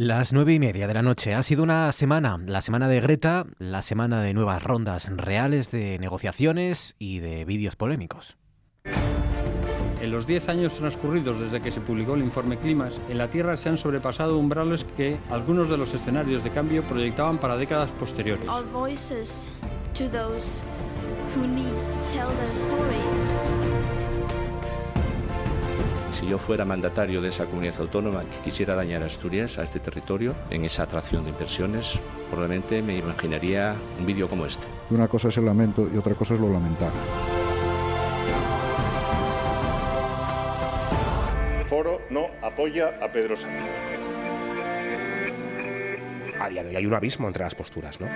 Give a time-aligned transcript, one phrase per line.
[0.00, 3.46] Las nueve y media de la noche ha sido una semana, la semana de Greta,
[3.58, 8.36] la semana de nuevas rondas reales de negociaciones y de vídeos polémicos.
[8.84, 13.56] En los 10 años transcurridos desde que se publicó el informe Climas, en la Tierra
[13.56, 18.48] se han sobrepasado umbrales que algunos de los escenarios de cambio proyectaban para décadas posteriores.
[26.18, 29.78] Si yo fuera mandatario de esa comunidad autónoma que quisiera dañar a Asturias, a este
[29.78, 34.66] territorio, en esa atracción de inversiones, probablemente me imaginaría un vídeo como este.
[34.90, 36.98] Una cosa es el lamento y otra cosa es lo lamentable.
[41.66, 43.70] Foro no apoya a Pedro Sánchez.
[46.40, 48.08] A día de hoy hay un abismo entre las posturas, ¿no?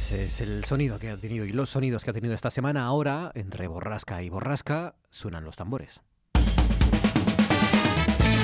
[0.00, 2.86] Ese es el sonido que ha tenido y los sonidos que ha tenido esta semana.
[2.86, 6.00] Ahora, entre borrasca y borrasca, suenan los tambores.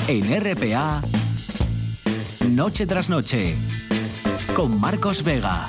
[0.07, 1.01] En RPA,
[2.51, 3.57] Noche tras Noche,
[4.55, 5.67] con Marcos Vega.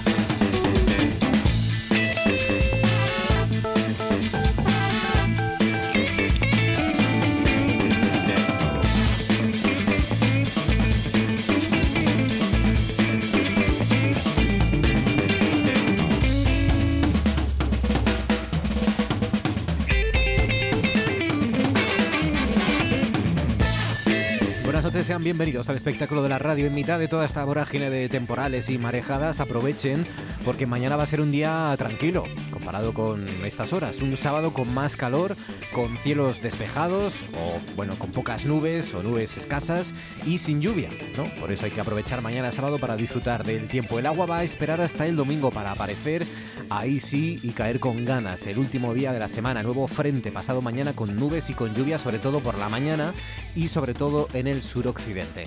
[25.04, 26.66] Sean bienvenidos al espectáculo de la radio.
[26.66, 30.06] En mitad de toda esta vorágine de temporales y marejadas, aprovechen
[30.44, 34.02] porque mañana va a ser un día tranquilo comparado con estas horas.
[34.02, 35.36] Un sábado con más calor,
[35.72, 39.94] con cielos despejados o, bueno, con pocas nubes o nubes escasas
[40.26, 41.26] y sin lluvia, ¿no?
[41.40, 44.00] Por eso hay que aprovechar mañana sábado para disfrutar del tiempo.
[44.00, 46.26] El agua va a esperar hasta el domingo para aparecer
[46.70, 48.48] ahí sí y caer con ganas.
[48.48, 52.00] El último día de la semana, nuevo frente pasado mañana con nubes y con lluvia,
[52.00, 53.14] sobre todo por la mañana
[53.56, 55.44] y sobre todo en el suroccidente.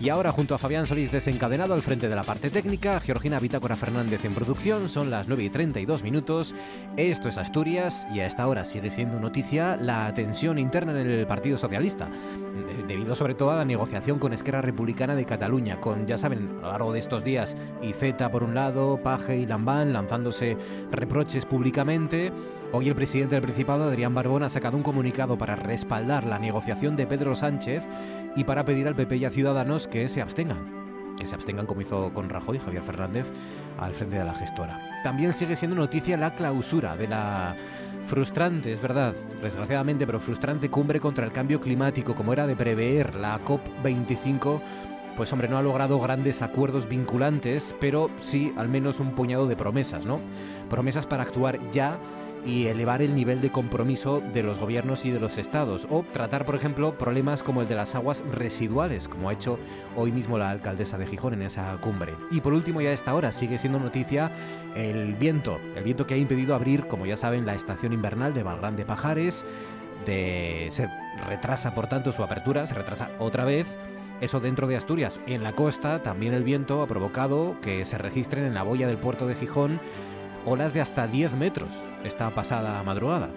[0.00, 3.76] Y ahora junto a Fabián Solís desencadenado al frente de la parte técnica, Georgina Bitácora
[3.76, 6.54] Fernández en producción, son las 9 y 32 minutos.
[6.96, 11.26] Esto es Asturias y a esta hora sigue siendo noticia la tensión interna en el
[11.26, 12.08] Partido Socialista,
[12.86, 16.66] debido sobre todo a la negociación con Esquerra Republicana de Cataluña, con, ya saben, a
[16.66, 20.56] lo largo de estos días, IZ por un lado, Paje y Lambán lanzándose
[20.90, 22.32] reproches públicamente.
[22.70, 26.96] Hoy el presidente del Principado, Adrián Barbón, ha sacado un comunicado para respaldar la negociación
[26.96, 27.88] de Pedro Sánchez
[28.36, 30.76] y para pedir al PP y a Ciudadanos que se abstengan
[31.18, 33.32] que se abstengan como hizo con Rajoy, Javier Fernández,
[33.76, 35.00] al frente de la gestora.
[35.02, 37.56] También sigue siendo noticia la clausura de la
[38.06, 43.16] frustrante, es verdad, desgraciadamente, pero frustrante cumbre contra el cambio climático, como era de prever
[43.16, 44.60] la COP25
[45.18, 49.56] pues hombre, no ha logrado grandes acuerdos vinculantes, pero sí al menos un puñado de
[49.56, 50.20] promesas, ¿no?
[50.70, 51.98] Promesas para actuar ya
[52.44, 56.44] y elevar el nivel de compromiso de los gobiernos y de los estados, o tratar,
[56.44, 59.58] por ejemplo, problemas como el de las aguas residuales, como ha hecho
[59.96, 62.14] hoy mismo la alcaldesa de Gijón en esa cumbre.
[62.30, 64.30] Y por último, ya a esta hora sigue siendo noticia
[64.74, 68.42] el viento, el viento que ha impedido abrir, como ya saben, la estación invernal de
[68.42, 69.44] Valgrán de Pajares,
[70.06, 70.88] de se
[71.28, 73.66] retrasa por tanto su apertura, se retrasa otra vez
[74.20, 75.20] eso dentro de Asturias.
[75.26, 78.98] En la costa también el viento ha provocado que se registren en la boya del
[78.98, 79.80] puerto de Gijón
[80.48, 81.68] olas de hasta 10 metros
[82.04, 83.28] esta pasada madrugada.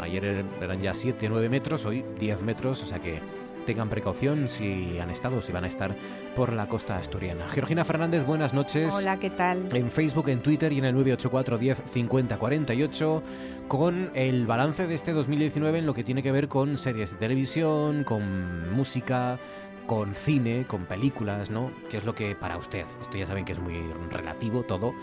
[0.00, 3.20] Ayer eran ya 7, 9 metros, hoy 10 metros, o sea que
[3.66, 5.96] tengan precaución si han estado, si van a estar
[6.36, 7.48] por la costa asturiana.
[7.48, 8.94] Georgina Fernández, buenas noches.
[8.94, 9.68] Hola, ¿qué tal?
[9.74, 13.22] En Facebook, en Twitter y en el 984 10 50 48
[13.68, 17.16] con el balance de este 2019 en lo que tiene que ver con series de
[17.16, 19.38] televisión, con música,
[19.86, 21.72] con cine, con películas, ¿no?
[21.90, 22.86] ¿Qué es lo que para usted?
[23.02, 23.74] Esto ya saben que es muy
[24.10, 24.94] relativo todo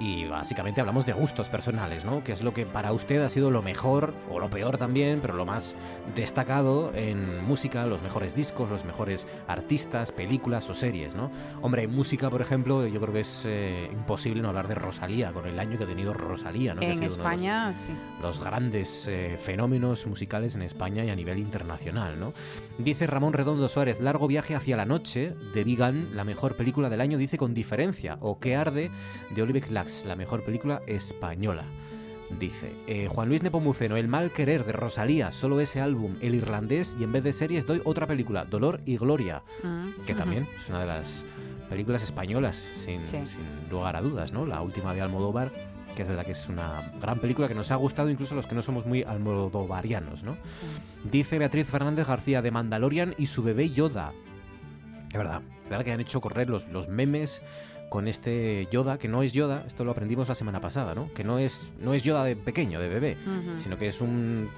[0.00, 2.24] y básicamente hablamos de gustos personales, ¿no?
[2.24, 5.34] Que es lo que para usted ha sido lo mejor o lo peor también, pero
[5.34, 5.76] lo más
[6.16, 11.30] destacado en música, los mejores discos, los mejores artistas, películas o series, ¿no?
[11.60, 15.32] Hombre, en música, por ejemplo, yo creo que es eh, imposible no hablar de Rosalía,
[15.32, 16.80] con el año que ha tenido Rosalía, ¿no?
[16.80, 17.92] En España, los, sí.
[18.22, 22.32] Los grandes eh, fenómenos musicales en España y a nivel internacional, ¿no?
[22.78, 27.02] Dice Ramón Redondo Suárez, largo viaje hacia la noche de Vigan, la mejor película del
[27.02, 28.90] año, dice con diferencia, o que arde
[29.34, 31.64] de Oliver Lax la mejor película española.
[32.38, 36.96] Dice eh, Juan Luis Nepomuceno, El mal querer de Rosalía, solo ese álbum, El irlandés,
[36.98, 39.88] y en vez de series doy otra película, Dolor y Gloria, ah.
[40.06, 41.24] que también es una de las
[41.68, 43.02] películas españolas, sin,
[43.68, 44.46] lugar a dudas, ¿no?
[44.46, 45.50] La última de Almodóvar,
[45.96, 48.46] que es verdad que es una gran película que nos ha gustado incluso a los
[48.46, 50.36] que no somos muy almodovarianos, ¿no?
[51.10, 54.12] Dice Beatriz Fernández García de Mandalorian y su bebé Yoda.
[55.08, 57.42] Es verdad, es verdad que han hecho correr los, los memes
[57.90, 61.12] con este Yoda, que no es Yoda, esto lo aprendimos la semana pasada, ¿no?
[61.12, 63.16] Que no es, no es Yoda de pequeño, de bebé,
[63.58, 64.48] sino que es un,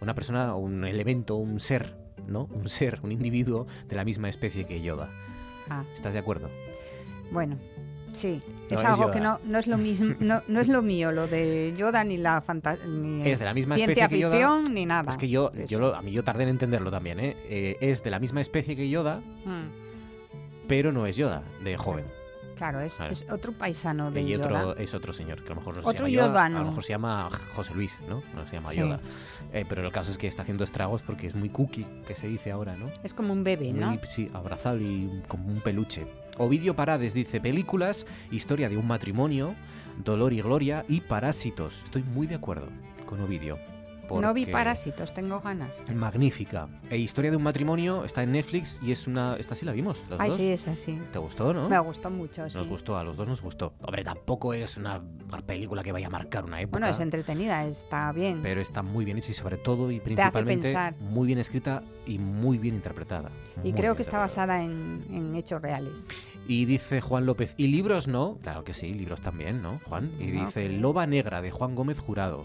[0.00, 1.96] una persona, un elemento, un ser
[2.28, 2.44] ¿no?
[2.52, 5.08] Un ser, un individuo de la misma especie que Yoda.
[5.68, 6.48] Ah, ¿Estás de acuerdo?
[7.32, 7.56] bueno,
[8.12, 8.40] sí.
[8.70, 11.26] No es algo que no, no es lo mismo, no, no es lo mío, lo
[11.26, 14.32] de Yoda ni la fanta- ni Es de la misma ciencia especie que Yoda.
[14.36, 15.10] ficción ni nada.
[15.10, 17.36] Es que yo, yo lo- a mí yo tardé en entenderlo también, ¿eh?
[17.48, 19.89] Eh, Es de la misma especie que Yoda, Mm,
[20.70, 22.06] pero no es Yoda, de joven.
[22.56, 23.12] claro, es, Claro.
[23.12, 24.74] es otro paisano de y otro Yoda.
[24.82, 26.58] es otro señor, que a lo mejor no se Otro llama Yoda, Yoda, a no.
[26.60, 28.22] lo mejor se llama José Luis, ¿no?
[28.34, 28.78] No se llama Sí.
[28.80, 29.00] Yoda.
[29.52, 32.28] Eh, pero el caso es que está haciendo estragos porque es muy cookie, que se
[32.28, 32.86] dice ahora, ¿no?
[33.02, 33.88] Es como un bebé, ¿no?
[33.90, 36.06] Muy, sí, abrazable y como un peluche.
[36.38, 39.54] Ovidio Parades dice películas, historia de un matrimonio,
[40.04, 41.82] dolor y gloria y parásitos.
[41.84, 42.68] Estoy muy de acuerdo
[43.06, 43.58] con Ovidio.
[44.10, 45.84] No vi parásitos, tengo ganas.
[45.94, 46.68] Magnífica.
[46.90, 49.36] E Historia de un matrimonio está en Netflix y es una...
[49.36, 50.36] Esta sí la vimos, los Ay, dos.
[50.38, 50.98] sí, es así.
[51.12, 51.68] ¿Te gustó, no?
[51.68, 52.56] Me gustó mucho, sí.
[52.58, 53.74] Nos gustó, a los dos nos gustó.
[53.82, 55.00] Hombre, tampoco es una
[55.46, 56.78] película que vaya a marcar una época.
[56.78, 58.40] Bueno, es entretenida, está bien.
[58.42, 60.94] Pero está muy bien hecha y sobre todo y hace principalmente pensar.
[61.00, 63.30] muy bien escrita y muy bien interpretada.
[63.62, 66.06] y Muy creo que está basada en, en hechos reales.
[66.48, 68.38] Y dice Juan López, ¿y libros no?
[68.42, 70.10] Claro que sí, libros también, ¿no, Juan?
[70.18, 72.44] Y No, dice, Loba Negra, de Juan Gómez Jurado.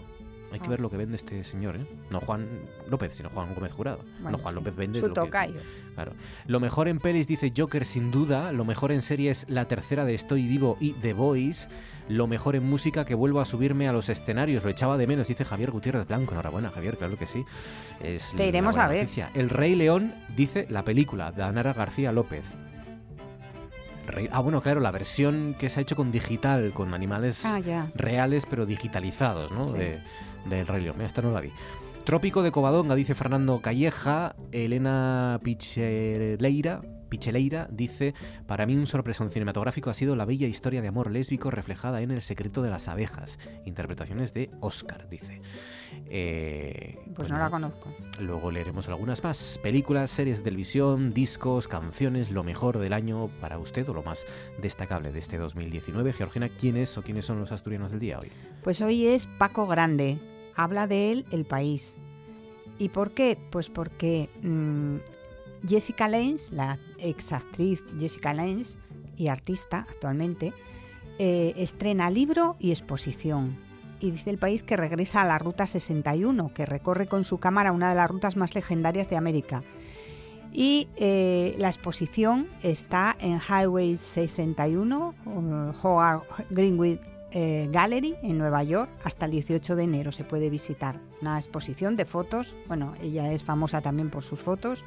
[0.56, 0.70] Hay que Ah.
[0.70, 1.86] ver lo que vende este señor, ¿eh?
[2.10, 2.48] No Juan
[2.88, 4.00] López, sino Juan Gómez Jurado.
[4.20, 4.60] Bueno, no, Juan sí.
[4.60, 5.60] López vende Su lo tocayo.
[5.94, 6.12] Claro.
[6.46, 10.04] Lo mejor en pelis dice Joker sin duda, lo mejor en serie es la tercera
[10.04, 11.68] de Estoy Vivo y The Voice,
[12.08, 15.28] lo mejor en música que vuelvo a subirme a los escenarios, lo echaba de menos,
[15.28, 17.44] dice Javier Gutiérrez Blanco, enhorabuena Javier, claro que sí.
[18.00, 19.02] Es Te iremos a ver.
[19.04, 19.30] noticia.
[19.34, 22.44] El Rey León dice la película de Anara García López.
[24.30, 27.58] Ah, bueno, claro, la versión que se ha hecho con digital, con animales Ah,
[27.96, 29.68] reales pero digitalizados, ¿no?
[29.68, 30.02] Sí, de, sí.
[30.48, 31.00] Del Rey León.
[31.00, 31.50] Esta no la vi.
[32.04, 34.36] Trópico de Covadonga, dice Fernando Calleja.
[34.52, 38.14] Elena Picheleira, Picheleira dice:
[38.46, 42.12] Para mí, un sorpresón cinematográfico ha sido la bella historia de amor lésbico reflejada en
[42.12, 43.40] El secreto de las abejas.
[43.64, 45.40] Interpretaciones de Oscar, dice.
[46.08, 47.92] Eh, Pues no la conozco.
[48.20, 49.58] Luego leeremos algunas más.
[49.60, 54.24] Películas, series de televisión, discos, canciones, lo mejor del año para usted o lo más
[54.60, 56.12] destacable de este 2019.
[56.12, 58.30] Georgina, ¿quién es o quiénes son los asturianos del día hoy?
[58.62, 60.18] Pues hoy es Paco Grande.
[60.56, 61.96] Habla de él el país.
[62.78, 63.38] ¿Y por qué?
[63.50, 64.96] Pues porque mm,
[65.66, 68.76] Jessica Lange, la exactriz Jessica Lange
[69.16, 70.52] y artista actualmente,
[71.18, 73.58] eh, estrena libro y exposición.
[73.98, 77.72] Y dice el país que regresa a la Ruta 61, que recorre con su cámara
[77.72, 79.62] una de las rutas más legendarias de América.
[80.52, 86.98] Y eh, la exposición está en Highway 61, uh, Howard Greenwood
[87.38, 90.98] eh, Gallery en Nueva York hasta el 18 de enero se puede visitar.
[91.20, 92.56] Una exposición de fotos.
[92.66, 94.86] Bueno, ella es famosa también por sus fotos.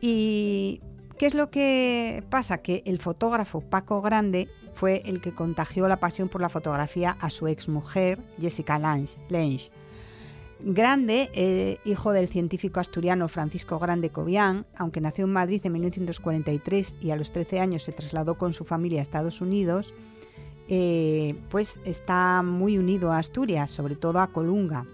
[0.00, 0.80] ¿Y
[1.18, 2.58] qué es lo que pasa?
[2.58, 7.30] Que el fotógrafo Paco Grande fue el que contagió la pasión por la fotografía a
[7.30, 9.18] su exmujer Jessica Lange.
[10.60, 16.96] Grande, eh, hijo del científico asturiano Francisco Grande Cobian, aunque nació en Madrid en 1943
[17.00, 19.92] y a los 13 años se trasladó con su familia a Estados Unidos,
[20.68, 24.86] eh, pues está muy unido a Asturias, sobre todo a Colunga,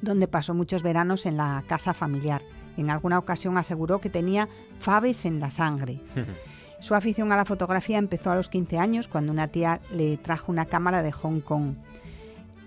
[0.00, 2.42] donde pasó muchos veranos en la casa familiar.
[2.76, 4.48] En alguna ocasión aseguró que tenía
[4.78, 6.00] faves en la sangre.
[6.80, 10.52] Su afición a la fotografía empezó a los 15 años cuando una tía le trajo
[10.52, 11.74] una cámara de Hong Kong.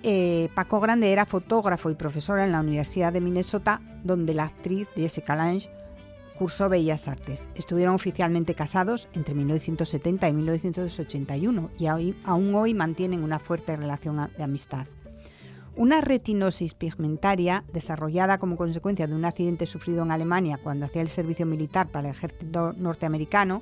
[0.04, 4.88] Eh, Paco Grande era fotógrafo y profesora en la Universidad de Minnesota, donde la actriz
[4.96, 5.70] Jessica Lange
[6.42, 7.50] cursó Bellas Artes.
[7.54, 14.44] Estuvieron oficialmente casados entre 1970 y 1981 y aún hoy mantienen una fuerte relación de
[14.44, 14.88] amistad.
[15.76, 21.10] Una retinosis pigmentaria, desarrollada como consecuencia de un accidente sufrido en Alemania cuando hacía el
[21.10, 23.62] servicio militar para el ejército norteamericano,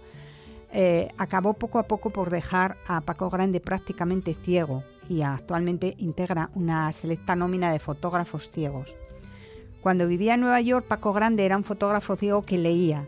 [0.72, 6.50] eh, acabó poco a poco por dejar a Paco Grande prácticamente ciego y actualmente integra
[6.56, 8.96] una selecta nómina de fotógrafos ciegos.
[9.82, 13.08] Cuando vivía en Nueva York, Paco Grande era un fotógrafo ciego que leía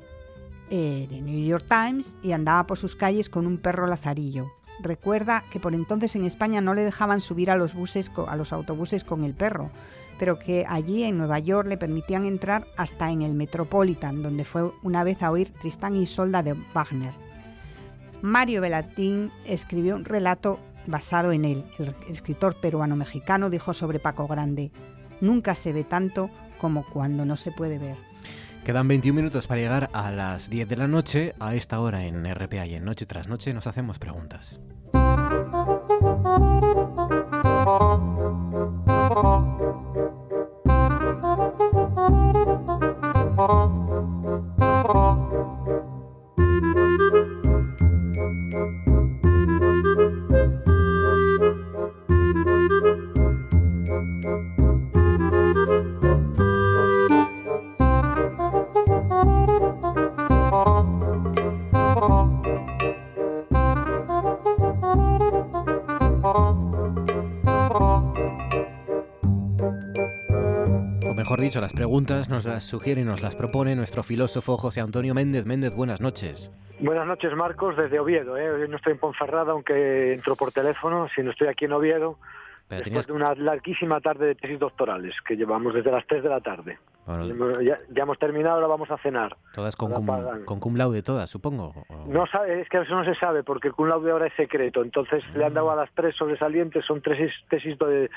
[0.70, 4.51] eh, The New York Times y andaba por sus calles con un perro lazarillo.
[4.82, 8.54] Recuerda que por entonces en España no le dejaban subir a los buses, a los
[8.54, 9.70] autobuses con el perro,
[10.18, 14.72] pero que allí en Nueva York le permitían entrar hasta en el Metropolitan, donde fue
[14.82, 17.13] una vez a oír Tristán y Solda de Wagner.
[18.22, 21.66] Mario Velatín escribió un relato basado en él.
[21.78, 24.72] El escritor peruano-mexicano dijo sobre Paco Grande,
[25.20, 26.30] nunca se ve tanto
[26.62, 27.98] como cuando no se puede ver.
[28.63, 31.34] Quedan 21 minutos para llegar a las 10 de la noche.
[31.39, 34.60] A esta hora en RPA y en Noche tras Noche nos hacemos preguntas.
[71.31, 75.13] Mejor dicho, las preguntas nos las sugiere y nos las propone nuestro filósofo José Antonio
[75.13, 75.45] Méndez.
[75.45, 76.51] Méndez, buenas noches.
[76.81, 78.35] Buenas noches, Marcos, desde Oviedo.
[78.35, 78.67] ¿eh?
[78.67, 82.17] no estoy en Ponferrada, aunque entro por teléfono, si no estoy aquí en Oviedo.
[82.67, 86.41] después de una larguísima tarde de tesis doctorales que llevamos desde las 3 de la
[86.41, 86.79] tarde.
[87.63, 89.38] ya, hemos terminado, ahora vamos a cenar.
[89.53, 90.07] Todas con, cum,
[90.43, 91.85] con cum laude, todas, supongo.
[92.07, 94.83] No sabe, es que eso no se sabe, porque el cum laude ahora es secreto.
[94.83, 98.09] Entonces le han dado a las tres sobresalientes, son tres tesis de,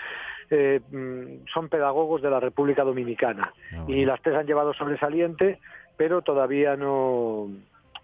[0.51, 3.53] eh, mm, son pedagogos de la República Dominicana.
[3.73, 5.59] Ah, y las tres han llevado sobresaliente,
[5.97, 7.49] pero todavía no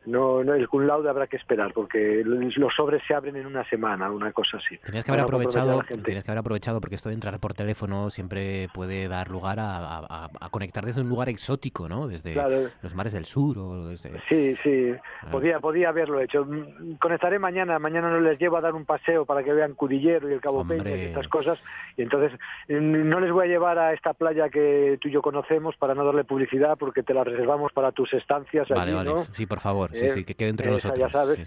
[0.07, 3.69] no, no el cum laude habrá que esperar porque los sobres se abren en una
[3.69, 4.79] semana, una cosa así.
[4.79, 8.69] Tenías que haber aprovechado, tenías que haber aprovechado porque esto de entrar por teléfono siempre
[8.73, 12.09] puede dar lugar a, conectar desde un lugar exótico, ¿no?
[12.09, 12.35] Desde
[12.83, 14.11] los mares del sur o desde...
[14.29, 14.93] Sí, sí,
[15.23, 15.29] ah.
[15.31, 16.47] podía, podía haberlo hecho.
[16.99, 20.33] Conectaré mañana, mañana no les llevo a dar un paseo para que vean Cudillero y
[20.33, 21.59] el Cabo Peña y estas cosas
[21.97, 22.33] y entonces
[22.69, 26.05] no les voy a llevar a esta playa que tú y yo conocemos para no
[26.05, 28.69] darle publicidad porque te la reservamos para tus estancias.
[28.69, 30.99] Vale, vale, sí, por favor sí, sí, que quede entre nosotros.
[30.99, 31.39] Ya sabes.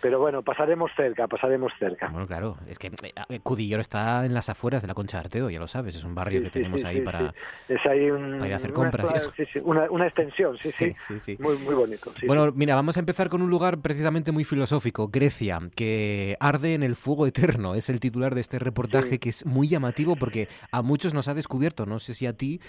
[0.00, 2.08] Pero bueno, pasaremos cerca, pasaremos cerca.
[2.08, 2.90] Bueno, claro, es que
[3.28, 6.04] eh, Cudillero está en las afueras de la Concha de Artedo, ya lo sabes, es
[6.04, 7.34] un barrio que tenemos ahí para,
[7.68, 9.30] es ahí un, para ir a hacer compras.
[9.62, 12.12] Una, una, extensión, sí, sí, Muy, muy bonito.
[12.26, 16.82] bueno, mira, vamos a empezar con un lugar precisamente muy filosófico, Grecia, que arde en
[16.82, 17.74] el fuego eterno.
[17.74, 21.34] Es el titular de este reportaje que es muy llamativo porque a muchos nos ha
[21.34, 22.60] descubierto, no sé si a ti,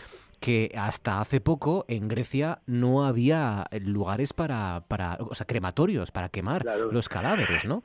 [0.42, 6.30] que hasta hace poco en Grecia no había lugares para, para o sea, crematorios para
[6.30, 7.84] quemar los cadáveres, ¿no?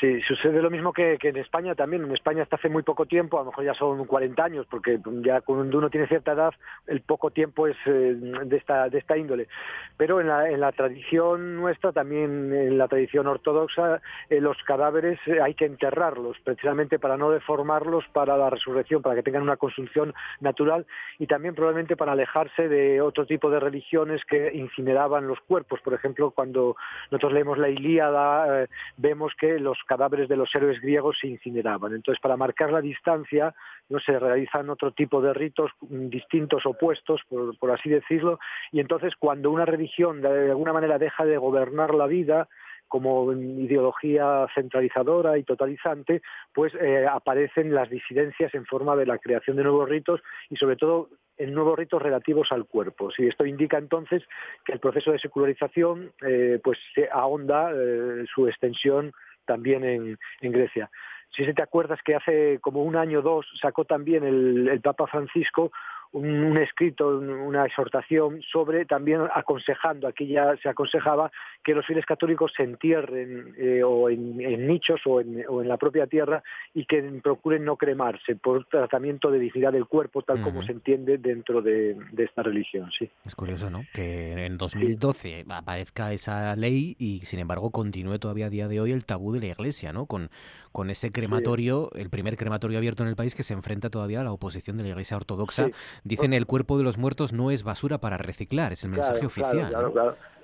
[0.00, 2.04] Sí, sucede lo mismo que, en España también.
[2.04, 5.00] En España hasta hace muy poco tiempo, a lo mejor ya son 40 años, porque
[5.22, 6.54] ya cuando uno tiene cierta edad,
[6.86, 9.48] el poco tiempo es eh, de, esta, de esta índole.
[9.96, 14.00] Pero en la, en la tradición nuestra, también en la tradición ortodoxa,
[14.30, 19.16] eh, los cadáveres eh, hay que enterrarlos, precisamente para no deformarlos para la resurrección, para
[19.16, 20.86] que tengan una consunción natural
[21.18, 25.80] y también probablemente para alejarse de otro tipo de religiones que incineraban los cuerpos.
[25.80, 26.76] Por ejemplo, cuando
[27.10, 31.94] nosotros leemos la Ilíada, vemos que los cadáveres de los héroes griegos se incineraban.
[31.94, 33.54] Entonces, para marcar la distancia,
[33.88, 38.38] no se realizan otro tipo de ritos distintos, opuestos, por, así decirlo,
[38.70, 42.48] y entonces cuando una religión de alguna manera deja de gobernar la vida,
[42.86, 46.22] como ideología centralizadora y totalizante,
[46.54, 50.76] pues eh, aparecen las disidencias en forma de la creación de nuevos ritos y sobre
[50.76, 53.10] todo en nuevos ritos relativos al cuerpo.
[53.10, 54.22] Si esto indica entonces
[54.64, 59.12] que el proceso de secularización eh, pues se ahonda eh, su extensión
[59.48, 60.90] también en, en Grecia.
[61.30, 64.80] Si se te acuerdas que hace como un año o dos sacó también el, el
[64.80, 65.72] Papa Francisco
[66.12, 71.30] un, escrito, una exhortación sobre también aconsejando, aquí ya se aconsejaba
[71.62, 75.76] que los fieles católicos se entierren eh, o en, nichos o en, o en, la
[75.76, 80.62] propia tierra y que procuren no cremarse por tratamiento de dignidad del cuerpo, tal como
[80.62, 82.90] se entiende dentro de, esta religión.
[82.96, 83.08] Sí.
[83.24, 83.84] Es curioso, ¿no?
[83.92, 88.92] Que en 2012 aparezca esa ley y, sin embargo, continúe todavía a día de hoy
[88.92, 90.06] el tabú de la Iglesia, ¿no?
[90.06, 90.30] Con,
[90.72, 94.24] con ese crematorio, el primer crematorio abierto en el país que se enfrenta todavía a
[94.24, 95.68] la oposición de la Iglesia Ortodoxa.
[96.04, 99.94] Dicen el cuerpo de los muertos no es basura para reciclar, es el mensaje oficial.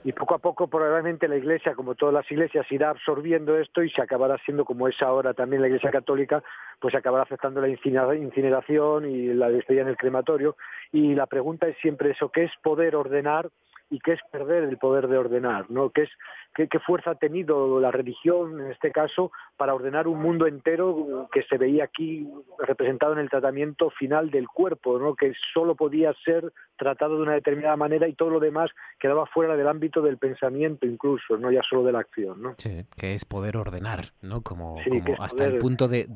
[0.05, 3.91] y poco a poco probablemente la Iglesia, como todas las iglesias, irá absorbiendo esto y
[3.91, 6.43] se acabará siendo como es ahora también la Iglesia Católica,
[6.79, 10.57] pues se acabará aceptando la incineración y la despedida en el crematorio.
[10.93, 13.51] Y la pregunta es siempre eso, ¿qué es poder ordenar
[13.91, 15.91] y qué es perder el poder de ordenar, ¿no?
[15.91, 16.11] ¿Qué, es,
[16.55, 21.43] qué, fuerza ha tenido la religión, en este caso, para ordenar un mundo entero que
[21.43, 22.27] se veía aquí
[22.59, 25.15] representado en el tratamiento final del cuerpo, ¿no?
[25.15, 29.57] que solo podía ser tratado de una determinada manera y todo lo demás quedaba fuera
[29.57, 32.43] del ámbito del pensamiento incluso, no ya solo de la acción.
[32.43, 32.55] ¿no?
[32.59, 34.43] Sí, que es poder ordenar, ¿no?
[34.43, 34.77] como,
[35.19, 36.07] hasta el punto de,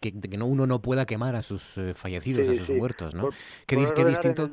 [0.00, 3.14] que, uno no pueda quemar a sus eh, fallecidos, a sus muertos.
[3.14, 3.30] ¿no?
[3.66, 4.50] ¿Qué, distinto...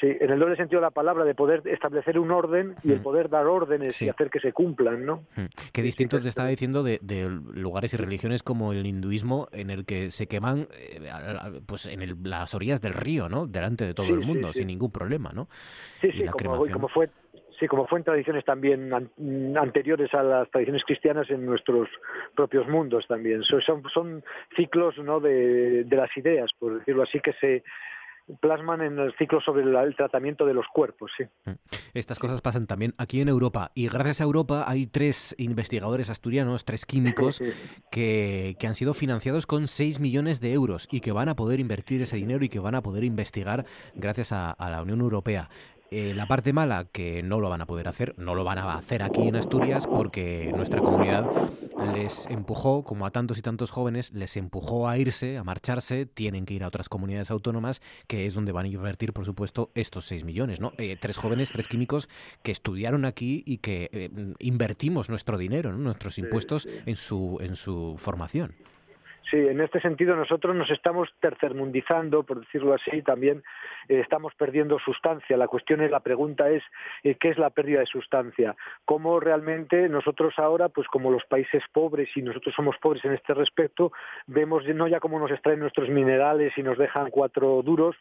[0.00, 3.00] Sí, en el doble sentido de la palabra, de poder establecer un orden y el
[3.00, 5.24] poder dar órdenes y hacer que se cumplan, ¿no?
[5.72, 6.98] Qué distinto te estaba diciendo de,
[7.54, 11.00] lugares y religiones como el hinduismo, en el que se queman eh,
[11.66, 13.46] pues en las orillas del río, ¿no?
[13.46, 15.48] Delante de todo el mundo, sin ningún problema, ¿no?
[16.00, 17.08] Sí, sí, como, fue
[17.58, 18.92] Sí, como fue en tradiciones también
[19.56, 21.88] anteriores a las tradiciones cristianas en nuestros
[22.34, 23.44] propios mundos también.
[23.44, 24.24] Son, son
[24.56, 25.20] ciclos ¿no?
[25.20, 27.62] de, de, las ideas, por decirlo así, que se,
[28.40, 31.10] plasman en el ciclo sobre el, tratamiento de los cuerpos.
[31.16, 31.24] Sí.
[31.44, 31.54] Mm.
[31.94, 36.64] Estas cosas pasan también aquí en Europa y gracias a Europa hay tres investigadores asturianos,
[36.64, 37.42] tres químicos
[37.90, 41.60] que, que, han sido financiados con 6 millones de euros y que van a poder
[41.60, 45.48] invertir ese dinero y que van a poder investigar gracias a, la Unión Europea.
[45.90, 48.74] Eh, la parte mala, que no lo van a poder hacer, no lo van a
[48.74, 51.26] hacer aquí en Asturias porque nuestra comunidad
[51.94, 56.46] les empujó, como a tantos y tantos jóvenes, les empujó a irse, a marcharse, tienen
[56.46, 60.06] que ir a otras comunidades autónomas, que es donde van a invertir, por supuesto, estos
[60.06, 60.72] 6 millones, ¿no?
[60.78, 62.08] Eh, tres jóvenes, tres químicos
[62.42, 67.96] que estudiaron aquí y que eh, invertimos nuestro dinero, nuestros impuestos en su en su
[67.98, 68.54] formación.
[69.30, 73.42] Sí, en este sentido nosotros nos estamos tercermundizando, por decirlo así, también
[73.88, 75.36] eh, estamos perdiendo sustancia.
[75.38, 76.62] La cuestión es, la pregunta es,
[77.02, 78.54] eh, ¿qué es la pérdida de sustancia?
[78.84, 83.32] ¿Cómo realmente nosotros ahora, pues como los países pobres y nosotros somos pobres en este
[83.32, 83.92] respecto,
[84.26, 87.96] vemos no ya cómo nos extraen nuestros minerales y nos dejan cuatro duros,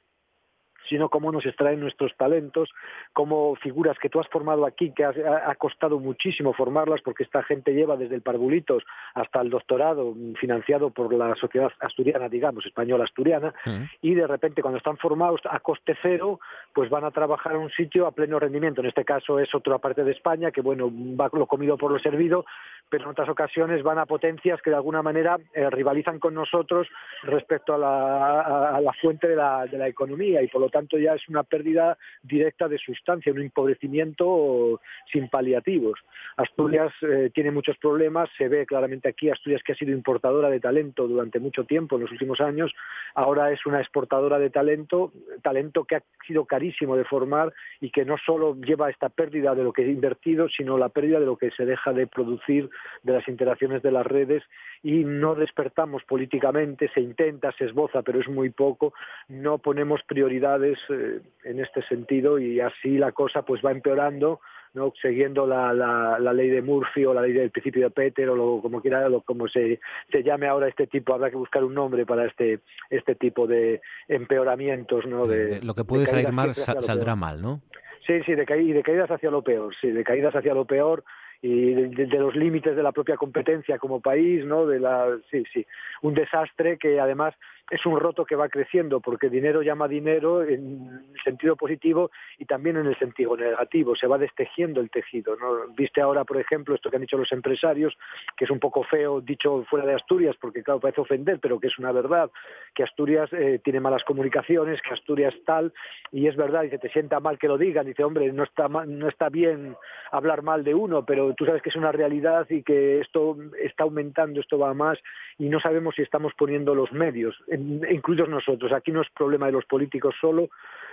[0.90, 2.70] sino cómo nos extraen nuestros talentos,
[3.13, 7.74] como figuras que tú has formado aquí, que ha, costado muchísimo formarlas, porque esta gente
[7.74, 13.54] lleva desde el parvulitos hasta el doctorado financiado por la sociedad asturiana, digamos, española asturiana,
[14.02, 16.40] y de repente cuando están formados a coste cero,
[16.74, 18.82] pues van a trabajar en un sitio a pleno rendimiento.
[18.82, 22.00] En este caso es otra parte de España, que bueno, va lo comido por lo
[22.00, 22.46] servido,
[22.90, 26.88] pero en otras ocasiones van a potencias que de alguna manera eh, rivalizan con nosotros
[27.24, 31.28] respecto a la, fuente de la, de la economía y por lo tanto ya es
[31.28, 34.80] una pérdida directa de sustancia, un empobrecimiento
[35.12, 36.00] sin paliativos.
[36.38, 40.60] Asturias eh, tiene muchos problemas, se ve claramente aquí Asturias que ha sido importadora de
[40.60, 42.74] talento durante mucho tiempo, en los últimos años,
[43.16, 45.12] ahora es una exportadora de talento,
[45.42, 49.63] talento que ha sido carísimo de formar y que no solo lleva esta pérdida de
[49.63, 52.70] lo que he invertido, sino la pérdida de lo que se deja de producir
[53.03, 54.44] de las interacciones de las redes
[54.84, 58.94] y no despertamos políticamente, se intenta, se esboza, pero es muy poco,
[59.30, 64.42] no ponemos prioridades eh, en este sentido y así la cosa pues va empeorando,
[64.74, 64.92] ¿no?
[65.01, 68.62] siguiendo la, la, ley de Murphy o la ley del principio de Peter o lo,
[68.62, 69.80] como quiera, lo, como se,
[70.12, 73.82] se llame ahora este tipo, habrá que buscar un nombre para este, este tipo de
[74.08, 75.06] empeoramientos.
[75.06, 75.27] ¿no?
[75.27, 77.62] De, lo que puede salir mal saldrá mal, ¿no?
[78.06, 81.06] Sí, sí, de, de caídas hacia lo peor, sí, de caídas hacia lo peor
[81.45, 84.65] y de, los límites de la propia competencia como país, ¿no?
[84.65, 85.65] De la, sí, sí,
[86.01, 87.36] un desastre que además
[87.69, 92.78] es un roto que va creciendo porque dinero llama dinero en sentido positivo y también
[92.78, 95.36] en el sentido negativo, se va destejiendo el tejido.
[95.38, 95.73] ¿no?
[95.76, 97.97] Viste ahora, por ejemplo, esto que han dicho los empresarios,
[98.36, 101.67] que es un poco feo dicho fuera de Asturias, porque claro, parece ofender, pero que
[101.67, 102.30] es una verdad,
[102.73, 105.73] que Asturias eh, tiene malas comunicaciones, que Asturias tal,
[106.12, 109.08] y es verdad, dice, te sienta mal que lo digan, dice, hombre, no está, no
[109.08, 109.76] está bien
[110.12, 113.84] hablar mal de uno, pero tú sabes que es una realidad y que esto está
[113.84, 114.99] aumentando, esto va más,
[115.38, 118.72] y no sabemos si estamos poniendo los medios incluidos nosotros.
[118.72, 120.50] Aquí no es problema de los políticos solo,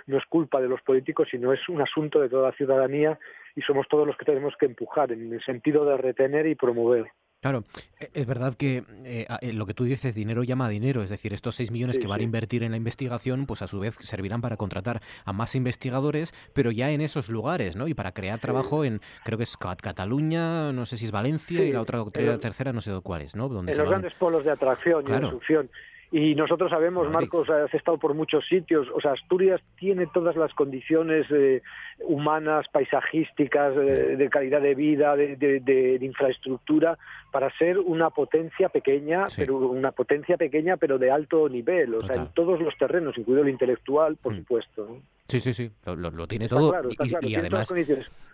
[0.07, 3.19] no es culpa de los políticos, sino es un asunto de toda la ciudadanía
[3.55, 7.11] y somos todos los que tenemos que empujar en el sentido de retener y promover.
[7.41, 7.63] Claro,
[7.99, 11.33] e, es verdad que eh, eh, lo que tú dices, dinero llama dinero, es decir,
[11.33, 14.41] estos 6 millones que van a invertir en la investigación, pues a su vez servirán
[14.41, 17.87] para contratar a más investigadores, pero ya en esos lugares, ¿no?
[17.87, 21.71] Y para crear trabajo en, creo que es Cataluña, no sé si es Valencia, y
[21.71, 23.49] la otra, tercera no sé cuál es, ¿no?
[23.49, 25.69] Donde en los grandes polos de atracción y de.
[26.13, 30.53] Y nosotros sabemos, Marcos, has estado por muchos sitios, o sea, Asturias tiene todas las
[30.53, 31.61] condiciones eh,
[31.99, 36.97] humanas, paisajísticas, eh, de calidad de vida, de, infraestructura,
[37.31, 42.17] para ser una potencia pequeña, pero una potencia pequeña, pero de alto nivel, o sea,
[42.17, 44.37] en todos los terrenos, incluido el intelectual, por mm.
[44.39, 44.97] supuesto.
[45.29, 46.73] Sí, sí, sí, lo, tiene todo.
[47.21, 47.73] y, además,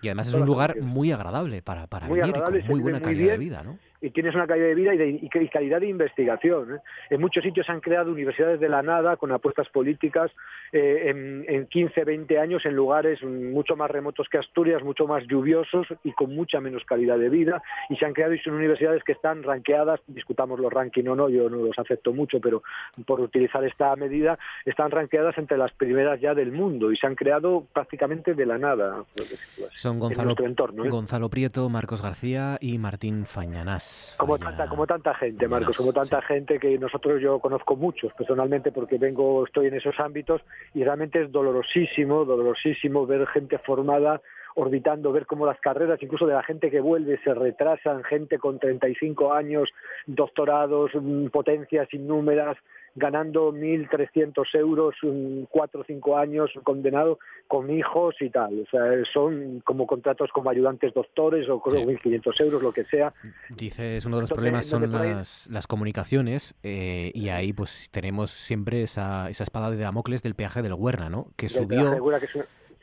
[0.01, 3.33] y además es un lugar muy agradable para, para vivir y con muy buena calidad
[3.33, 3.77] de vida, ¿no?
[4.01, 6.75] Y tienes una calidad de vida y, de, calidad de investigación.
[6.75, 6.79] ¿eh?
[7.09, 10.31] En muchos sitios se han creado universidades de la nada con apuestas políticas
[10.71, 15.25] eh, en, en, 15, 20 años en lugares mucho más remotos que Asturias, mucho más
[15.27, 17.61] lluviosos y con mucha menos calidad de vida.
[17.89, 21.29] Y se han creado y son universidades que están ranqueadas, discutamos los rankings o no,
[21.29, 22.63] yo no los acepto mucho, pero
[23.05, 27.15] por utilizar esta medida, están ranqueadas entre las primeras ya del mundo y se han
[27.15, 29.03] creado prácticamente de la nada.
[29.73, 30.89] Son Gonzalo, ¿eh?
[30.89, 33.86] Gonzalo Prieto, Marcos García y Martín Fañanás.
[34.17, 38.71] Como tanta, como tanta gente, Marcos, como tanta gente que nosotros yo conozco muchos personalmente
[38.71, 40.41] porque vengo, estoy en esos ámbitos
[40.73, 44.21] y realmente es dolorosísimo, dolorosísimo ver gente formada
[44.57, 48.57] orbitando, ver cómo las carreras, incluso de la gente que vuelve, se retrasan, gente con
[48.57, 49.69] 35 años,
[50.07, 52.57] doctorados, mm, potencias innúmeras,
[52.97, 54.95] ganando 1.300 euros,
[55.49, 58.61] cuatro o cinco años condenado con hijos y tal.
[58.61, 58.81] O sea,
[59.13, 63.13] son como contratos como ayudantes doctores o con 1.500 euros, lo que sea.
[63.55, 68.81] Dices, uno de los problemas son las, las comunicaciones eh, y ahí pues tenemos siempre
[68.81, 71.27] esa, esa espada de Damocles del peaje del Huerna, ¿no?
[71.35, 71.95] Que subió...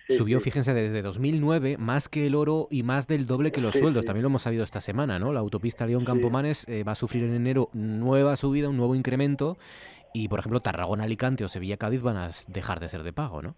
[0.08, 4.04] subió, fíjense, desde 2009 más que el oro y más del doble que los sueldos.
[4.04, 5.32] También lo hemos sabido esta semana, ¿no?
[5.32, 9.56] La autopista León-Campomanes eh, va a sufrir en enero nueva subida, un nuevo incremento
[10.14, 13.42] y, por ejemplo, Tarragona, Alicante o Sevilla, Cádiz van a dejar de ser de pago,
[13.42, 13.56] ¿no?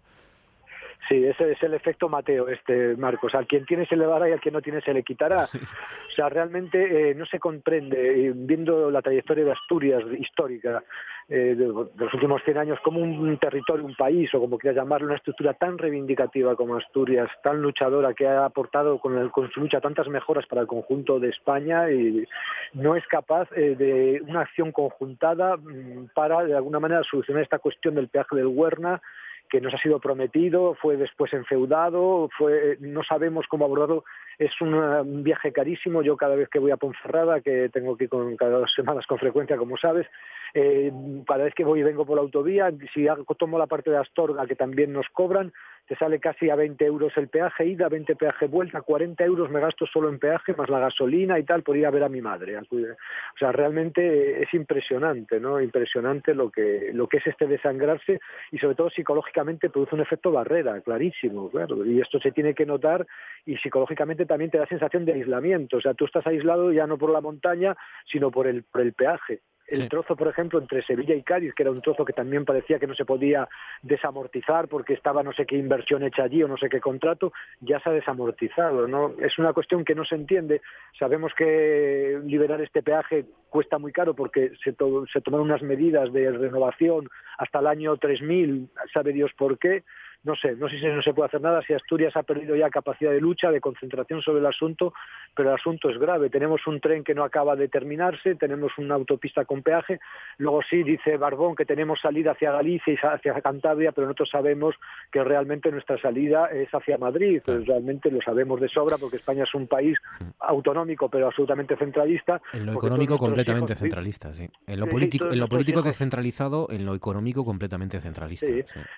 [1.07, 3.33] Sí, ese es el efecto Mateo, este Marcos.
[3.33, 5.45] Al quien tiene se le dará y al quien no tiene se le quitará.
[5.45, 10.83] O sea, realmente eh, no se comprende, eh, viendo la trayectoria de Asturias histórica
[11.29, 15.07] eh, de, los últimos 100 años, como un territorio, un país, o como quieras llamarlo,
[15.07, 19.61] una estructura tan reivindicativa como Asturias, tan luchadora, que ha aportado con, el, con su
[19.61, 22.27] lucha tantas mejoras para el conjunto de España, y
[22.73, 27.95] no es capaz de una acción conjuntada mm, para, de alguna manera, solucionar esta cuestión
[27.95, 29.01] del peaje del Huerna
[29.49, 34.03] que nos ha sido prometido, fue después enfeudado, fue, no sabemos cómo abordarlo.
[34.37, 36.03] Es un, viaje carísimo.
[36.03, 39.07] Yo cada vez que voy a Ponferrada, que tengo que ir con, cada dos semanas
[39.07, 40.07] con frecuencia, como sabes,
[40.53, 40.91] eh,
[41.27, 44.45] cada vez que voy y vengo por la autovía, si tomo la parte de Astorga,
[44.45, 45.51] que también nos cobran,
[45.87, 49.61] te sale casi a 20 euros el peaje ida, 20 peaje vuelta, 40 euros me
[49.61, 52.21] gasto solo en peaje, más la gasolina y tal, por ir a ver a mi
[52.21, 52.57] madre.
[52.57, 55.61] O sea, realmente es impresionante, ¿no?
[55.61, 58.19] Impresionante lo que, lo que es este desangrarse
[58.51, 61.85] y sobre todo psicológicamente produce un efecto barrera, clarísimo, claro.
[61.85, 63.07] Y esto se tiene que notar
[63.45, 65.77] y psicológicamente también te da sensación de aislamiento.
[65.77, 68.93] O sea, tú estás aislado ya no por la montaña, sino por el, por el
[68.93, 69.41] peaje.
[69.67, 72.79] El trozo, por ejemplo, entre Sevilla y Cádiz, que era un trozo que también parecía
[72.79, 73.49] que no se podía
[73.81, 77.77] desamortizar porque estaba no sé qué inversión hecha allí o no sé qué contrato, ya
[77.81, 78.87] se ha desamortizado.
[78.87, 79.13] ¿no?
[79.19, 80.61] Es una cuestión que no se entiende.
[80.97, 84.73] Sabemos que liberar este peaje cuesta muy caro porque se,
[85.11, 89.83] se tomaron unas medidas de renovación hasta el año 3000, sabe Dios por qué
[90.23, 92.69] no sé, no sé si no se puede hacer nada, si Asturias ha perdido ya
[92.69, 94.93] capacidad de lucha, de concentración sobre el asunto,
[95.35, 96.29] pero el asunto es grave.
[96.29, 99.99] Tenemos un tren que no acaba de terminarse, tenemos una autopista con peaje,
[100.37, 104.75] luego sí dice Barbón que tenemos salida hacia Galicia y hacia Cantabria, pero nosotros sabemos
[105.11, 109.43] que realmente nuestra salida es hacia Madrid, pues realmente lo sabemos de sobra porque España
[109.43, 109.97] es un país
[110.39, 112.41] autonómico pero absolutamente centralista.
[112.53, 114.49] En lo económico completamente centralista, sí.
[114.65, 118.47] En lo político, en lo político descentralizado, en lo económico completamente centralista.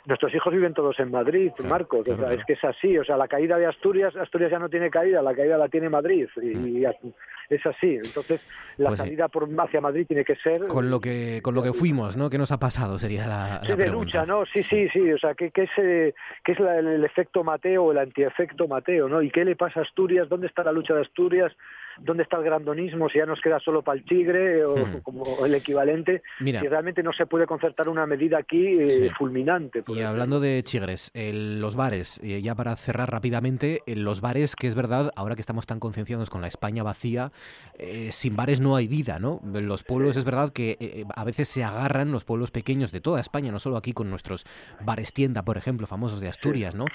[0.06, 2.08] Nuestros hijos viven todos en Madrid, Marcos.
[2.08, 2.98] es que es así.
[2.98, 5.90] O sea, la caída de Asturias, Asturias ya no tiene caída, la caída la tiene
[5.90, 6.28] Madrid.
[6.42, 6.86] Y, mm.
[7.50, 7.96] es así.
[7.96, 8.46] Entonces,
[8.78, 10.68] la pues salida por, hacia Madrid tiene que ser...
[10.68, 12.30] Con lo que con lo que fuimos, ¿no?
[12.30, 13.00] ¿Qué nos ha pasado?
[13.00, 14.46] Sería la, sí, de lucha, ¿no?
[14.46, 15.12] Sí, sí, sí.
[15.12, 19.10] O sea, ¿qué, qué es, eh, qué es el efecto Mateo o el antiefecto Mateo,
[19.10, 19.22] ¿no?
[19.22, 20.30] ¿Y qué le pasa a Asturias?
[20.30, 21.52] ¿Dónde está la lucha de Asturias?
[22.02, 25.02] Dónde está el grandonismo, si ya nos queda solo para el tigre o hmm.
[25.02, 29.84] como el equivalente, Mira, si realmente no se puede concertar una medida aquí eh, fulminante.
[29.88, 34.76] Y hablando de chigres, los bares, eh, ya para cerrar rápidamente, los bares, que es
[34.76, 37.32] verdad, ahora que estamos tan concienciados con la España vacía,
[37.78, 39.42] eh, sin bares no hay vida, ¿no?
[39.44, 43.52] Los pueblos es verdad que a veces se agarran, los pueblos pequeños de toda España,
[43.52, 44.46] no solo aquí con nuestros
[44.82, 46.86] bares tienda, por ejemplo, famosos de Asturias, ¿no?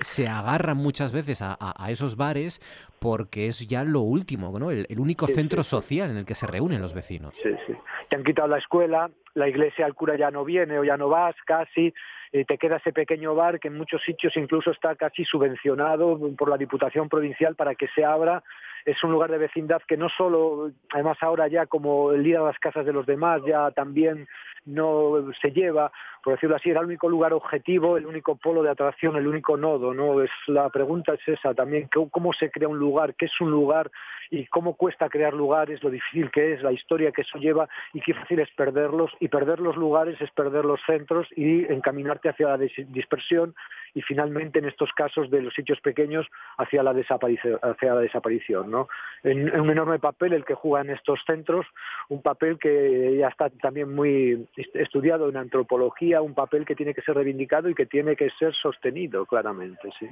[0.00, 2.60] se agarran muchas veces a esos bares
[3.02, 6.94] porque es ya lo último el, único centro social en el que se reúnen los
[6.94, 7.34] vecinos.
[7.34, 7.74] Sí, sí.
[8.08, 11.08] Te han quitado la escuela, la iglesia, el cura ya no viene o ya no
[11.08, 11.92] vas casi,
[12.32, 16.48] eh, te queda ese pequeño bar que en muchos sitios incluso está casi subvencionado por
[16.48, 18.42] la Diputación Provincial para que se abra.
[18.86, 22.46] Es un lugar de vecindad que no solo, además ahora ya como el día de
[22.46, 24.26] las casas de los demás, ya también
[24.64, 28.70] no se lleva, por decirlo así, era el único lugar objetivo, el único polo de
[28.70, 30.22] atracción, el único nodo, ¿no?
[30.22, 33.14] Es, la pregunta es esa también, ¿cómo se crea un lugar?
[33.14, 33.90] ¿Qué es un lugar?
[34.30, 38.00] Y cómo cuesta crear lugares, lo difícil que es, la historia que eso lleva y
[38.00, 39.10] qué fácil es perderlos.
[39.20, 43.54] Y perder los lugares es perder los centros y encaminarte hacia la dispersión
[43.94, 47.94] y finalmente en estos casos de los sitios pequeños hacia la desaparición, hacia
[48.66, 48.88] ¿no?
[49.24, 51.66] Un enorme papel el que juega en estos centros,
[52.08, 57.02] un papel que ya está también muy estudiado en antropología, un papel que tiene que
[57.02, 60.08] ser reivindicado y que tiene que ser sostenido claramente, sí.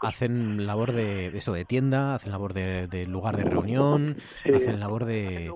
[0.00, 5.50] hacen labor de, eso, de tienda, hacen labor de, lugar de reunión, hacen labor de,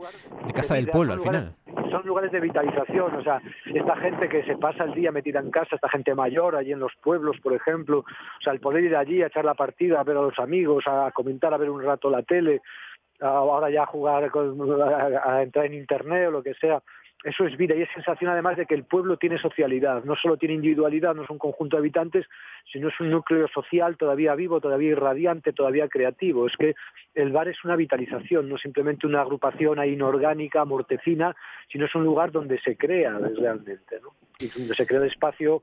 [0.55, 1.55] casa del pueblo al final.
[1.91, 5.51] son lugares de vitalización, o sea, esta gente que se pasa el día metida en
[5.51, 8.97] casa, esta gente mayor allí en los pueblos, por ejemplo, o sea, el poder ir
[8.97, 11.83] allí a echar la partida, a ver a los amigos, a comentar, a ver un
[11.83, 12.62] rato la tele,
[13.21, 14.31] ahora ya a jugar,
[15.25, 16.83] a entrar en internet o lo que sea,
[17.25, 20.37] eso es vida y es sensación además de que el pueblo tiene socialidad, no solo
[20.37, 22.27] tiene individualidad, no es un conjunto de habitantes,
[22.73, 26.47] sino es un núcleo social todavía vivo, todavía irradiante, todavía creativo.
[26.47, 26.75] Es que
[27.15, 31.35] el bar es una vitalización, no simplemente una agrupación ahí inorgánica, mortecina,
[31.71, 34.15] sino es un lugar donde se crea realmente, ¿no?
[34.39, 35.63] y donde se crea el espacio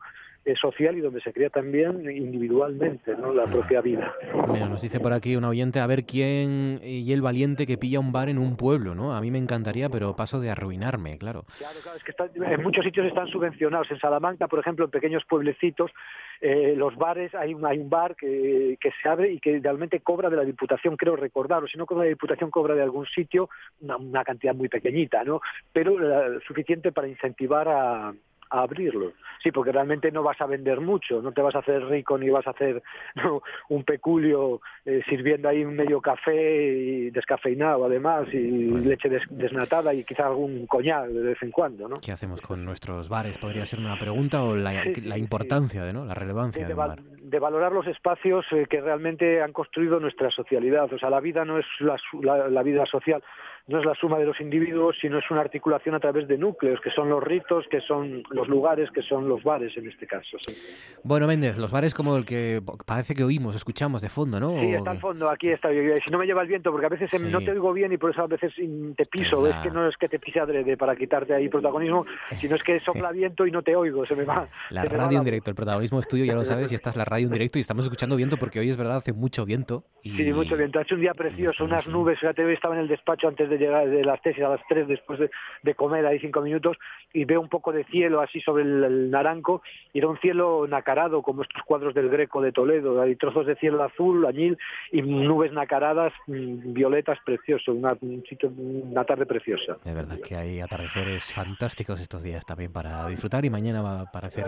[0.53, 3.34] social y donde se crea también individualmente ¿no?
[3.34, 4.13] la propia vida.
[4.47, 7.99] Mira, nos dice por aquí un oyente, a ver quién y el valiente que pilla
[7.99, 9.15] un bar en un pueblo, ¿no?
[9.15, 11.45] A mí me encantaría, pero paso de arruinarme, claro.
[11.58, 13.89] Claro, claro, es que en muchos sitios están subvencionados.
[13.89, 15.91] En Salamanca, por ejemplo, en pequeños pueblecitos,
[16.41, 20.01] eh, los bares, hay un, hay un bar que, que, se abre y que realmente
[20.01, 23.05] cobra de la Diputación, creo recordarlo, si no cobra de la Diputación, cobra de algún
[23.05, 23.49] sitio
[23.81, 25.41] una, cantidad muy pequeñita, ¿no?
[25.71, 28.13] Pero eh, suficiente para incentivar a
[28.49, 29.13] a abrirlo.
[29.41, 32.29] Sí, porque realmente no vas a vender mucho, no te vas a hacer rico ni
[32.29, 32.81] vas a hacer
[33.69, 40.03] un peculio eh, sirviendo ahí un medio café y descafeinado además y leche desnatada y
[40.03, 41.99] quizá algún coñac de vez en cuando, ¿no?
[41.99, 43.38] ¿Qué hacemos con nuestros bares?
[43.38, 44.73] Podría ser una pregunta o la,
[45.17, 46.05] importancia, de, ¿no?
[46.05, 46.99] La relevancia de, bar.
[47.01, 50.91] de, valorar los espacios eh, que realmente han construido nuestra socialidad.
[50.91, 53.21] O sea, la vida no es la vida social
[53.67, 56.80] no es la suma de los individuos, sino es una articulación a través de núcleos,
[56.82, 60.38] que son los ritos, que son los lugares, que son los bares en este caso.
[61.04, 64.60] Bueno, Méndez, los bares como el que parece que oímos, escuchamos de fondo, ¿no?
[64.60, 65.69] Sí, está al fondo, aquí está.
[65.69, 68.12] Si no me lleva el viento, porque a veces no te oigo bien y por
[68.12, 71.34] eso a veces te piso, es, que no es que te pise adrede para quitarte
[71.34, 72.06] ahí protagonismo,
[72.39, 74.47] sino es que sopla viento y no te oigo, se me va.
[74.69, 77.25] La radio en directo, el protagonismo es tuyo, ya lo sabes, y estás la radio
[77.25, 79.86] en directo y estamos escuchando viento porque hoy es verdad, hace mucho viento.
[80.04, 83.28] Sí, mucho viento, ha hecho un día precioso, unas nubes, fíjate, estaba en el despacho
[83.28, 86.78] antes de llegar de las tesis a las 3 después de, comer ahí cinco minutos
[87.13, 89.62] y veo un poco de cielo así sobre el, naranco
[89.94, 93.56] y era un cielo nacarado como estos cuadros del Greco de Toledo, hay trozos de
[93.56, 94.58] cielo azul, añil
[94.91, 97.98] y nubes nacaradas mm, violetas precioso, una,
[98.58, 99.78] una tarde preciosa.
[99.84, 104.12] De verdad que hay atardeceres fantásticos estos días también para disfrutar y mañana va a
[104.12, 104.46] parecer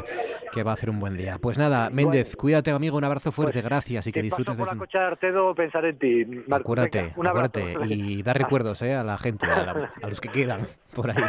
[0.52, 1.38] que va a hacer un buen día.
[1.42, 4.76] Pues nada, Méndez, cuídate amigo, un abrazo fuerte, pues, gracias y que disfrutes de la
[4.76, 6.26] cocha Artedo, pensar en ti.
[6.50, 11.10] acuérdate, acuérdate y da recuerdos eh, a la gente, a, a los que quedan por
[11.12, 11.24] ahí.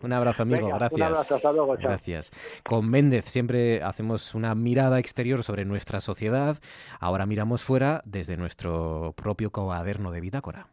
[0.00, 0.68] Un abrazo, amigo.
[0.68, 0.92] gracias.
[0.92, 1.76] Un abrazo, hasta luego.
[1.76, 2.32] Gracias.
[2.64, 6.58] Con Méndez siempre hacemos una mirada exterior sobre nuestra sociedad.
[7.00, 10.68] Ahora miramos fuera desde nuestro propio cuaderno de bitácora.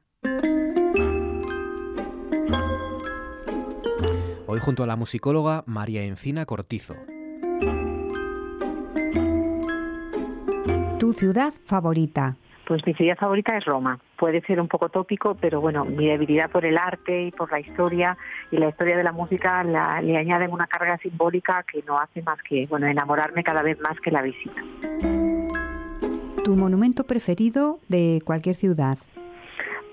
[4.48, 6.96] Hoy junto a la musicóloga María Encina Cortizo.
[11.00, 12.38] Tu ciudad favorita.
[12.72, 14.00] Pues mi ciudad favorita es Roma.
[14.18, 17.60] Puede ser un poco tópico, pero bueno, mi debilidad por el arte y por la
[17.60, 18.18] historia
[18.50, 22.42] y la historia de la música le añaden una carga simbólica que no hace más
[22.42, 24.62] que bueno enamorarme cada vez más que la visita.
[26.46, 28.98] ¿Tu monumento preferido de cualquier ciudad?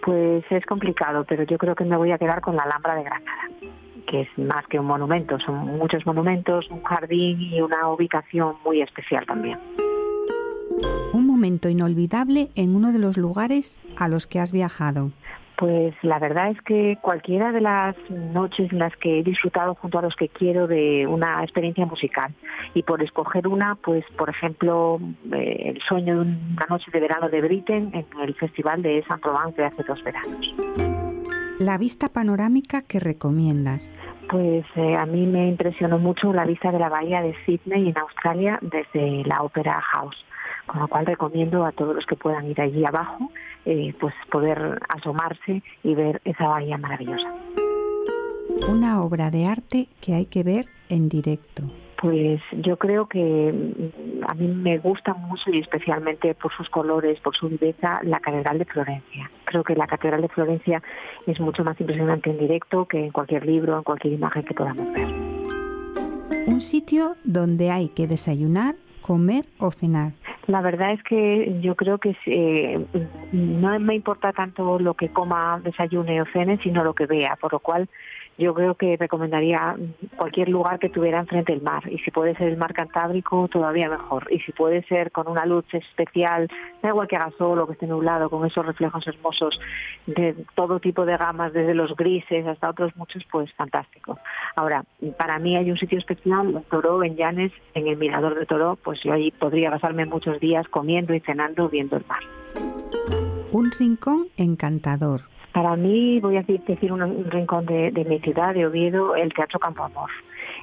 [0.05, 3.03] Pues es complicado, pero yo creo que me voy a quedar con la Alhambra de
[3.03, 3.43] Granada
[4.07, 8.83] que es más que un monumento, son muchos monumentos, un jardín y una ubicación muy
[8.83, 9.59] especial también
[11.13, 15.11] un momento inolvidable en uno de los lugares a los que has viajado.
[15.57, 19.99] Pues la verdad es que cualquiera de las noches en las que he disfrutado junto
[19.99, 22.33] a los que quiero de una experiencia musical
[22.75, 25.01] y por escoger una, pues por ejemplo
[25.33, 29.19] eh, el sueño de una noche de verano de Britten en el Festival de San
[29.19, 30.55] Provence de hace dos veranos.
[31.59, 33.97] La vista panorámica que recomiendas.
[34.31, 37.99] Pues eh, a mí me impresionó mucho la vista de la bahía de Sydney en
[37.99, 40.25] Australia desde la Opera House
[40.69, 43.33] con lo cual recomiendo a todos los que puedan ir allí abajo,
[43.65, 47.35] eh, pues poder asomarse y ver esa bahía maravillosa.
[48.69, 51.65] Una obra de arte que hay que ver en directo.
[52.01, 57.19] Pues yo creo que mm, a mí me gusta mucho y especialmente por sus colores,
[57.21, 59.31] por su viveza, la Catedral de Florencia.
[59.45, 60.83] Creo que la Catedral de Florencia
[61.27, 64.93] es mucho más impresionante en directo que en cualquier libro, en cualquier imagen que podamos
[64.93, 65.09] ver.
[66.47, 70.13] Un sitio donde hay que desayunar, comer o cenar.
[70.49, 72.83] La verdad es que yo creo que eh,
[73.33, 77.53] no me importa tanto lo que coma, desayune o cene, sino lo que vea, por
[77.53, 77.87] lo cual
[78.39, 79.77] yo creo que recomendaría
[80.17, 81.83] cualquier lugar que tuviera enfrente el mar.
[81.91, 84.29] Y si puede ser el mar Cantábrico, todavía mejor.
[84.31, 86.49] Y si puede ser con una luz especial,
[86.81, 89.61] da igual que haga sol o que esté nublado, con esos reflejos hermosos
[90.07, 94.19] de todo tipo de gamas, desde los grises hasta otros muchos, pues fantástico.
[94.55, 94.85] Ahora,
[95.19, 99.03] para mí hay un sitio especial, Toro, en Llanes, en el Mirador de Toro, pues
[99.03, 102.21] yo ahí podría pasarme muchos días comiendo y cenando viendo el mar.
[103.51, 105.23] Un rincón encantador
[105.63, 109.83] para mí, voy a decir un, rincón de, mi ciudad, de Oviedo, el Teatro Campo
[109.83, 110.09] Amor.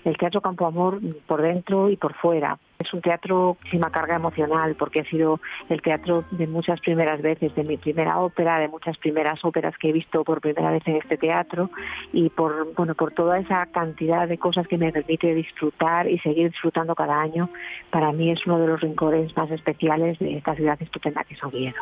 [0.06, 2.58] El Teatro Campo Amor por dentro y por fuera.
[2.80, 7.56] Es un teatro sin carga emocional porque ha sido el teatro de muchas primeras veces,
[7.56, 10.98] de mi primera ópera, de muchas primeras óperas que he visto por primera vez en
[10.98, 11.70] este teatro
[12.12, 16.52] y por, bueno, por toda esa cantidad de cosas que me permite disfrutar y seguir
[16.52, 17.50] disfrutando cada año.
[17.92, 21.44] Para mí es uno de los rincones más especiales de esta ciudad estupenda que es
[21.44, 21.76] Oviedo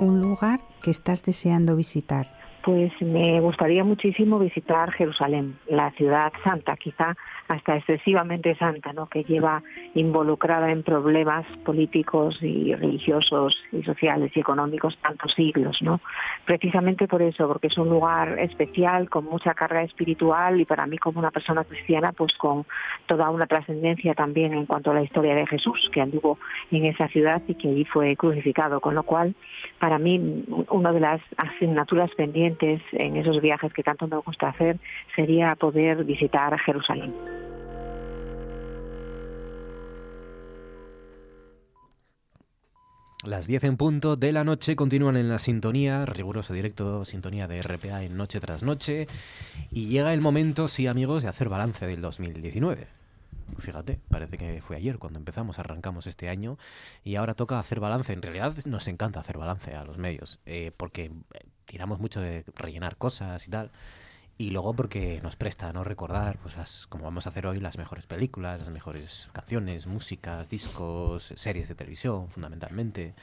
[0.00, 2.26] un lugar que estás deseando visitar.
[2.64, 7.16] Pues me gustaría muchísimo visitar Jerusalén, la ciudad santa, quizá
[7.48, 9.08] hasta excesivamente santa, ¿no?
[9.08, 9.62] que lleva
[9.94, 15.80] involucrada en problemas políticos y religiosos y sociales y económicos tantos siglos.
[15.80, 16.00] ¿no?
[16.44, 20.98] Precisamente por eso, porque es un lugar especial, con mucha carga espiritual y para mí
[20.98, 22.66] como una persona cristiana, pues con
[23.06, 26.38] toda una trascendencia también en cuanto a la historia de Jesús, que anduvo
[26.70, 29.34] en esa ciudad y que allí fue crucificado, con lo cual
[29.78, 34.78] para mí una de las asignaturas pendientes en esos viajes que tanto me gusta hacer
[35.16, 37.37] sería poder visitar Jerusalén.
[43.24, 47.60] Las 10 en punto de la noche continúan en la sintonía, riguroso directo, sintonía de
[47.60, 49.08] RPA en noche tras noche.
[49.72, 52.86] Y llega el momento, sí amigos, de hacer balance del 2019.
[53.58, 56.58] Fíjate, parece que fue ayer cuando empezamos, arrancamos este año
[57.02, 58.12] y ahora toca hacer balance.
[58.12, 61.10] En realidad nos encanta hacer balance a los medios, eh, porque eh,
[61.64, 63.72] tiramos mucho de rellenar cosas y tal.
[64.40, 67.76] Y luego porque nos presta no recordar, pues las, como vamos a hacer hoy, las
[67.76, 73.16] mejores películas, las mejores canciones, músicas, discos, series de televisión, fundamentalmente.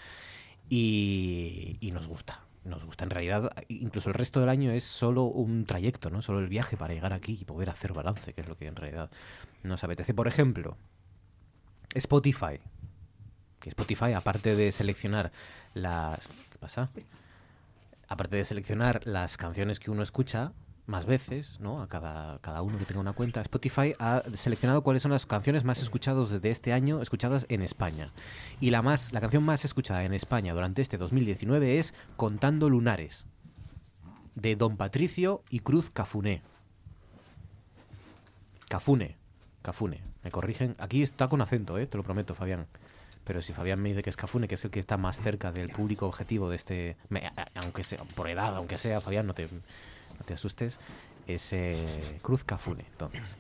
[0.70, 3.06] Y, y nos gusta, nos gusta.
[3.06, 6.22] En realidad, incluso el resto del año es solo un trayecto, ¿no?
[6.22, 8.76] Solo el viaje para llegar aquí y poder hacer balance, que es lo que en
[8.76, 9.10] realidad
[9.64, 10.14] nos apetece.
[10.14, 10.76] Por ejemplo,
[11.94, 12.60] Spotify.
[13.62, 15.32] Que Spotify, aparte de seleccionar
[15.74, 16.28] las...
[16.52, 16.90] ¿Qué pasa?
[18.10, 20.52] Aparte de seleccionar las canciones que uno escucha,
[20.88, 21.82] más veces, ¿no?
[21.82, 25.64] A cada, cada uno que tenga una cuenta, Spotify ha seleccionado cuáles son las canciones
[25.64, 28.12] más escuchadas de este año, escuchadas en España.
[28.60, 33.26] Y la más, la canción más escuchada en España durante este 2019 es Contando Lunares,
[34.36, 36.42] de Don Patricio y Cruz Cafuné.
[38.68, 39.16] Cafune,
[39.62, 40.76] Cafune, me corrigen.
[40.80, 41.88] Aquí está con acento, ¿eh?
[41.88, 42.68] te lo prometo, Fabián.
[43.24, 45.52] Pero si Fabián me dice que es Cafune, que es el que está más cerca
[45.52, 46.98] del público objetivo de este,
[47.56, 49.48] aunque sea por edad, aunque sea, Fabián, no te,
[50.18, 50.80] no te asustes,
[51.28, 51.54] es
[52.22, 52.86] Cruz Cafune.
[52.92, 53.38] Entonces,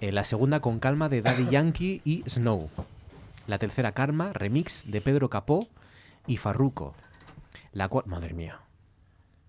[0.00, 2.68] Eh, la segunda con calma de Daddy Yankee y Snow.
[3.46, 5.68] La tercera Karma, remix de Pedro Capó
[6.26, 6.94] y Farruko.
[7.72, 8.60] La cual, madre mía,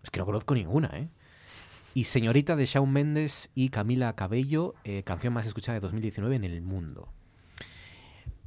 [0.04, 1.10] es que no conozco ninguna, ¿eh?
[1.94, 6.44] Y Señorita de Shawn Mendes y Camila Cabello, eh, canción más escuchada de 2019 en
[6.44, 7.10] el mundo.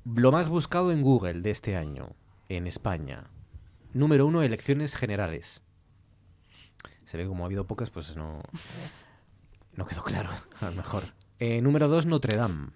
[0.05, 2.15] Lo más buscado en Google de este año,
[2.49, 3.25] en España.
[3.93, 5.63] Número uno, elecciones generales.
[7.09, 8.43] Se ve como ha habido pocas, pues no,
[9.75, 10.29] no quedó claro,
[10.61, 11.05] a lo mejor.
[11.39, 12.69] Eh, número dos, Notre Dame.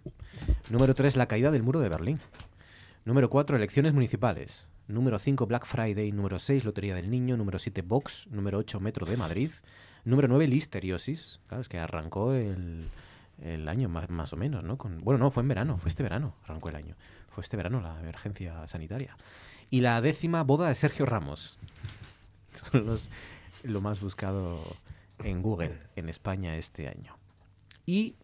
[0.70, 2.18] Número tres, la caída del muro de Berlín.
[3.04, 4.70] Número cuatro, elecciones municipales.
[4.88, 6.12] Número 5, Black Friday.
[6.12, 7.36] Número 6, Lotería del Niño.
[7.36, 8.26] Número 7, Vox.
[8.30, 9.50] Número 8, Metro de Madrid.
[10.04, 11.40] Número 9, Listeriosis.
[11.46, 12.88] Claro, es que arrancó el,
[13.42, 14.78] el año más, más o menos, ¿no?
[14.78, 15.76] Con, bueno, no, fue en verano.
[15.76, 16.36] Fue este verano.
[16.44, 16.96] Arrancó el año.
[17.30, 19.16] Fue este verano la emergencia sanitaria.
[19.68, 21.58] Y la décima, boda de Sergio Ramos.
[22.52, 23.10] Son los,
[23.64, 24.58] lo más buscado
[25.18, 27.16] en Google en España este año.
[27.86, 28.16] Y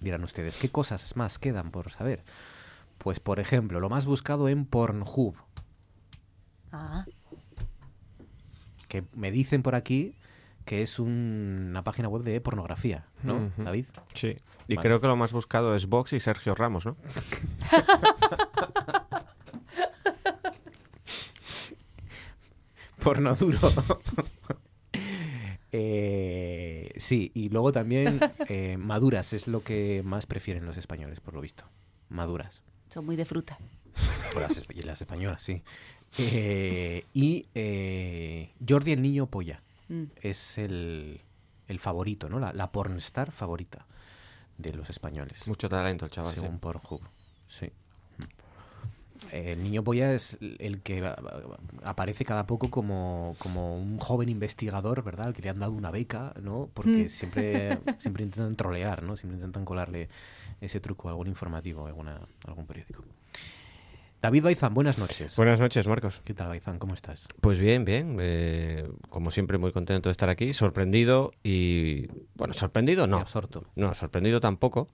[0.00, 2.22] dirán ustedes, ¿qué cosas más quedan por saber?
[2.98, 5.34] Pues, por ejemplo, lo más buscado en Pornhub.
[6.72, 7.04] Ah,
[8.88, 10.14] que me dicen por aquí
[10.64, 13.50] que es un- una página web de pornografía, ¿no.
[13.56, 13.86] David?
[14.14, 14.36] Sí.
[14.68, 14.88] Y Vale.
[14.88, 16.96] creo que lo más buscado es Vox y Sergio Ramos, ¿no?
[23.06, 23.58] Porno duro.
[25.72, 31.34] Eh, sí, y luego también eh, maduras es lo que más prefieren los españoles, por
[31.34, 31.64] lo visto.
[32.08, 32.62] Maduras.
[32.88, 33.58] son muy de fruta.
[34.32, 35.62] Por las, y las españolas, sí.
[36.18, 40.04] Eh, y eh, Jordi el niño polla Mm.
[40.22, 41.20] es el,
[41.68, 42.40] el favorito, ¿no?
[42.40, 43.86] La, la pornstar favorita
[44.58, 45.46] de los españoles.
[45.46, 46.32] Mucho talento el chaval.
[46.34, 46.40] sí.
[46.40, 47.00] según Pornhub.
[47.48, 47.70] Sí.
[49.32, 51.16] El niño polla es el que a-
[51.84, 55.26] aparece cada poco como, como un joven investigador, ¿verdad?
[55.28, 56.68] Al que le han dado una beca, ¿no?
[56.74, 57.08] Porque Mm.
[57.08, 59.16] siempre, siempre intentan trolear, ¿no?
[59.16, 60.08] Siempre intentan colarle
[60.60, 63.04] ese truco a algún informativo, a alguna, a algún periódico.
[64.26, 65.36] David Baizán, buenas noches.
[65.36, 66.20] Buenas noches, Marcos.
[66.24, 66.80] ¿Qué tal, Baizán?
[66.80, 67.28] ¿Cómo estás?
[67.40, 68.16] Pues bien, bien.
[68.18, 70.52] eh, como siempre, muy contento de estar aquí.
[70.52, 72.08] Sorprendido y.
[72.34, 73.18] Bueno, sorprendido no.
[73.18, 73.66] absorto.
[73.76, 74.88] No, sorprendido tampoco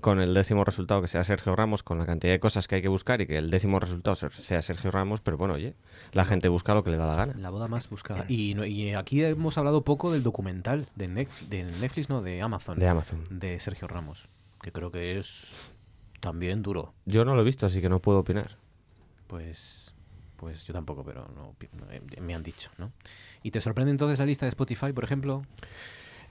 [0.00, 2.80] con el décimo resultado que sea Sergio Ramos, con la cantidad de cosas que hay
[2.80, 5.20] que buscar y que el décimo resultado se- sea Sergio Ramos.
[5.20, 5.74] Pero bueno, oye,
[6.12, 7.34] la gente busca lo que le da la gana.
[7.36, 8.24] La boda más buscada.
[8.26, 12.78] Y aquí hemos hablado poco del documental de Netflix, de Netflix, no, de Amazon.
[12.78, 13.22] De Amazon.
[13.28, 14.30] De Sergio Ramos,
[14.62, 15.54] que creo que es
[16.20, 16.94] también duro.
[17.04, 18.56] Yo no lo he visto, así que no puedo opinar.
[19.28, 19.94] Pues,
[20.36, 21.54] pues yo tampoco, pero no,
[21.90, 22.90] eh, me han dicho, ¿no?
[23.44, 25.44] ¿Y te sorprende entonces la lista de Spotify, por ejemplo?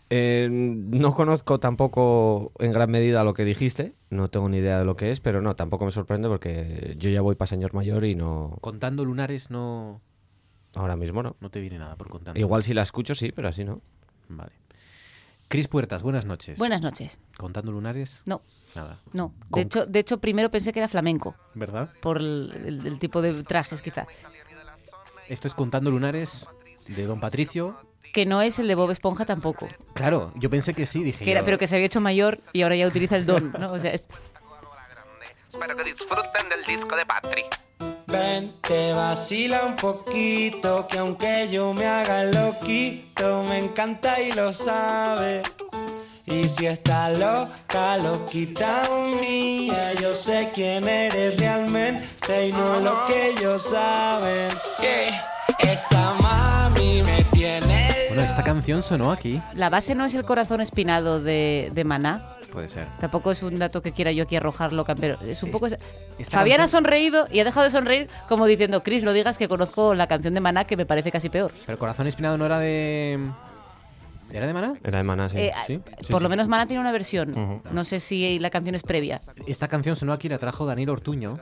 [0.10, 4.86] Eh, no conozco tampoco en gran medida lo que dijiste, no tengo ni idea de
[4.86, 8.06] lo que es, pero no, tampoco me sorprende porque yo ya voy para señor mayor
[8.06, 10.02] y no, Contando lunares no,
[10.76, 11.36] ahora mismo no.
[11.42, 12.40] no te viene nada por contando.
[12.40, 13.82] Igual si la escucho sí, pero así no.
[14.30, 14.54] Vale.
[15.50, 16.58] Cris Puertas, buenas noches.
[16.58, 17.20] Buenas noches.
[17.38, 18.22] ¿Contando lunares?
[18.26, 18.42] No,
[18.78, 19.00] Nada.
[19.14, 19.34] no.
[19.50, 21.90] Con- De hecho, de hecho, primero pensé que era flamenco, ¿Verdad?
[22.02, 24.06] por el, el- el tipo de trajes quizá.
[25.28, 26.48] Esto es Contando lunares
[26.88, 27.76] de Don Patricio.
[28.14, 29.68] Que no es el de Bob Esponja tampoco.
[29.94, 32.40] Claro, yo pensé que sí, dije Que era, yo, pero que se había hecho mayor
[32.54, 33.72] y ahora ya utiliza el don, ¿no?
[33.74, 34.08] O sea, es-
[35.52, 37.44] Espero que disfruten del disco de Patri.
[38.08, 44.54] Ven, te vacila un poquito, que aunque yo me haga loquito, me encanta y lo
[44.54, 45.42] sabe.
[46.30, 48.84] Y si está loca, loquita
[49.22, 54.50] mía, yo sé quién eres realmente, y no lo que ellos saben.
[54.82, 58.08] Que esa mami me tiene.
[58.10, 59.42] Bueno, esta canción sonó aquí.
[59.54, 62.36] La base no es el corazón espinado de, de Maná.
[62.52, 62.88] Puede ser.
[63.00, 65.68] Tampoco es un dato que quiera yo aquí arrojarlo, pero es un poco...
[66.30, 69.96] Fabián ha sonreído y ha dejado de sonreír como diciendo, Chris, no digas que conozco
[69.96, 71.54] la canción de Maná que me parece casi peor.
[71.66, 73.18] Pero Corazón Espinado no era de.
[74.32, 74.74] ¿Era de Maná?
[74.84, 75.38] Era de Maná, sí.
[75.38, 75.80] Eh, Sí.
[76.12, 77.62] por lo menos Maná tiene una versión.
[77.72, 79.20] No sé si la canción es previa.
[79.48, 81.40] Esta canción sonó aquí, la trajo Daniel Ortuño,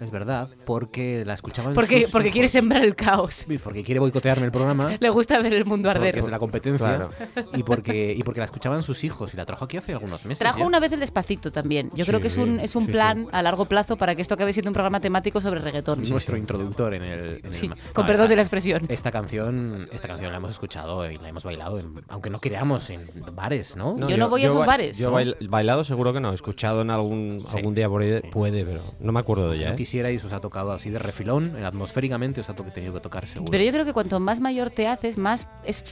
[0.00, 3.46] es verdad, porque la escuchaban Porque, sus porque quiere sembrar el caos.
[3.62, 4.90] Porque quiere boicotearme el programa.
[5.00, 6.18] Le gusta ver el mundo Porque arder.
[6.18, 6.86] es de la competencia.
[6.86, 7.10] Claro.
[7.54, 9.32] Y, porque, y porque la escuchaban sus hijos.
[9.34, 10.40] Y la trajo aquí hace algunos meses.
[10.40, 10.66] Trajo ya.
[10.66, 11.90] una vez el despacito también.
[11.94, 14.34] Yo creo que es un, es un sí, plan a largo plazo para que esto
[14.34, 16.02] acabe siendo un programa temático sobre reggaetón.
[16.08, 17.40] Nuestro introductor en el.
[17.44, 18.82] en el con perdón esta- de la expresión.
[18.88, 21.94] Esta canción, esta canción la hemos escuchado y la hemos bailado, en-
[22.24, 23.98] aunque no creamos en bares, ¿no?
[24.08, 24.96] Yo no voy a esos ba- bares.
[24.98, 25.16] Yo ¿No?
[25.16, 26.32] bail- bailado seguro que no.
[26.32, 28.20] He escuchado en algún, algún día por ahí.
[28.32, 29.68] Puede, pero no me acuerdo de ella.
[29.68, 29.76] No ¿eh?
[29.76, 33.50] quisierais, os ha tocado así de refilón, atmosféricamente os ha tenido que tocar seguro.
[33.50, 35.84] Pero yo creo que cuanto más mayor te haces, más es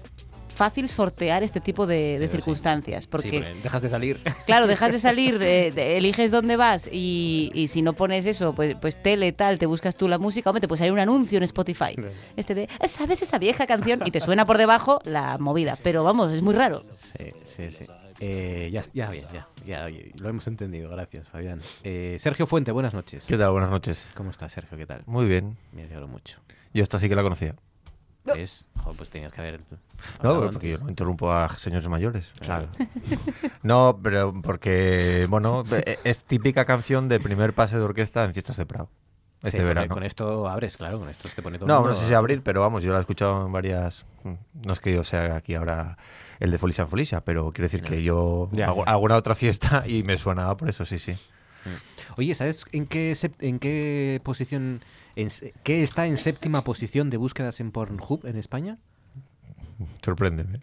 [0.53, 2.31] fácil sortear este tipo de, de Sí, sí.
[2.33, 3.05] circunstancias.
[3.05, 4.21] Sí, Porque, porque dejas de salir.
[4.47, 8.55] claro, dejas de salir, eh, de- eliges dónde vas y, y si no pones eso,
[8.55, 11.39] pues, pues tele, tal, te buscas tú la música, hombre, te puede salir un anuncio
[11.39, 11.95] en Spotify.
[12.37, 14.01] Este de, ¿sabes esa vieja canción?
[14.05, 15.77] Y te suena por debajo la movida.
[15.83, 16.85] Pero vamos, es muy raro.
[17.19, 17.85] Sí, sí, sí.
[18.21, 21.61] Eh, ya, ya, bien, ya, ya, lo hemos entendido, gracias, Fabián.
[21.83, 23.25] Eh, Sergio Fuente, buenas noches.
[23.27, 23.51] ¿Qué tal?
[23.51, 23.99] Buenas noches.
[24.15, 24.79] ¿Cómo estás, Sergio?
[24.79, 25.03] ¿Qué tal?
[25.07, 25.57] Muy bien.
[25.73, 26.39] Me alegro mucho.
[26.73, 27.57] Yo esta sí que la conocía.
[28.25, 28.67] ¿Ves?
[28.79, 29.61] Joder, pues tenías que haber.
[30.23, 30.83] No, porque yo antes.
[30.83, 32.31] no interrumpo a señores mayores.
[32.41, 32.69] Claro.
[33.63, 38.57] No, pero porque, bueno, e- es típica canción de primer pase de orquesta en fiestas
[38.57, 38.89] de Prado.
[39.43, 39.93] Este Sí, verano.
[39.95, 42.43] Con esto abres, claro, con esto te pone todo No, mundo no sé si abrir,
[42.43, 44.05] pero vamos, yo la he escuchado en varias.
[44.65, 45.97] No es que yo sea aquí ahora
[46.39, 48.93] el de Folisa en Folisa, pero quiero decir que yo Ya, hago ya.
[48.93, 51.17] alguna otra fiesta y me suena por eso, sí, sí.
[52.17, 54.81] Oye, ¿sabes en qué, en qué posición,
[55.63, 58.79] qué está en séptima posición de búsquedas en Pornhub en España?
[60.05, 60.61] Sorpréndeme.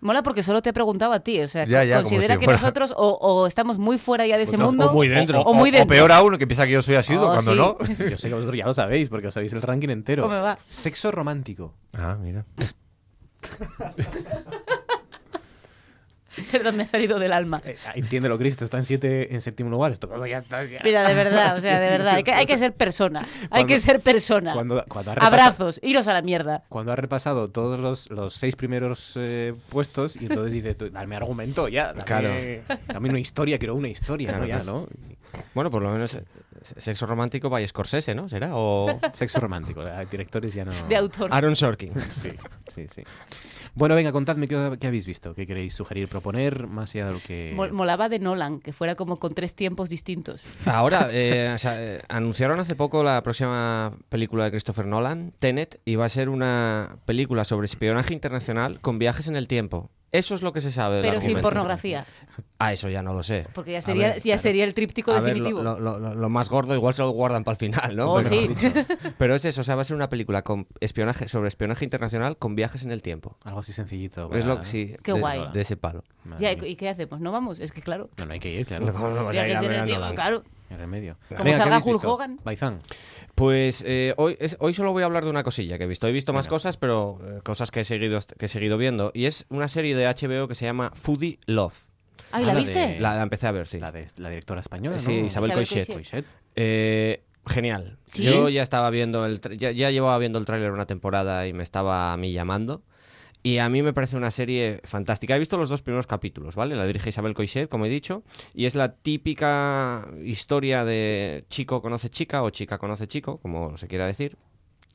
[0.00, 1.40] Mola porque solo te he preguntado a ti.
[1.40, 4.26] O sea, Ya, ya, como considera si que fuera- nosotros o, o estamos muy fuera
[4.26, 4.90] ya de ese O- mundo.
[4.90, 5.40] o muy dentro.
[5.42, 5.86] O, o muy dentro.
[5.94, 7.56] peor aún, que piensa que yo soy asiduo Oh, cuando sí.
[7.58, 7.76] no.
[8.10, 10.24] Yo sé que vosotros ya lo sabéis, porque os sabéis el ranking entero.
[10.24, 10.58] ¿Cómo va?
[10.68, 11.74] Sexo romántico.
[11.92, 12.44] Ah, mira.
[16.52, 17.60] Perdón, me ha salido del alma.
[17.64, 19.92] Eh, entiéndelo, Cristo, está en siete, en séptimo lugar.
[19.92, 20.64] Esto ya está.
[20.64, 20.80] ya.
[20.84, 23.26] Mira, de verdad, o sea, de verdad, hay que, hay que ser persona.
[23.50, 24.52] Hay que ser persona.
[24.54, 26.64] Cuando, cuando Abrazos, iros a la mierda.
[26.68, 31.68] Cuando has repasado todos los, los seis primeros eh, puestos y entonces dices, dame argumento
[31.68, 32.28] ya, dame, Claro.
[32.86, 34.48] dame una historia, quiero una historia, Claro, ¿no?
[34.48, 34.62] Ya.
[34.64, 34.86] ¿no?
[35.54, 36.24] Bueno, por lo menos eh,
[36.78, 38.28] sexo romántico by Scorsese, ¿no?
[38.28, 38.50] ¿Será?
[38.52, 40.72] O Sexo romántico, eh, directores ya no...
[40.88, 41.28] De autor.
[41.32, 41.92] Aaron Sorkin.
[42.10, 42.30] Sí,
[42.74, 43.02] sí, sí.
[43.74, 47.20] Bueno, venga, contadme qué, qué habéis visto, qué queréis sugerir, proponer, más allá de lo
[47.20, 47.52] que...
[47.56, 50.44] Mol- Molaba de Nolan, que fuera como con tres tiempos distintos.
[50.66, 55.80] Ahora, eh, o sea, eh, anunciaron hace poco la próxima película de Christopher Nolan, Tenet,
[55.86, 59.90] y va a ser una película sobre espionaje internacional con viajes en el tiempo.
[60.12, 60.96] Eso es lo que se sabe.
[60.96, 62.04] del Pero sin pornografía.
[62.58, 63.46] Ah, eso ya no lo sé.
[63.54, 64.38] Porque ya sería, ver, ya claro.
[64.42, 65.62] sería el tríptico A ver, definitivo.
[65.62, 68.12] lo, lo- lo- lo más gordo igual se lo guardan para el final, ¿no?
[68.12, 68.50] Oh, Pero- sí.
[69.18, 72.36] Pero es eso, o sea, va a ser una película con espionaje sobre espionaje internacional
[72.36, 73.36] con viajes en el tiempo.
[73.44, 74.30] Algo así sencillito.
[74.32, 75.48] Es lo sí, Qué de, guay.
[75.52, 76.04] de ese palo.
[76.38, 76.52] Ya.
[76.52, 77.20] ¿Y qué hacemos?
[77.20, 77.58] ¿No vamos?
[77.58, 78.08] Es que claro.
[78.18, 78.86] No, no hay que ir, claro.
[78.92, 80.14] No, no vas a ir a ver a Nolan.
[80.14, 80.44] claro.
[80.72, 81.16] Qué remedio.
[81.28, 82.04] Como Venga, ¿qué salga Hulk?
[82.04, 82.40] Hogan.
[82.44, 82.80] Baizán.
[83.34, 86.06] Pues eh, hoy, es- hoy solo voy a hablar de una cosilla que he visto.
[86.06, 86.54] He visto más Venga.
[86.54, 89.10] cosas, pero eh, cosas que he, seguido, que he seguido viendo.
[89.14, 91.74] Y es una serie de HBO que se llama Foodie Love.
[92.30, 92.78] Ay, Ah, ¿la la viste?
[92.78, 93.78] de- La, la empecé a ver, sí.
[93.78, 95.26] La, de, la directora española, Sí, ¿no?
[95.26, 95.92] Isabel, Isabel Coixet.
[95.92, 96.24] Coixet.
[96.56, 97.98] Eh, genial.
[98.06, 98.22] ¿Sí?
[98.22, 101.62] Yo ya estaba viendo el ya, ya llevaba viendo el tráiler una temporada y me
[101.62, 102.82] estaba a mí llamando.
[103.42, 105.34] Y a mí me parece una serie fantástica.
[105.34, 106.76] He visto los dos primeros capítulos, ¿vale?
[106.76, 108.22] La dirige Isabel Coixet, como he dicho,
[108.54, 113.88] y es la típica historia de chico conoce chica o chica conoce chico, como se
[113.88, 114.36] quiera decir.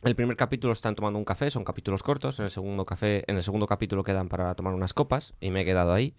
[0.04, 2.40] El primer capítulo están tomando un café, son capítulos cortos.
[2.40, 5.62] En el segundo café, en el segundo capítulo quedan para tomar unas copas y me
[5.62, 6.16] he quedado ahí.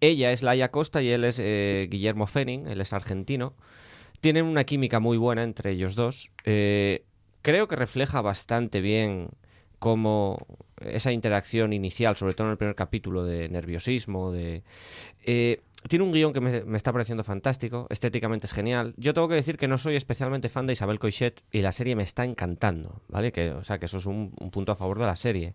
[0.00, 3.54] Ella es Laia Costa y él es eh, Guillermo Fenning, él es argentino.
[4.20, 6.30] Tienen una química muy buena entre ellos dos.
[6.44, 7.04] Eh,
[7.42, 9.28] creo que refleja bastante bien
[9.80, 10.38] cómo
[10.80, 14.62] esa interacción inicial, sobre todo en el primer capítulo de nerviosismo, de...
[15.24, 18.94] eh, tiene un guion que me, está pareciendo fantástico, estéticamente es genial.
[18.98, 21.96] Yo tengo que decir que no soy especialmente fan de Isabel Coixet y la serie
[21.96, 23.32] me está encantando, ¿vale?
[23.32, 25.54] Que, o sea, que eso es un punto a favor de la serie.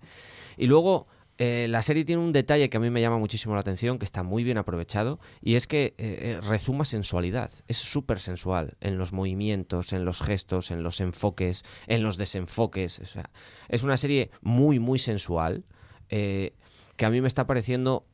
[0.57, 1.07] Y luego,
[1.37, 4.05] eh, la serie tiene un detalle que a mí me llama muchísimo la atención, que
[4.05, 7.51] está muy bien aprovechado, y es que eh, eh, rezuma sensualidad.
[7.67, 12.99] Es súper sensual en los movimientos, en los gestos, en los enfoques, en los desenfoques.
[12.99, 13.29] O sea,
[13.67, 15.65] es una serie muy, muy sensual,
[16.09, 16.53] eh,
[16.95, 18.05] que a mí me está pareciendo...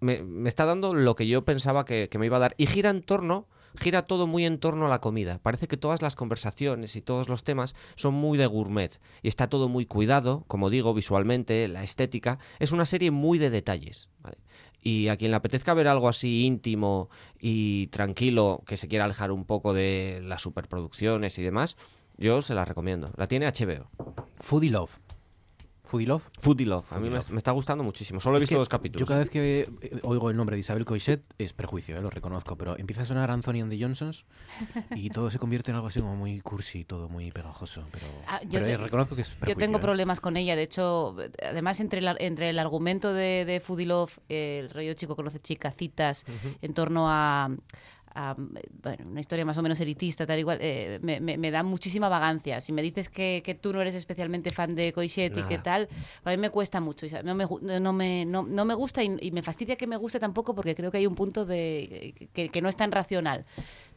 [0.00, 2.54] Me, está dando lo que yo pensaba que me iba a dar.
[2.56, 5.38] Y gira en torno gira todo muy en torno a la comida.
[5.38, 9.48] Parece que todas las conversaciones y todos los temas son muy de gourmet y está
[9.48, 12.38] todo muy cuidado, como digo, visualmente, la estética.
[12.58, 14.08] Es una serie muy de detalles.
[14.80, 19.32] Y a quien le apetezca ver algo así íntimo y tranquilo, que se quiera alejar
[19.32, 21.76] un poco de las superproducciones y demás,
[22.16, 23.10] yo se la recomiendo.
[23.16, 23.90] La tiene HBO.
[24.40, 25.07] Foodie Love.
[25.88, 26.22] Foodie Love.
[26.38, 26.92] Foodie Love.
[26.92, 27.30] A mí me, Love.
[27.30, 28.20] me está gustando muchísimo.
[28.20, 29.00] Solo he visto dos capítulos.
[29.00, 29.68] Yo cada vez que
[30.02, 33.30] oigo el nombre de Isabel Coixet es prejuicio, eh, lo reconozco, pero empieza a sonar
[33.30, 34.24] Anthony and the Johnsons
[34.94, 37.84] y todo se convierte en algo así como muy cursi, todo muy pegajoso.
[37.90, 39.58] Pero, Ah, yo pero, te- eh, reconozco que es Yo prejuicio.
[39.58, 39.80] tengo eh.
[39.80, 44.18] problemas con ella, de hecho, además entre, la- entre el argumento de, de Foodie Love,
[44.28, 46.24] eh, el rollo chico conoce chica, citas,
[46.62, 47.48] en torno a,
[48.20, 48.34] a,
[48.82, 52.08] bueno, una historia más o menos elitista, tal igual, eh, me, me- me da muchísima
[52.08, 52.60] vagancia.
[52.60, 55.88] Si me dices que, que tú no eres especialmente fan de Coixet y que tal,
[56.24, 57.46] a mí me cuesta mucho, no me,
[57.80, 60.74] no me, no, no me gusta y, y me fastidia que me guste tampoco porque
[60.74, 63.44] creo que hay un punto de que, que no es tan racional.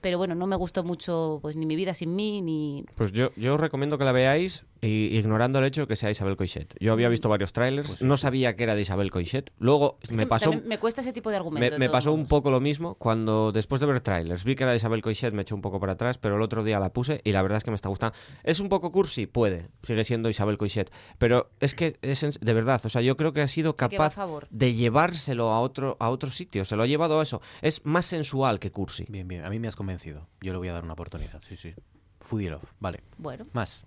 [0.01, 2.85] Pero bueno, no me gustó mucho pues ni mi vida sin mí, ni...
[2.95, 6.09] Pues yo, yo os recomiendo que la veáis y- ignorando el hecho de que sea
[6.09, 6.73] Isabel Coixet.
[6.79, 9.51] Yo había visto varios trailers, no sabía que era de Isabel Coixet.
[9.59, 11.59] Luego Es me pasó, me cuesta ese tipo de argumento.
[11.61, 14.55] me, de me todos pasó un poco lo mismo cuando después de ver trailers vi
[14.55, 16.79] que era de Isabel Coixet, me eché un poco para atrás, pero el otro día
[16.79, 18.15] la puse y la verdad es que me está gustando.
[18.43, 19.27] ¿Es un poco cursi?
[19.27, 20.91] Puede, sigue siendo Isabel Coixet.
[21.17, 24.11] Pero es que es en- de verdad, o sea, yo creo que ha sido capaz
[24.15, 24.47] favor.
[24.49, 26.65] de llevárselo a otro, a otro sitio.
[26.65, 27.41] Se lo ha llevado a eso.
[27.61, 29.05] Es más sensual que cursi.
[29.09, 30.27] Bien, bien, a mí me has convencido.
[30.41, 31.73] Yo le voy a dar una oportunidad, sí, sí.
[32.19, 33.01] Foodie Love, vale.
[33.17, 33.45] Bueno.
[33.53, 33.85] Más,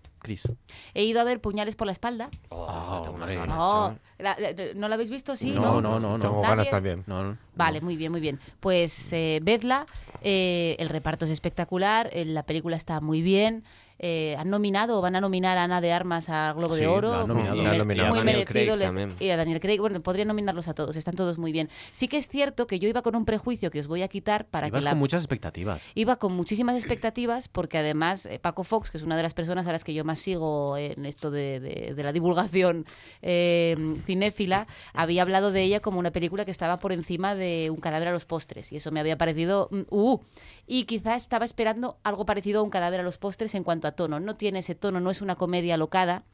[0.94, 2.30] He ido a ver Puñales por la espalda.
[2.48, 3.34] Oh, tengo unas hombre.
[3.36, 5.36] ganas, No, la- la- ¿no la habéis visto?
[5.36, 6.18] Sí, No, no, no, no.
[6.18, 6.48] Tengo ¿Nadie?
[6.56, 7.04] ganas también.
[7.06, 7.38] No, no.
[7.54, 8.40] Vale, muy bien, muy bien.
[8.60, 9.86] Pues eh, vedla,
[10.22, 13.64] eh, el reparto es espectacular, eh, la película está muy bien.
[13.98, 16.86] Eh, han nominado o van a nominar a Ana de Armas a Globo Sí, de
[16.88, 17.10] Oro.
[17.12, 17.56] la han nominado.
[17.56, 18.08] Muy han nominado.
[18.10, 18.74] Muy Y a Daniel merecido.
[18.74, 19.16] Craig les- también.
[19.20, 21.68] y a Daniel Craig, bueno, podrían nominarlos a todos, están todos muy bien.
[21.92, 24.46] Sí que es cierto que yo iba con un prejuicio que os voy a quitar
[24.46, 24.90] para Ibas que la...
[24.90, 25.90] con muchas expectativas.
[25.94, 29.66] Iba con muchísimas expectativas porque además eh, Paco Fox, que es una de las personas
[29.66, 32.86] a las que yo más sigo en esto de, de- de la divulgación
[33.22, 37.76] eh, cinéfila, había hablado de ella como una película que estaba por encima de un
[37.80, 39.68] cadáver a los postres y eso me había parecido...
[39.70, 40.20] mm, uh,
[40.66, 43.92] y quizá estaba esperando algo parecido a un cadáver a los postres en cuanto a
[43.92, 44.20] tono.
[44.20, 46.24] No tiene ese tono, no es una comedia locada.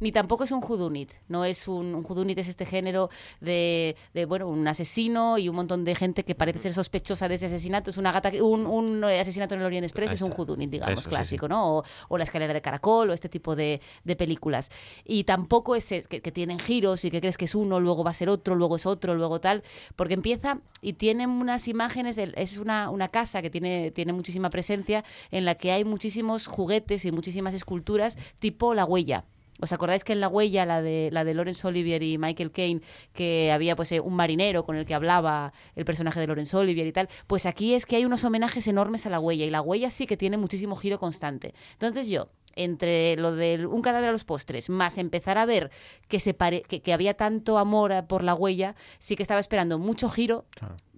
[0.00, 3.08] Ni tampoco es un whodunit, no es un, un es este género
[3.40, 7.36] de, de, bueno, un asesino y un montón de gente que parece ser sospechosa de
[7.36, 7.90] ese asesinato.
[7.90, 11.02] Es una gata, un, un asesinato en el Orient Express es un whodunit, digamos, Eso,
[11.02, 11.78] sí, clásico, ¿no?
[11.78, 14.70] O, o la escalera de caracol o este tipo de, de películas.
[15.04, 18.04] Y tampoco es eh, que, que tienen giros y que crees que es uno, luego
[18.04, 19.62] va a ser otro, luego es otro, luego tal,
[19.94, 25.04] porque empieza y tiene unas imágenes, es una, una casa que tiene, tiene muchísima presencia
[25.30, 29.24] en la que hay muchísimos juguetes y muchísimas esculturas tipo La Huella.
[29.60, 32.82] ¿Os acordáis que en La Huella, la de, la de Laurence Olivier y Michael Caine,
[33.14, 36.86] que había pues eh, un marinero con el que hablaba el personaje de Laurence Olivier
[36.86, 37.08] y tal?
[37.26, 40.06] Pues aquí es que hay unos homenajes enormes a La Huella y La Huella sí
[40.06, 41.54] que tiene muchísimo giro constante.
[41.72, 45.70] Entonces yo, entre lo de un cadáver a los postres, más empezar a ver
[46.08, 49.78] que, se pare- que, que había tanto amor por La Huella, sí que estaba esperando
[49.78, 50.44] mucho giro,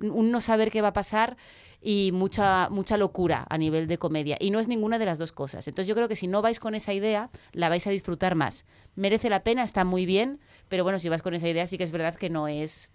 [0.00, 1.36] un no saber qué va a pasar
[1.80, 5.32] y mucha mucha locura a nivel de comedia y no es ninguna de las dos
[5.32, 5.68] cosas.
[5.68, 8.64] Entonces yo creo que si no vais con esa idea la vais a disfrutar más.
[8.96, 11.84] Merece la pena, está muy bien, pero bueno, si vas con esa idea sí que
[11.84, 12.90] es verdad que no es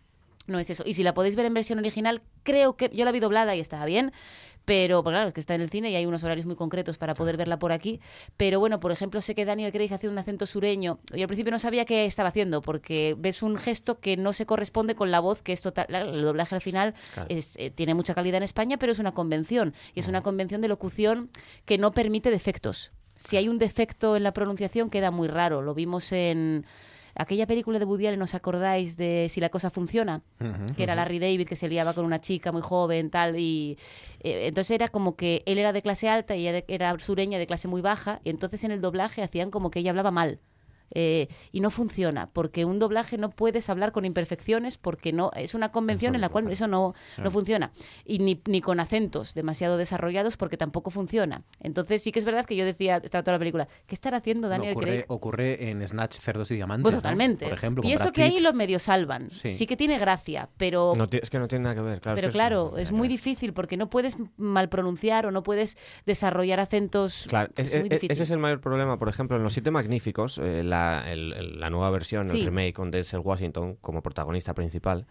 [0.48, 0.84] no es eso.
[0.86, 3.60] Y si la podéis ver en versión original, creo que yo la vi doblada y
[3.60, 4.12] estaba bien,
[4.66, 6.98] pero pues claro, es que está en el cine y hay unos horarios muy concretos
[6.98, 8.00] para poder verla por aquí.
[8.38, 11.00] Pero bueno, por ejemplo, sé que Daniel Craig hacía un acento sureño.
[11.14, 14.46] Yo al principio no sabía qué estaba haciendo porque ves un gesto que no se
[14.46, 15.88] corresponde con la voz, que es total.
[15.94, 17.28] El doblaje al final Claro.
[17.30, 19.74] es, eh, tiene mucha calidad en España, pero es una convención.
[19.96, 21.30] Y es una convención de locución
[21.66, 22.92] que no permite defectos.
[23.16, 25.62] Si hay un defecto en la pronunciación, queda muy raro.
[25.62, 26.66] Lo vimos en
[27.16, 30.22] aquella película de Woody Allen, ¿os acordáis de Si la cosa funciona?
[30.76, 30.96] Que era.
[30.96, 33.78] Larry David, que se liaba con una chica muy joven, tal, y
[34.22, 37.38] eh, entonces era como que él era de clase alta y ella de- era sureña
[37.40, 40.40] de clase muy baja, y entonces en el doblaje hacían como que ella hablaba mal.
[40.92, 45.56] Eh, y no funciona, porque un doblaje no puedes hablar con imperfecciones, porque no es
[45.56, 47.72] una convención en la cual eso no, no funciona.
[48.06, 51.44] Y ni, ni con acentos demasiado desarrollados, porque tampoco funciona.
[51.60, 54.50] Entonces sí que es verdad que yo decía, estaba toda la película, ¿qué estará haciendo
[54.50, 55.06] Daniel ocurre, Craig?
[55.08, 56.84] ocurre en Snatch, Cerdos y Diamantes.
[56.84, 57.02] Pues ¿no?
[57.02, 57.46] totalmente.
[57.46, 58.42] Por ejemplo, y eso Brad que ahí Pitt.
[58.44, 59.32] lo medio salvan.
[59.32, 59.50] Sí.
[59.50, 62.16] Sí, que tiene gracia, pero No es que no tiene nada que ver, claro.
[62.16, 67.26] pero claro, es muy difícil porque no puedes mal pronunciar o no puedes desarrollar acentos.
[67.28, 68.12] Claro, es es- muy difícil.
[68.12, 68.98] ese es el mayor problema.
[69.00, 72.40] Por ejemplo, en Los Siete Magníficos, eh, la, el- el- la nueva versión, Sí.
[72.40, 75.06] el remake con Denzel Washington como protagonista principal,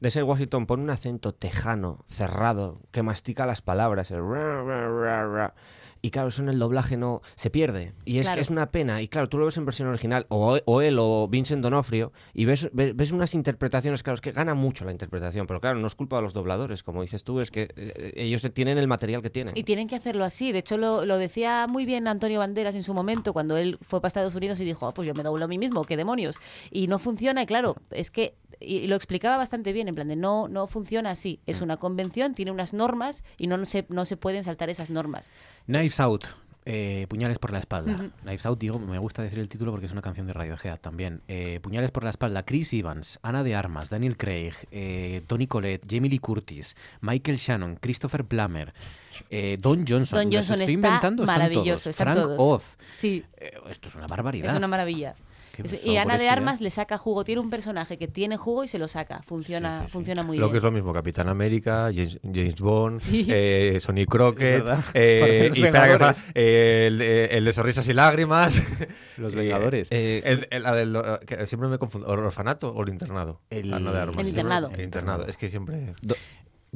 [0.00, 4.10] Denzel Washington pone un acento tejano, cerrado, que mastica las palabras.
[4.10, 5.54] el ra, ra, ra, ra.
[6.02, 7.92] Y claro, eso en el doblaje no se pierde.
[8.04, 8.40] Y es Claro.
[8.40, 9.02] es una pena.
[9.02, 12.44] Y claro, tú lo ves en versión original, o, o él o Vincent Donofrio, y
[12.44, 15.86] ves, ves, ves unas interpretaciones, claro, es que gana mucho la interpretación, pero claro, no
[15.86, 19.22] es culpa de los dobladores, como dices tú, es que eh, ellos tienen el material
[19.22, 19.56] que tienen.
[19.56, 20.52] Y tienen que hacerlo así.
[20.52, 24.00] De hecho, lo, lo decía muy bien Antonio Banderas en su momento, cuando él fue
[24.00, 26.36] para Estados Unidos y dijo, "Ah, pues yo me doblo a mí mismo, qué demonios.
[26.70, 30.08] Y no funciona, y claro, es que, y y lo explicaba bastante bien, en plan
[30.08, 31.40] de no, no funciona así.
[31.46, 35.30] Es una convención, tiene unas normas y no se, no se pueden saltar esas normas.
[35.66, 36.24] Knives Out.
[36.64, 37.92] eh, Puñales por la espalda.
[37.94, 38.10] Ujú.
[38.22, 41.22] Knives Out, digo, me gusta decir el título porque es una canción de Radiohead también.
[41.28, 42.42] Eh, Puñales por la espalda.
[42.42, 47.76] Chris Evans, Ana de Armas, Daniel Craig, eh, Tony Collette, Jamie Lee Curtis, Michael Shannon,
[47.76, 48.74] Christopher Plummer,
[49.30, 50.18] eh, Don Johnson.
[50.18, 51.22] Don ¿Los Johnson está inventando?
[51.22, 51.86] Están maravilloso, todos.
[51.86, 52.36] están Frank todos.
[52.38, 52.76] Oz.
[52.94, 53.24] Sí.
[53.36, 54.50] Eh, esto es una barbaridad.
[54.50, 55.14] Es una maravilla.
[55.84, 56.28] Y Ana de.
[56.28, 57.24] Armas le saca jugo.
[57.24, 59.22] Tiene un personaje que tiene jugo y se lo saca.
[59.26, 60.52] Funciona, funciona muy Lo bien.
[60.52, 63.26] que es lo mismo, Capitán América, James, James Bond, Sí.
[63.30, 68.62] eh, Sonny Crockett, eh, y espera que eh, el, de- el de Sonrisas y Lágrimas.
[69.16, 69.88] Los Eh, Vengadores.
[69.90, 73.40] el- el- la lo- que siempre me confundo, ¿el orfanato o el internado?
[73.50, 74.16] El- Ana de Armas.
[74.18, 74.70] El internado.
[74.74, 75.94] El internado, es que siempre...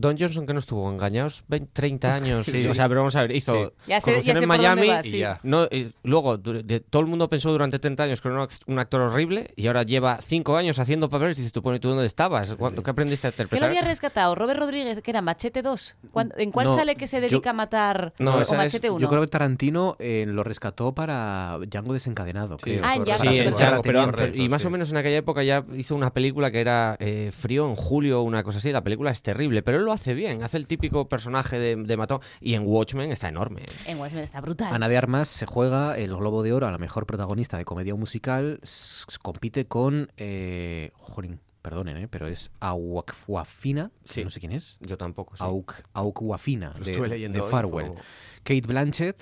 [0.01, 2.67] Don Johnson que no estuvo engañados 20, 30 años, Sí.
[2.67, 3.73] o sea, pero vamos a ver, hizo Sí.
[3.87, 5.19] Ya sé- ya sé en Miami vas, y sí.
[5.19, 5.41] ya.
[5.43, 8.43] No, y luego du- de- todo el mundo pensó durante 30 años que era un
[8.49, 11.77] act- un actor horrible y ahora lleva 5 años haciendo papeles y dices tú, bueno,
[11.77, 12.55] ¿y tú dónde estabas?
[12.57, 13.69] ¿Cuándo- ¿Qué aprendiste a ¿Qué lo interpretar?
[13.69, 14.35] había rescatado?
[14.35, 15.97] Robert Rodríguez, que era Machete 2.
[16.11, 18.59] ¿Cuán- ¿En cuál No, sale que se yo- dedica a matar No, o esa es-
[18.59, 19.01] Machete 1?
[19.01, 22.81] Yo creo que Tarantino eh, lo rescató para Django desencadenado, creo.
[22.85, 23.05] Ah, en.
[23.05, 23.21] Django.
[23.23, 24.69] Sí, en Correcto, Django, pero, correcto, y más sí.
[24.69, 28.23] o menos en aquella época ya hizo una película que era eh, Frío en julio,
[28.23, 28.73] una cosa así.
[28.73, 30.43] La película es terrible, pero él lo hace bien.
[30.43, 32.21] Hace el típico personaje de, de matón.
[32.41, 33.63] Y en Watchmen está enorme.
[33.87, 34.73] En Watchmen está brutal.
[34.75, 37.95] Ana de Armas se juega el Globo de Oro a la mejor protagonista de comedia
[37.95, 38.61] musical.
[39.23, 40.11] compite con.
[40.17, 43.91] Eh, jolín, perdonen, eh, pero es Aukwafina.
[44.05, 44.25] Sí.
[44.25, 44.79] No sé quién es.
[44.81, 45.37] Yo tampoco.
[45.37, 45.43] sí.
[46.79, 47.93] Lo de, estuve leyendo de Farwell.
[48.45, 49.21] Kate Blanchett.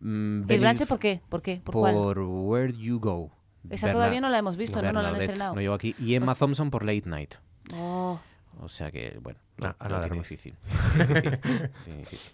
[0.00, 1.20] mm, ¿Kate Blanchett por qué?
[1.28, 1.60] ¿Por qué?
[1.64, 1.94] ¿Por, cuál?
[1.96, 3.32] Where You Go.
[3.70, 4.92] Esa todavía no la hemos visto, ¿no?
[4.92, 5.54] No la han estrenado.
[5.54, 5.94] No llevo aquí.
[5.98, 7.34] Y Emma Thompson por Late Night.
[7.74, 8.18] Oh.
[8.60, 10.54] O sea que, bueno, no, Ana lo de tiene difícil.
[11.84, 12.32] Tiene difícil.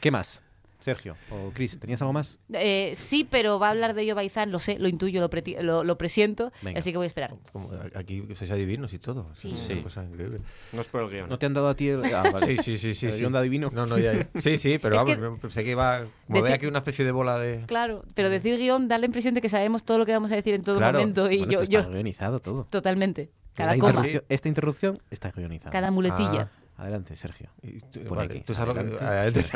[0.00, 0.42] ¿Qué más?
[0.80, 2.38] Sergio o Chris, ¿tenías algo más?
[2.52, 5.58] Eh, sí, pero va a hablar de ello Baizán, lo sé, lo intuyo, lo, preti-
[5.62, 6.78] lo, lo presiento, Venga.
[6.78, 7.34] así que voy a esperar.
[7.54, 9.30] Como aquí sois adivinos y todo.
[9.34, 9.48] Sí.
[9.48, 9.80] Es Sí.
[9.80, 10.40] cosa increíble.
[10.74, 11.30] No es por el guion.
[11.30, 12.04] ¿No te han dado a ti el...
[12.14, 12.58] Ah, vale.
[12.58, 13.06] Sí, sí, sí, sí.
[13.06, 13.20] ¿El sí.
[13.20, 13.70] guion de adivino?
[13.72, 14.28] No, no, ya, ya.
[14.38, 16.00] Sí, sí, pero Es vamos, que- pensé que iba...
[16.26, 17.64] Como Decir- ve aquí una especie de bola de...
[17.64, 20.34] Claro, pero decir guion da la impresión de que sabemos todo lo que vamos a
[20.36, 20.98] decir en todo Claro.
[20.98, 22.64] momento y Bueno, yo, esto yo está guionizado todo.
[22.64, 25.70] totalmente, cada esta, coma, interrupción, esta interrupción está guionizada.
[25.70, 26.50] cada muletilla.
[26.76, 27.50] Adelante, Sergio.
[28.10, 29.44] Vale, aquí, tú sabes lo que- adelante.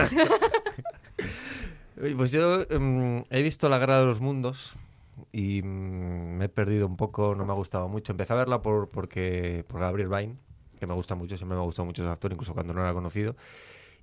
[2.16, 4.74] Pues yo mm, he visto La Guerra de los Mundos
[5.32, 8.12] y mm, me he perdido un poco, no me ha gustado mucho.
[8.12, 10.36] Empecé a verla por, porque, por Gabriel Byrne,
[10.78, 12.94] que me gusta mucho, siempre me ha gustado mucho ese actor, incluso cuando no era
[12.94, 13.34] conocido.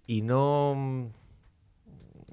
[0.07, 1.09] Y no...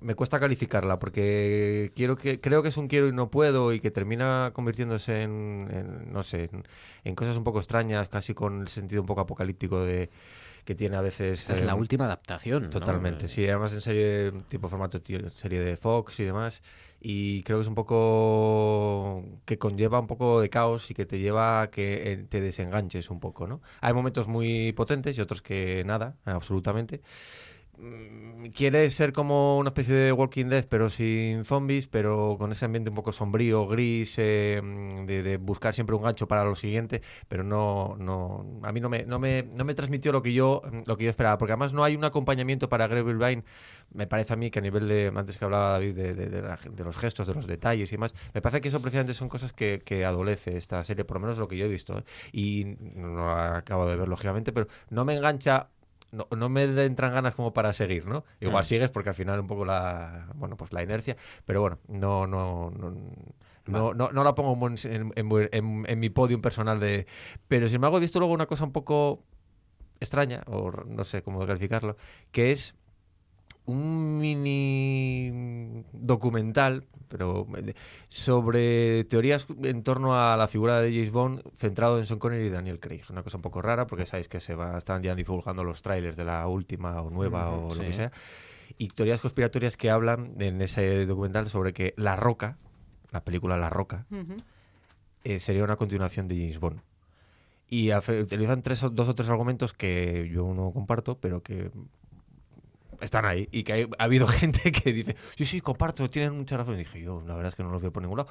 [0.03, 3.81] Me cuesta calificarla porque quiero que creo que es un quiero y no puedo y
[3.81, 6.65] que termina convirtiéndose en, en, no sé en,
[7.05, 10.11] en cosas un poco extrañas casi con el sentido un poco apocalíptico de
[10.65, 12.71] que tiene a veces Esta es eh, la última adaptación.
[12.71, 16.63] Totalmente, Eh, sí, además en serie, tipo formato tío, serie de Fox y demás.
[17.05, 21.19] Y creo que es un poco que conlleva un poco de caos y que te
[21.19, 23.61] lleva a que eh, te desenganches un poco, ¿no?
[23.81, 27.03] Hay momentos muy potentes y otros que nada, absolutamente.
[27.79, 32.65] Mm, Quiere ser como una especie de Walking Dead, pero sin zombies, pero con ese
[32.67, 37.01] ambiente un poco sombrío, gris, eh, mm, de, buscar siempre un gancho para lo siguiente,
[37.29, 40.61] pero no, no a mí no me, no me, no me transmitió lo que yo
[40.87, 43.45] lo que yo esperaba, porque además no hay un acompañamiento para Greg Vine,
[43.95, 46.85] me parece a mí que a nivel de, antes que hablaba David, de, la de
[46.85, 49.83] los gestos, de los detalles y demás, me parece que eso precisamente son cosas que,
[49.85, 52.05] que adolece esta serie, por lo menos lo que yo he visto, ¿eh?
[52.33, 55.69] y no la acabo de ver lógicamente, pero no me engancha
[56.13, 58.25] no, no me entran ganas como para seguir, ¿no?
[58.41, 58.67] Igual Mm.
[58.67, 62.71] sigues porque al final un poco la, bueno, pues la inercia, pero bueno, no, no,
[62.71, 62.91] no,
[63.67, 67.07] no, no, no la pongo en, en- en- en- mi podium personal de,
[67.49, 69.25] pero sin embargo he visto luego una cosa un poco
[70.01, 71.97] extraña, o no sé cómo calificarlo,
[72.33, 72.75] que es
[73.67, 77.75] un mini documental pero de-
[78.09, 82.51] sobre teorías en torno a la figura de James Bond centrado en Sean Connery y
[82.51, 83.03] Daniel Craig.
[83.11, 86.17] Una cosa un poco rara porque sabéis que se va, están ya divulgando los trailers
[86.17, 88.13] de la última o nueva o lo que sea.
[88.79, 92.57] Y teorías conspiratorias que hablan en ese documental sobre que La Roca,
[93.11, 94.07] la película La Roca,
[95.25, 96.81] eh, sería una continuación de James Bond.
[97.69, 101.71] Y utilizan tres, dos o tres argumentos que yo no comparto, pero que
[103.03, 103.49] están ahí.
[103.53, 106.75] Y que ha habido gente que dice, sí, sí, comparto, tienen mucha razón.
[106.75, 108.31] Y dije, yo la verdad es que no los veo por ningún lado.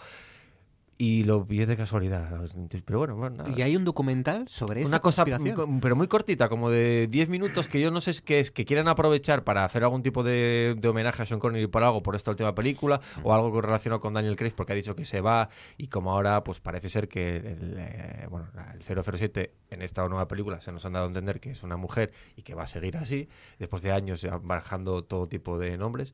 [1.02, 2.30] Y lo vi de casualidad.
[2.86, 3.50] Pero bueno, bueno nada.
[3.58, 7.68] ¿Y hay un documental sobre esa Una cosa, pero muy cortita, como de 10 minutos,
[7.68, 10.88] que yo no sé qué es, que quieren aprovechar para hacer algún tipo de, de
[10.88, 14.36] homenaje a Sean Connery por algo, por esta última película, o algo relacionado con Daniel
[14.36, 17.78] Craig, porque ha dicho que se va, y como ahora, pues parece ser que el,
[17.80, 21.50] eh, bueno, el 007 en esta nueva película se nos han dado a entender que
[21.50, 23.28] es una mujer y que va a seguir así,
[23.58, 26.14] después de años barajando todo tipo de nombres.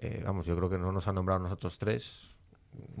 [0.00, 2.27] Eh, vamos, yo creo que no nos han nombrado nosotros tres.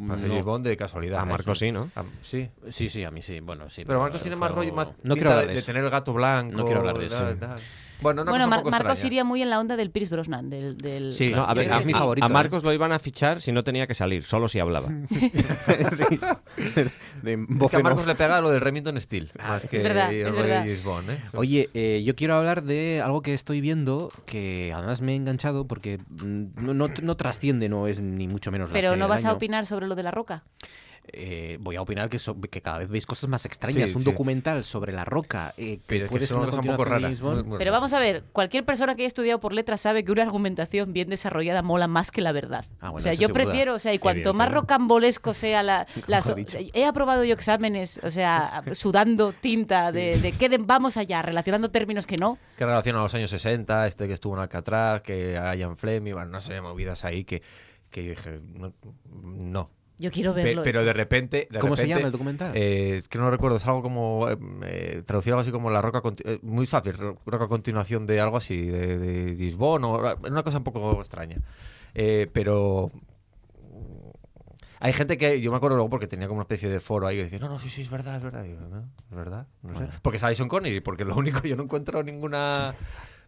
[0.06, 0.34] Para ser No.
[0.34, 1.20] James Bond de casualidad.
[1.20, 1.26] A ¿eh?
[1.26, 1.90] Marcos sí, ¿no?
[1.94, 2.48] A- sí.
[2.70, 3.40] Sí, sí, a mí sí.
[3.40, 3.84] Bueno, sí.
[3.84, 6.56] Pero Marcos tiene más rollo, más No quiero hablar de, de, tener el gato blanco.
[6.56, 7.16] No quiero hablar de eso.
[7.18, 7.60] tal, tal.
[8.00, 9.06] Bueno, una Bueno, cosa Mar- un poco Marcos extraña.
[9.08, 10.76] iría muy en la onda del Pierce Brosnan, del...
[10.78, 12.32] del Sí, No, a ver, Es a, mi a- favorito, a ¿eh?
[12.32, 14.88] Marcos lo iban a fichar si no tenía que salir, solo si hablaba.
[15.10, 16.04] sí.
[17.22, 19.30] De Es que a Marcos le pega lo de Remington Steel.
[19.38, 20.66] más que verdad, es verdad.
[20.84, 21.20] Bond, ¿eh?
[21.34, 25.66] Oye, eh, yo quiero hablar de algo que estoy viendo que además me he enganchado
[25.66, 29.04] porque mm, no, no, no trasciende, no es ni mucho menos la Pero serie no
[29.06, 30.44] del vas a opinar sobre lo de la roca.
[31.12, 33.90] Eh, voy a opinar que, so- que cada vez veis cosas más extrañas.
[33.90, 34.10] Sí, un sí.
[34.10, 36.70] documental sobre la roca eh, que Pero es que puede es ser una una cosa
[36.70, 37.10] un poco rara.
[37.58, 40.92] Pero vamos a ver, cualquier persona que haya estudiado por letras sabe que una argumentación
[40.92, 42.64] bien desarrollada mola más que la verdad.
[42.80, 43.34] Ah, bueno, o sea, yo duda.
[43.42, 44.60] prefiero, o sea, y cuanto más Evidentemente.
[44.60, 45.86] rocambolesco sea la...
[46.74, 51.70] he aprobado yo exámenes, o sea, sudando tinta de, de qué de- vamos allá, relacionando
[51.70, 52.38] términos que no.
[52.56, 56.12] Que relaciona a los años 60, este que estuvo en Alcatraz, que a Ian Fleming,
[56.12, 57.42] bueno, no sé, movidas ahí que,
[57.90, 58.72] que dije, no.
[59.22, 59.70] no.
[59.98, 60.62] Yo quiero Pe- verlo.
[60.62, 60.86] pero eso.
[60.86, 62.56] de repente, de ¿Cómo se llama el documental?
[62.56, 64.28] eh, es que no recuerdo, es algo como
[64.62, 68.36] eh, traducido algo así como la roca eh, muy fácil, ro- roca continuación de algo
[68.36, 71.38] así, de, de Lisbon o una cosa un poco extraña.
[71.94, 72.90] Eh, pero
[74.80, 77.16] hay gente que, yo me acuerdo luego porque tenía como una especie de foro ahí
[77.16, 78.44] que decía, no, no, sí, sí, es verdad, es verdad.
[78.44, 79.78] Y yo, "No, es verdad, no sé.
[79.80, 79.92] Bueno.
[80.02, 82.74] Porque sale Sean Connery, porque lo único yo no encuentro ninguna...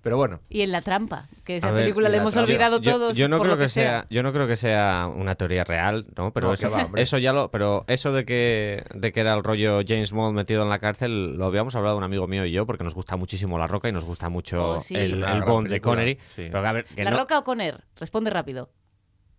[0.03, 0.41] Pero bueno.
[0.49, 2.51] Y en La Trampa, que esa ver, película la hemos Trampa.
[2.51, 4.57] olvidado yo, todos yo no por creo lo que, que sea, yo no creo que
[4.57, 6.33] sea una teoría real, ¿no?
[6.33, 9.45] Pero No, eso, va, eso ya lo, pero eso de que de que era el
[9.45, 12.65] rollo James Bond metido en la cárcel lo habíamos hablado un amigo mío y yo
[12.65, 14.95] porque nos gusta muchísimo La Roca y nos gusta mucho Oh, sí.
[14.97, 16.15] el, Bond de Connery.
[16.35, 16.49] sí.
[16.51, 17.85] Pero a ver, que ¿La no- Roca o Conner?
[17.97, 18.71] Responde rápido.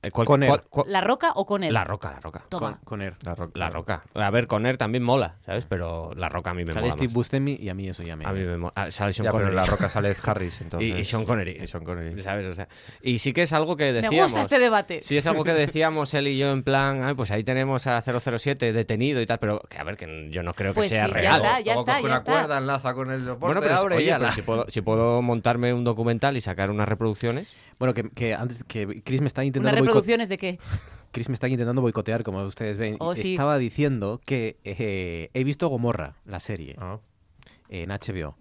[0.03, 0.49] Eh, cuál- Conner.
[0.49, 1.71] cuál- cuál- ¿La Roca o Conner?
[1.71, 2.43] La Roca, la Roca.
[2.49, 2.71] Toma.
[2.77, 3.13] Con, con él.
[3.23, 3.51] La roca.
[3.59, 4.03] La Roca.
[4.15, 5.65] A ver, Conner también mola, ¿sabes?
[5.65, 7.13] Pero La Roca a mí me Sale mola Steve más.
[7.13, 8.25] Buscemi y a mí eso ya me...
[8.25, 8.73] A mí me mola.
[8.75, 9.49] ah, sale Sean Ya, pero Connery.
[9.51, 10.89] en la roca sale Harris, entonces.
[10.89, 11.57] y, y Sean Connery.
[11.61, 12.21] Y Sean Connery.
[12.23, 12.45] ¿Sabes?
[12.47, 12.67] O sea,
[13.01, 14.31] y sí que es algo que Me decíamos.
[14.31, 15.01] gusta este debate.
[15.03, 18.01] Sí, es algo que decíamos él y yo en plan, "Ay, pues ahí tenemos a
[18.01, 21.05] 007 detenido y tal, pero que a ver, que yo no creo que Pues sea
[21.05, 21.41] sí, ya real.
[21.41, 22.31] está, ya Luego está, ya una está.
[22.31, 24.81] cuerda, enlaza con el soporte, Bueno, pero, abre oye, y ya pero si, puedo, si
[24.81, 27.53] puedo montarme un documental y sacar unas reproducciones.
[27.79, 30.59] Bueno, que, que antes que Chris me está ¿Unas intentando reproducciones de qué?
[31.11, 32.95] Chris me está intentando boicotear, como ustedes ven.
[32.99, 33.33] Oh, sí.
[33.33, 36.99] Estaba diciendo que eh, he visto Gomorra, la serie, Ah.
[37.69, 38.37] en HBO,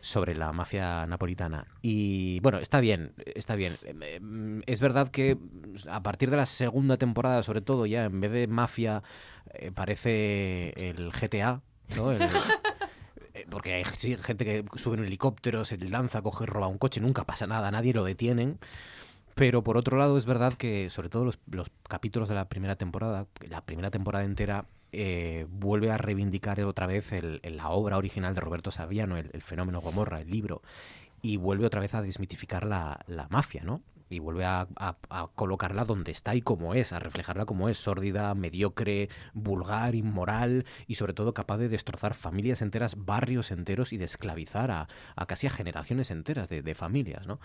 [0.00, 1.66] sobre la mafia napolitana.
[1.82, 3.76] Y bueno, está bien, está bien.
[3.84, 5.36] Eh, mm, Es verdad que
[5.90, 9.02] a partir de la segunda temporada, sobre todo, ya en vez de mafia,
[9.54, 11.60] eh, parece el GTA,
[11.96, 12.12] ¿no?
[12.12, 12.20] El-
[13.34, 16.78] eh, porque hay sí, gente que sube en un helicóptero, se lanza, coge, roba un
[16.78, 18.58] coche, nunca pasa nada, nadie lo detienen.
[19.34, 22.76] Pero por otro lado es verdad que sobre todo los, los capítulos de la primera
[22.76, 28.34] temporada, la primera temporada entera eh, vuelve a reivindicar otra vez el- la obra original
[28.34, 30.60] de Roberto Saviano, el, el fenómeno Gomorra, el libro,
[31.22, 33.80] y vuelve otra vez a desmitificar la, la mafia, ¿no?
[34.12, 34.66] Y vuelve a,
[35.34, 40.96] colocarla donde está y como es, a reflejarla como es, sórdida, mediocre, vulgar, inmoral y
[40.96, 44.88] sobre todo capaz de destrozar familias enteras, barrios enteros y de esclavizar a,
[45.26, 47.40] casi a generaciones enteras de, de familias, ¿no?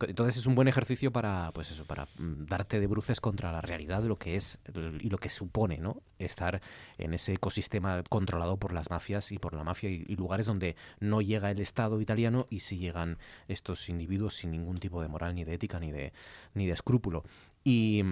[0.00, 3.60] Entonces es un buen ejercicio para, pues eso, para mm, darte de bruces contra la
[3.60, 4.58] realidad de lo que es
[5.00, 6.02] y lo que supone, ¿no?
[6.18, 6.60] Estar
[6.98, 10.76] en ese ecosistema controlado por las mafias y por la mafia y, y lugares donde
[11.00, 15.34] no llega el Estado italiano y sí llegan estos individuos sin ningún tipo de moral
[15.34, 16.12] ni de ética ni de
[16.54, 17.24] ni de escrúpulo
[17.64, 18.02] y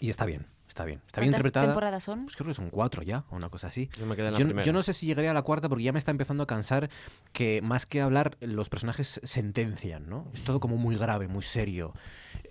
[0.00, 0.46] y está bien.
[0.68, 1.66] Está bien, está bien ¿Cuántas interpretada.
[1.68, 2.24] temporadas son?
[2.26, 3.88] Pues creo que son cuatro ya, o una cosa así.
[3.98, 4.66] Yo me quedé en la Yo, primera.
[4.66, 6.90] yo no sé si llegaré a la cuarta porque ya me está empezando a cansar
[7.32, 10.28] que más que hablar, los personajes sentencian, ¿no?
[10.34, 11.94] Es todo como muy grave, muy serio.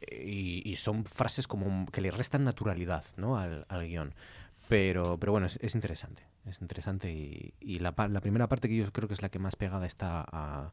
[0.01, 3.37] eh, Y, y son frases como que le restan naturalidad, ¿no?
[3.37, 4.15] Al, al guion.
[4.67, 6.23] Pero, pero bueno, es, es interesante.
[6.45, 9.39] Es interesante y, y la, la primera parte que yo creo que es la que
[9.39, 10.71] más pegada está a,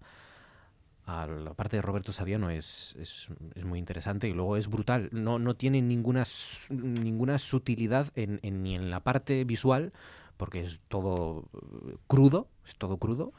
[1.07, 5.11] la parte de Roberto Saviano es, es, es muy interesante y luego es brutal.
[5.13, 6.25] No, no tiene ninguna,
[6.71, 9.93] ninguna sutilidad en, en- ni en la parte visual,
[10.39, 11.45] porque es todo
[11.89, 13.33] eh, crudo, es todo crudo.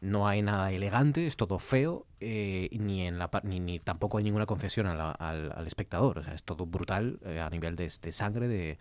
[0.00, 4.24] No hay nada elegante, es todo feo, eh, ni, en la, ni, ni tampoco hay
[4.24, 6.20] ninguna concesión a la- al, al espectador.
[6.20, 8.78] O sea, es todo brutal eh, a nivel de, de sangre, de,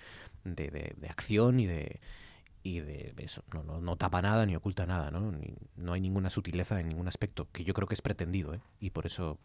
[0.55, 1.99] de, de- de acción y de,
[2.63, 3.43] y de eso.
[3.53, 5.31] No, no, no tapa nada ni oculta nada, ¿no?
[5.31, 8.61] Ni- no hay ninguna sutileza en ningún aspecto, que yo creo que es pretendido, ¿eh?
[8.79, 9.37] Y por eso,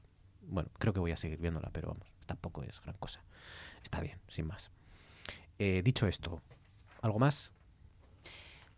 [0.42, 3.20] bueno, creo que voy a seguir viéndola, pero vamos, tampoco es gran cosa.
[3.82, 4.70] Está bien, sin más.
[5.58, 6.40] Eh, dicho esto,
[7.02, 7.52] ¿Algo más?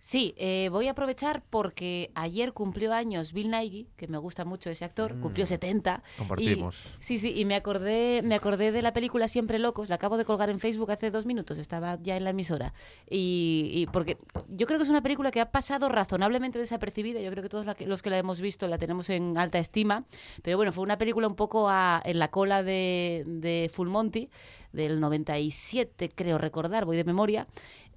[0.06, 4.68] Sí, eh, voy a aprovechar porque ayer cumplió años Bill Nighy, que me gusta mucho
[4.68, 5.20] ese actor, Mm.
[5.22, 6.02] cumplió 70.
[6.18, 6.76] Compartimos.
[6.76, 10.18] Y- sí, sí, y me acordé, me acordé de la película Siempre Locos, la acabo
[10.18, 12.74] de colgar en Facebook hace dos minutos, estaba ya en la emisora.
[13.08, 14.18] Y, y porque
[14.50, 17.64] yo creo que es una película que ha pasado razonablemente desapercibida, yo creo que todos
[17.64, 20.04] la que- los que la hemos visto la tenemos en alta estima,
[20.42, 24.28] pero bueno, fue una película un poco a- en la cola de, de Full Monty,
[24.74, 27.46] del 97 creo recordar, voy de memoria,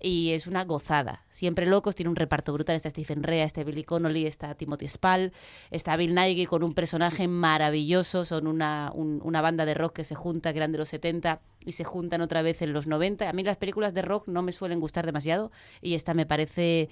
[0.02, 1.24] y es una gozada.
[1.30, 2.76] Siempre locos, tiene un reparto brutal.
[2.76, 5.34] Está Stephen Rea, está Billy Connolly, está Timothy Spall,
[5.72, 8.26] está Bill Nighy con un personaje maravilloso.
[8.26, 11.42] Son una, un- una banda de rock que se junta, que eran de los 70
[11.68, 13.30] y se juntan otra vez en los 90.
[13.30, 15.52] A mí las películas de rock no me suelen gustar demasiado
[15.82, 16.90] y esta me parece,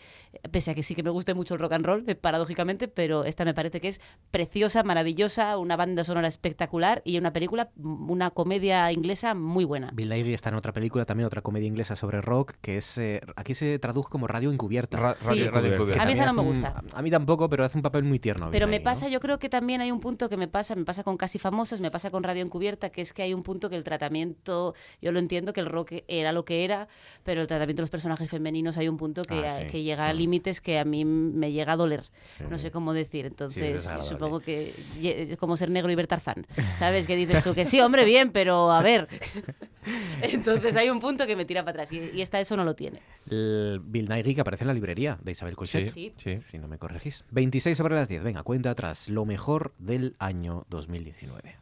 [0.51, 3.23] pese a que sí que me guste mucho el rock and roll, eh, paradójicamente, pero
[3.23, 4.01] esta me parece que es
[4.31, 9.91] preciosa, maravillosa, una banda sonora espectacular y una película, una comedia inglesa muy buena.
[9.93, 13.21] Bill Nighy está en otra película, también otra comedia inglesa sobre rock, que es eh,
[13.35, 14.97] aquí se traduce como radio encubierta.
[14.97, 15.49] Ra- radio- Sí.
[15.49, 16.03] radio encubierta.
[16.03, 16.83] A mí esa no me hace un- gusta.
[16.93, 18.49] a mí tampoco, pero hace un papel muy tierno.
[18.51, 20.75] Pero Bill me Nighy, pasa, yo creo que también hay un punto que me pasa,
[20.75, 23.43] me pasa con Casi Famosos, me pasa con Radio Encubierta, que es que hay un
[23.43, 24.64] punto que el tratamiento,
[25.01, 26.87] yo lo entiendo que el rock era lo que era,
[27.23, 29.67] pero el tratamiento de los personajes femeninos hay un punto que, Ah, sí.
[29.67, 32.03] que llega a límites que a mí me llega a doler.
[32.37, 32.43] Sí.
[32.49, 36.47] No sé cómo decir, entonces supongo que es como ser negro y ver Tarzán.
[36.75, 37.05] ¿Sabes?
[37.07, 39.07] Que dices tú que sí, hombre, bien, pero a ver.
[40.21, 42.73] Entonces hay un punto que me tira para atrás y, y esta eso no lo
[42.75, 43.01] tiene.
[43.29, 45.91] El Bill Nighy que aparece en la librería de Isabel Cochet.
[45.91, 46.39] Sí, sí.
[46.49, 47.23] Si no me corregís.
[47.31, 48.23] 26 sobre las 10.
[48.23, 49.09] Venga, cuenta atrás.
[49.09, 51.55] Lo mejor del año 2019.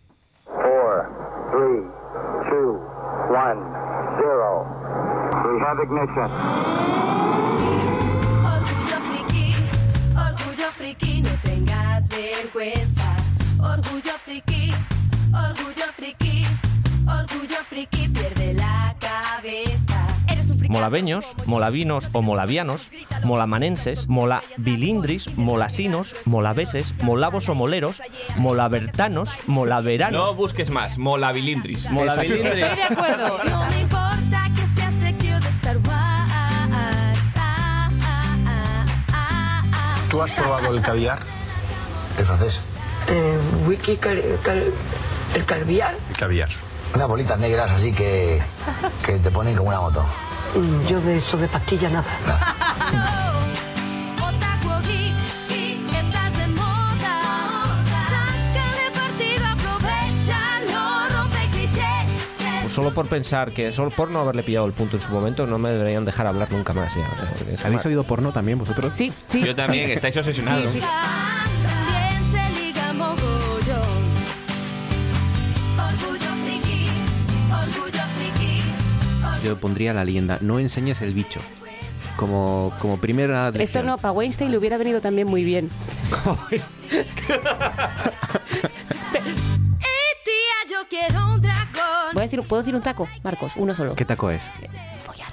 [0.45, 1.09] Four,
[1.51, 1.83] three,
[3.33, 3.57] one,
[4.21, 4.61] zero.
[5.49, 6.29] We have ignition.
[8.53, 9.55] Orgullo friki,
[10.25, 13.09] orgullo friki, no tengas vergüenza.
[13.59, 14.71] Orgullo friki,
[15.33, 16.42] orgullo friki,
[20.73, 22.89] Molaveños, molavinos o molavianos,
[23.23, 28.01] molamanenses, molavilindris, molasinos, molaveses, molavos o moleros,
[28.37, 30.19] molabertanos, molaveranos.
[30.19, 31.87] No busques más, molabilindris.
[31.91, 32.63] Molavilindris.
[32.63, 33.37] Estoy de acuerdo.
[33.43, 35.99] No me importa que seas trekio de Star Wars.
[40.09, 41.19] ¿Tú has probado el caviar?
[42.17, 42.61] ¿El francés?
[43.09, 44.73] Eh, wiki, cal- cal-
[45.35, 45.95] el caviar.
[46.09, 46.49] El caviar.
[46.95, 48.41] Unas bolitas negras así que,
[49.05, 50.03] que te ponen como una moto.
[50.87, 53.23] Yo de eso de pastillas nada.
[62.73, 65.45] Pues solo por pensar que, solo por no haberle pillado el punto en su momento,
[65.45, 66.95] no me deberían dejar hablar nunca más.
[66.95, 67.07] Ya.
[67.11, 68.93] O sea, ¿Habéis oído porno también vosotros?
[68.95, 69.43] Sí, sí.
[69.43, 69.91] Yo también, sí.
[69.93, 70.71] estáis obsesionados.
[70.71, 70.85] Sí, sí.
[79.43, 80.37] Yo pondría la leyenda.
[80.41, 81.39] No enseñes el bicho.
[82.15, 83.85] Como, como primera Esto lección.
[83.87, 85.69] no, para Weinstein le hubiera venido también muy bien.
[89.31, 89.83] Eh,
[90.23, 92.13] tía, yo quiero un dragón.
[92.13, 93.53] Voy a decir, ¿Puedo decir un taco, Marcos?
[93.55, 93.95] Uno solo.
[93.95, 94.49] ¿Qué taco es?
[95.05, 95.29] Follar.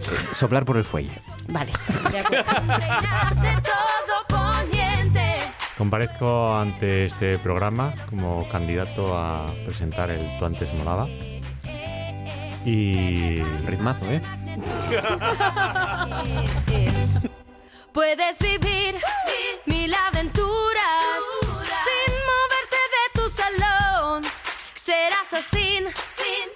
[0.00, 1.12] Eh, Soplar por el fuelle.
[1.48, 1.72] Vale.
[5.78, 11.08] Comparezco ante este programa como candidato a presentar el Tú antes molaba.
[12.64, 13.42] Y...
[13.66, 14.22] Ritmazo, ¿eh?
[17.92, 18.96] Puedes vivir
[19.66, 21.20] mil aventuras
[21.68, 24.22] sin moverte de tu salón.
[24.74, 25.84] Serás así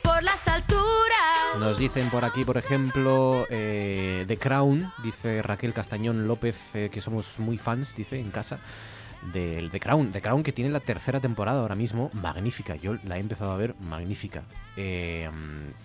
[0.02, 1.58] por las alturas.
[1.58, 7.00] Nos dicen por aquí, por ejemplo, eh, The Crown, dice Raquel Castañón López, eh, que
[7.00, 8.58] somos muy fans, dice, en casa,
[9.32, 10.12] del The Crown.
[10.12, 12.76] The Crown que tiene la tercera temporada ahora mismo, magnífica.
[12.76, 14.44] Yo la he empezado a ver, magnífica.
[14.76, 15.28] Eh,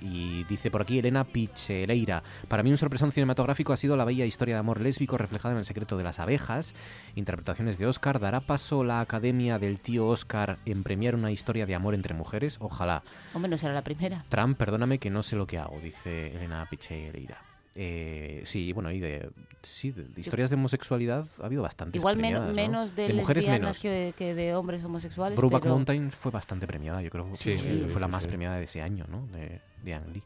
[0.01, 4.25] y dice por aquí Elena Picheleira, para mí un sorpresón cinematográfico ha sido la bella
[4.25, 6.73] historia de amor lésbico reflejada en El secreto de las abejas,
[7.15, 8.19] interpretaciones de Oscar.
[8.19, 12.57] ¿Dará paso la academia del tío Oscar en premiar una historia de amor entre mujeres?
[12.59, 13.03] Ojalá.
[13.33, 14.25] Hombre, no será la primera.
[14.29, 17.50] Trump, perdóname que no sé lo que hago, dice Elena Picheira.
[17.75, 19.29] Eh, sí, bueno, y de,
[19.63, 22.53] sí, de, de historias de homosexualidad ha habido bastantes Igual men- premiadas, ¿no?
[22.55, 23.79] menos de, mujeres lesbianas menos.
[23.79, 25.37] Que, de, que de hombres homosexuales.
[25.37, 25.75] Brokeback pero...
[25.75, 28.29] Mountain fue bastante premiada, yo creo que Sí, fue, sí, fue la sí, más sí.
[28.29, 29.25] premiada de ese año, ¿no?
[29.27, 30.23] De, de Ang Lee.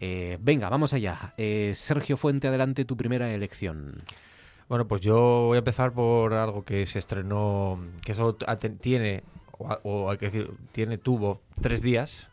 [0.00, 1.34] Eh, venga, vamos allá.
[1.36, 4.02] Eh, Sergio Fuente, adelante tu primera elección.
[4.68, 5.16] Bueno, pues yo
[5.48, 8.36] voy a empezar por algo que se estrenó, que solo
[8.80, 9.22] tiene,
[9.58, 12.28] o, a- o hay que decir, tiene, tuvo tres días,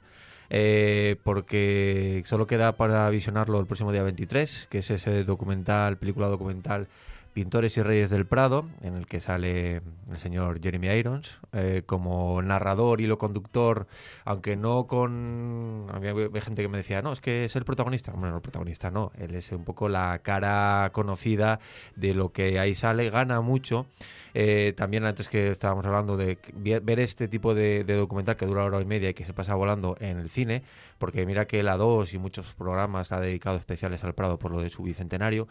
[0.54, 6.28] eh, porque solo queda para visionarlo el próximo día 23, que es ese documental, película
[6.28, 6.90] documental
[7.34, 12.42] Pintores y Reyes del Prado, en el que sale el señor Jeremy Irons eh, como
[12.42, 13.88] narrador y lo conductor,
[14.26, 15.88] aunque no con...
[15.94, 18.12] Había gente que me decía, no, es que es el protagonista.
[18.12, 21.62] Bueno, no, el protagonista no, él es un poco la cara conocida
[21.96, 23.86] de lo que ahí sale, gana mucho.
[24.34, 28.82] Eh, también antes que estábamos hablando de ver este tipo de, documental que dura hora
[28.82, 30.64] y media y que se pasa volando en el cine,
[30.98, 34.62] porque mira que la 2 y muchos programas ha dedicado especiales al Prado por lo
[34.62, 35.48] de su bicentenario,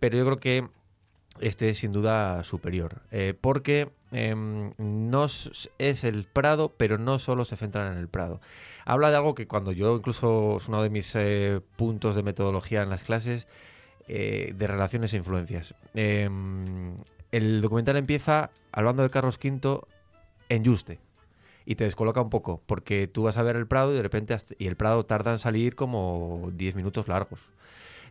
[0.00, 0.68] pero yo creo que
[1.40, 7.44] este es sin duda superior, eh, porque em, no es el Prado, pero no solo
[7.44, 8.40] se centra en el Prado.
[8.84, 12.82] Habla de algo que cuando yo, incluso es uno de mis eh, puntos de metodología
[12.82, 13.46] en las clases,
[14.08, 15.74] de relaciones e influencias.
[17.36, 19.82] El documental empieza hablando de Carlos V
[20.48, 21.00] en Yuste
[21.66, 24.34] y te descoloca un poco, porque tú vas a ver el Prado y de repente
[24.58, 27.40] y el Prado tarda en salir como 10 minutos largos.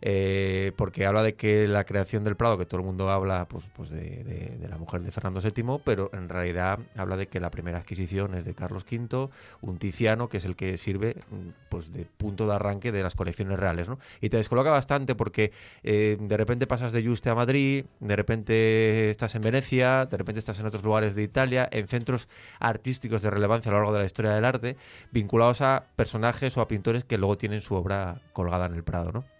[0.01, 3.65] Eh, porque habla de que la creación del Prado, que todo el mundo habla pues,
[3.75, 7.79] pues de, la mujer de Fernando VII, pero en realidad habla de que la primera
[7.79, 9.29] adquisición es de Carlos V,
[9.61, 13.15] un Tiziano, que es el que sirve mm, pues de punto de arranque de las
[13.15, 13.87] colecciones reales.
[13.87, 13.99] ¿no?
[14.21, 15.51] Y te descoloca bastante porque
[15.83, 20.39] eh, de repente pasas de Juste a Madrid, de repente estás en Venecia, de repente
[20.39, 22.27] estás en otros lugares de Italia, en centros
[22.59, 24.77] artísticos de relevancia a lo largo de la historia del arte,
[25.11, 29.11] vinculados a personajes o a pintores que luego tienen su obra colgada en el Prado,
[29.11, 29.34] ¿no?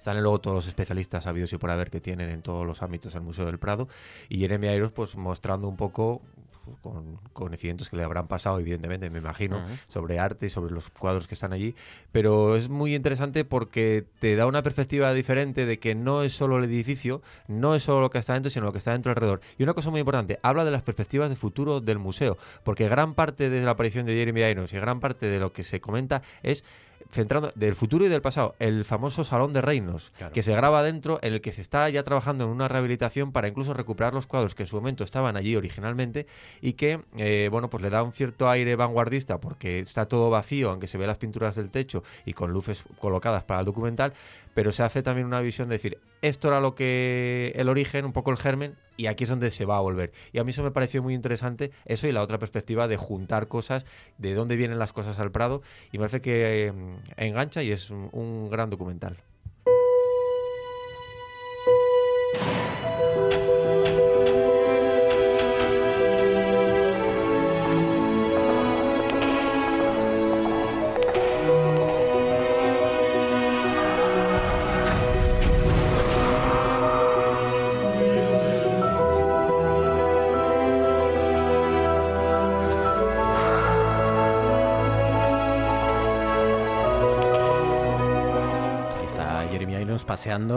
[0.00, 3.14] Salen luego todos los especialistas sabidos y por haber que tienen en todos los ámbitos
[3.14, 3.86] el Museo del Prado
[4.28, 6.22] y Jeremy Airos pues mostrando un poco
[6.64, 10.88] pues, con conocimientos que le habrán pasado evidentemente me imagino sobre arte y sobre los
[10.88, 11.74] cuadros que están allí.
[12.12, 16.58] Pero es muy interesante porque te da una perspectiva diferente de que no es solo
[16.58, 19.40] el edificio no es solo lo que está dentro sino lo que está dentro alrededor.
[19.58, 23.14] Y una cosa muy importante habla de las perspectivas de futuro del museo porque gran
[23.14, 26.22] parte de la aparición de Jeremy Irons y gran parte de lo que se comenta
[26.42, 26.64] es
[27.10, 31.18] centrando del futuro y del pasado, el famoso Salón de Reinos, que se graba dentro,
[31.22, 34.54] en el que se está ya trabajando en una rehabilitación para incluso recuperar los cuadros
[34.54, 36.26] que en su momento estaban allí originalmente
[36.60, 40.70] y que, eh, bueno, pues le da un cierto aire vanguardista porque está todo vacío,
[40.70, 44.12] aunque se ve las pinturas del techo y con luces colocadas para el documental,
[44.54, 48.12] pero se hace también una visión de decir, esto era lo que el origen, un
[48.12, 50.12] poco el germen, y aquí es donde se va a volver.
[50.32, 53.48] Y a mí eso me pareció muy interesante, eso y la otra perspectiva de juntar
[53.48, 53.86] cosas,
[54.18, 56.72] de dónde vienen las cosas al Prado, y me parece que eh,
[57.16, 59.16] engancha y es un gran documental.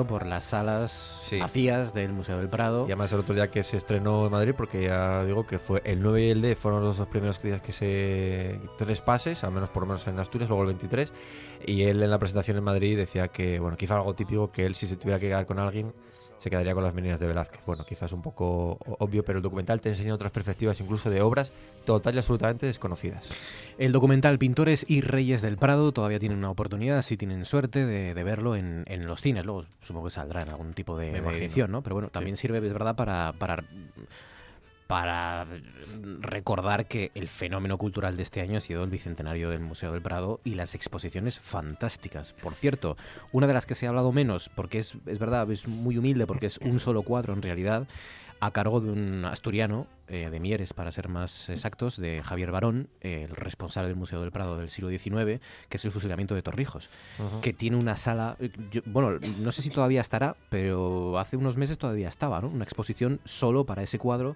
[0.04, 2.86] Paseando por las salas vacías del Museo del Prado.
[2.88, 5.82] Y además el otro día que se estrenó en Madrid, porque ya digo que fue
[5.86, 8.60] el 9 y el 10 fueron los dos primeros días que se...
[8.78, 11.12] tres pases, al menos por lo menos en Asturias, luego el 23,
[11.66, 14.76] y él en la presentación en Madrid decía que, bueno, quizá algo típico, que él
[14.76, 15.94] si se tuviera que quedar con alguien,
[16.44, 17.62] se quedaría con las meninas de Velázquez.
[17.66, 21.54] Bueno, quizás un poco obvio, pero el documental te enseña otras perspectivas, incluso de obras
[21.86, 23.30] total y absolutamente desconocidas.
[23.78, 28.14] El documental Pintores y Reyes del Prado todavía tienen una oportunidad, si tienen suerte, de,
[28.14, 29.46] de verlo en, en los cines.
[29.46, 31.82] Luego supongo que saldrá en algún tipo de, de edición, ¿no?
[31.82, 33.64] Pero bueno, también sirve, es verdad, para, para,
[34.94, 35.48] para
[36.22, 40.04] recordar que el fenómeno cultural de este año ha sido el bicentenario del Museo del
[40.04, 42.34] Prado y las exposiciones fantásticas.
[42.34, 42.96] Por cierto,
[43.32, 46.28] una de las que se ha hablado menos, porque es, es verdad, es muy humilde,
[46.28, 47.88] porque es un solo cuadro en realidad,
[48.40, 52.90] a cargo de un asturiano, eh, de Mieres para ser más exactos, de Javier Barón,
[53.00, 55.40] eh, el responsable del Museo del Prado del siglo XIX,
[55.70, 56.90] que es el fusilamiento de Torrijos,
[57.42, 61.56] que tiene una sala, eh, yo- bueno, no sé si todavía estará, pero hace unos
[61.56, 62.50] meses todavía estaba, ¿no?
[62.50, 64.36] Una exposición solo para ese cuadro.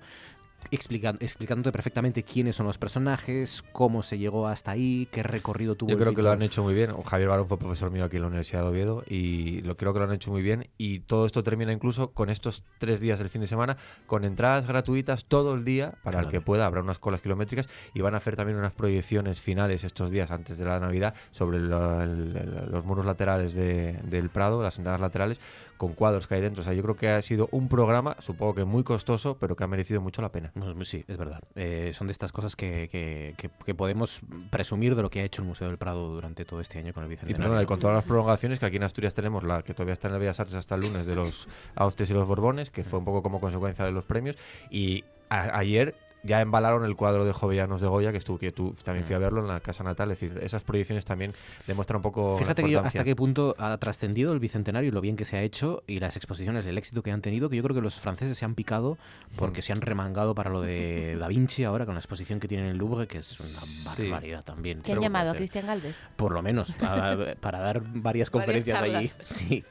[0.71, 5.89] Explican- explicándote perfectamente quiénes son los personajes, cómo se llegó hasta ahí, qué recorrido tuvo.
[5.89, 6.91] Yo el creo que lo han hecho muy bien.
[7.03, 9.99] Javier Barón fue profesor mío aquí en la Universidad de Oviedo y lo creo que
[9.99, 10.67] lo han hecho muy bien.
[10.77, 14.67] Y todo esto termina incluso con estos tres días del fin de semana, con entradas
[14.67, 16.65] gratuitas todo el día para el que pueda.
[16.65, 20.57] Habrá unas colas kilométricas y van a hacer también unas proyecciones finales estos días antes
[20.57, 25.01] de la Navidad sobre lo- el- el- los muros laterales de- del Prado, las entradas
[25.01, 25.39] laterales,
[25.77, 26.61] con cuadros que hay dentro.
[26.61, 29.63] O sea, yo creo que ha sido un programa, supongo que muy costoso, pero que
[29.63, 30.51] ha merecido mucho la pena.
[30.83, 31.41] Sí, es verdad.
[31.55, 35.23] Eh, son de estas cosas que, que- que- que podemos presumir de lo que ha
[35.23, 37.43] hecho el Museo del Prado durante todo este año con el Y, Bicentenario.
[37.45, 40.07] perdona, y con todas las prolongaciones que aquí en Asturias tenemos, la que todavía está
[40.07, 42.99] en el Bellas Artes hasta el lunes, de los Austes y los Borbones, que fue
[42.99, 44.35] un poco como consecuencia de los premios.
[44.69, 45.95] Y a- ayer
[46.27, 49.17] ya embalaron el cuadro de Jovellanos de Goya, que estuvo que tú también fui a
[49.17, 49.21] Mm.
[49.21, 50.11] verlo en la casa natal.
[50.11, 51.33] Es decir, esas proyecciones también
[51.65, 52.33] demuestran un poco.
[52.33, 52.99] la Fíjate que yo importancia.
[53.01, 55.99] hasta qué punto ha trascendido el bicentenario y lo bien que se ha hecho y
[55.99, 58.53] las exposiciones, el éxito que han tenido, que yo creo que los franceses se han
[58.53, 58.97] picado
[59.37, 62.65] porque se han remangado para lo de Da Vinci ahora con la exposición que tienen
[62.67, 64.81] en el Louvre, que es una barbaridad también.
[64.81, 65.95] ¿Qué han llamado a Cristian Galvez?
[66.17, 68.91] Por lo menos, para, para dar varias Varias conferencias allí.
[69.07, 69.17] charlas.
[69.23, 69.63] Sí.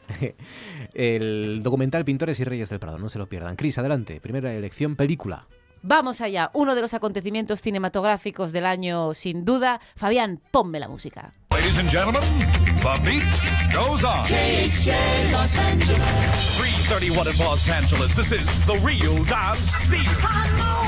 [0.95, 3.57] El documental Pintores y Reyes del Prado, no se lo pierdan.
[3.57, 4.21] Cris, adelante.
[4.21, 5.47] Primera elección, película.
[5.83, 9.81] Vamos allá, uno de los acontecimienos cinematográficos del año, sin duda.
[9.95, 11.33] Fabián, ponme la música.
[11.51, 12.23] Ladies and gentlemen,
[12.77, 13.23] the beat
[13.73, 14.27] goes on.
[14.27, 16.57] KHJ Los Angeles.
[16.57, 18.15] 331 in Los Angeles.
[18.15, 20.86] This is the real dance theater.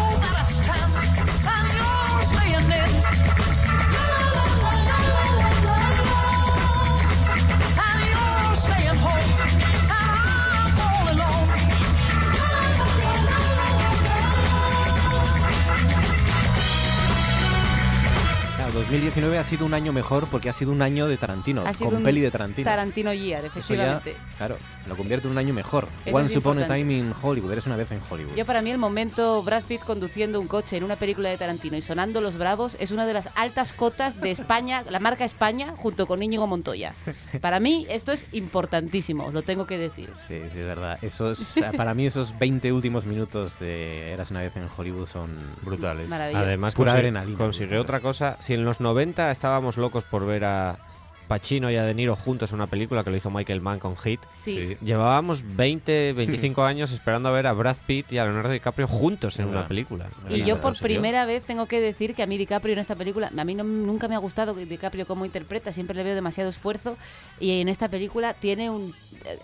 [18.79, 21.91] 2019 ha sido un año mejor porque ha sido un año de Tarantino, Ha sido
[21.91, 22.64] con un peli de Tarantino.
[22.64, 24.16] Tarantino Year, Eso ya, efectivamente.
[24.37, 24.57] claro,
[24.87, 25.89] lo convierte en un año mejor.
[26.05, 26.66] Eso Once Upon a.
[26.66, 28.35] Time in Hollywood, eres una vez en Hollywood.
[28.35, 31.76] Yo para mí el momento Brad Pitt conduciendo un coche en una película de Tarantino
[31.76, 35.74] y sonando Los Bravos es una de las altas cotas de España, la marca España,
[35.76, 36.95] junto con Íñigo Montoya.
[37.41, 40.11] Para mí esto es importantísimo, os lo tengo que decir.
[40.14, 40.99] Sí, sí, es verdad.
[41.03, 46.09] Esos, para mí esos 20 últimos minutos de Eras una vez en Hollywood son brutales.
[46.09, 46.45] Maravilloso.
[46.45, 46.99] Además, pura
[47.37, 48.37] consiguió otra cosa.
[48.41, 50.79] Si en los 90 estábamos locos por ver a
[51.29, 53.97] Pacino y a De Niro juntos en una película que lo hizo Michael Mann con
[53.97, 54.76] Hit, Sí.
[54.83, 59.39] llevábamos 20, 25 años esperando a ver a Brad Pitt y a Leonardo DiCaprio juntos
[59.39, 60.09] en una película.
[60.31, 63.31] Y yo por primera vez tengo que decir que a mí DiCaprio en esta película,
[63.37, 66.97] a mí no- nunca me ha gustado DiCaprio cómo interpreta, siempre le veo demasiado esfuerzo
[67.39, 68.95] y en esta película tiene un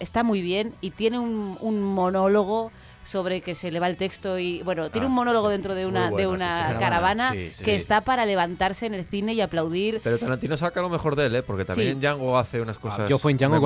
[0.01, 2.70] está muy bien y tiene un, un monólogo
[3.05, 5.86] sobre que se le va el texto y bueno, tiene Ah, un monólogo dentro de
[5.86, 6.78] una bueno, de una sí.
[6.78, 7.64] caravana Sí, sí.
[7.64, 10.00] que está para levantarse en el cine y aplaudir.
[10.02, 11.42] Pero Tarantino saca lo mejor de él, ¿eh?
[11.42, 11.92] porque también Sí.
[11.92, 13.00] en Django hace unas cosas.
[13.00, 13.61] Ah, yo fue en Django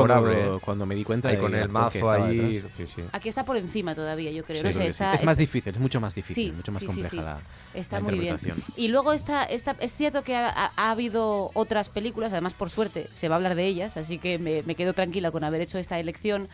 [0.60, 2.36] cuando- me di cuenta Ahí de con el mazo ahí.
[2.60, 2.72] detrás.
[2.76, 3.02] Sí, sí.
[3.12, 4.60] Aquí está por encima todavía, yo creo.
[4.62, 6.82] Sí, no sé, está- es está- más difícil, es mucho más difícil, Sí, mucho más
[6.82, 7.16] compleja sí.
[7.16, 7.38] la,
[7.74, 8.38] Está la muy bien.
[8.76, 12.70] Y luego está, está, es cierto que ha, ha- ha habido otras películas, además por
[12.70, 15.60] suerte se va a hablar de ellas, así que me, me quedo tranquila con haber
[15.60, 16.48] hecho esta elección.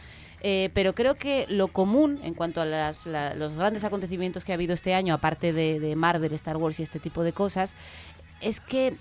[0.47, 4.53] Eh, pero creo que lo común en cuanto a las- la- los grandes acontecimientos que
[4.53, 7.75] ha habido este año, aparte de, de Marvel, Star Wars y este tipo de cosas,
[8.43, 8.95] es que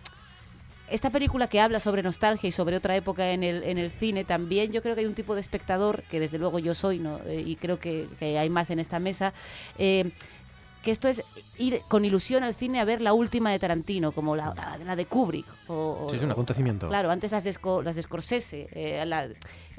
[0.90, 4.24] esta película que habla sobre nostalgia y sobre otra época en el, en el cine,
[4.24, 7.20] también yo creo que hay un tipo de espectador, que desde luego yo soy, ¿no?
[7.26, 9.34] Eh, y creo que, que hay más en esta mesa,
[9.78, 10.12] eh,
[10.84, 11.24] que esto es
[11.58, 14.96] ir con ilusión al cine a ver la última de Tarantino, como la, la- la
[14.96, 15.46] de Kubrick.
[15.70, 16.88] O, Sí, es un o- acontecimiento.
[16.90, 18.68] Claro, antes las de, las de Scorsese.
[18.74, 19.28] eh, la-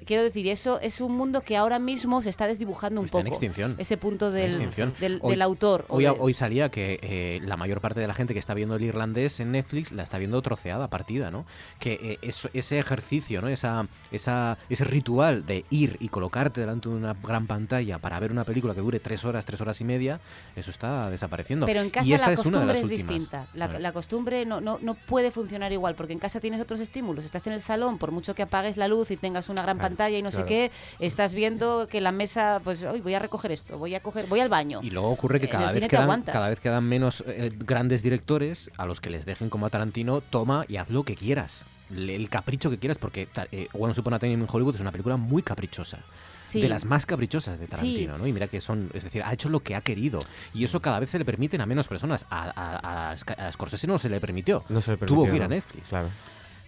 [0.06, 3.24] quiero decir, eso es un mundo que ahora mismo se está desdibujando un Está en
[3.24, 3.34] poco.
[3.36, 3.74] extinción.
[3.78, 4.94] Ese punto en del, extinción.
[5.00, 5.84] del, Hoy- del autor.
[5.88, 8.82] Hoy, hoy salía que eh, la mayor parte de la gente que está viendo el
[8.82, 11.44] irlandés en Netflix la está viendo troceada, partida, ¿no?
[11.78, 13.48] Que eh, ese ejercicio, ¿no?
[13.48, 18.30] Esa, esa, ese ritual de ir y colocarte delante de una gran pantalla para ver
[18.32, 20.20] una película que dure tres horas, tres horas y media,
[20.56, 21.66] eso está desapareciendo.
[21.66, 23.46] Pero en Y casa esta la costumbre es distinta.
[23.54, 27.24] La, la costumbre no, no, no puede funcionar igual, porque en casa tienes otros estímulos.
[27.24, 30.18] Estás en el salón, por mucho que apagues la luz y tengas una gran pantalla
[30.18, 30.46] y no claro.
[30.46, 34.00] sé qué, estás viendo que la mesa, pues, hoy voy a recoger esto, voy a
[34.00, 34.80] coger, voy al baño.
[34.82, 38.70] Y luego ocurre que En cada vez, quedan, cada vez quedan menos eh, grandes directores
[38.76, 41.64] a los que les dejen como a Tarantino, toma y haz lo que quieras.
[41.90, 44.90] Le- El capricho que quieras, porque eh, Once Upon a Time in Hollywood es una
[44.92, 45.98] película muy caprichosa.
[46.44, 46.60] Sí.
[46.60, 47.70] De las más caprichosas de Sí.
[47.70, 48.26] Tarantino, ¿no?
[48.26, 50.18] Y mira que son, es decir, ha hecho lo que ha querido.
[50.52, 52.26] Y eso cada vez se le permiten a menos personas.
[52.30, 54.62] A, a, a Sc- a Scorsese no se le permitió.
[54.68, 55.48] No se le Tuvo permitió, que ir a.
[55.48, 55.88] Netflix.
[55.88, 56.08] Claro.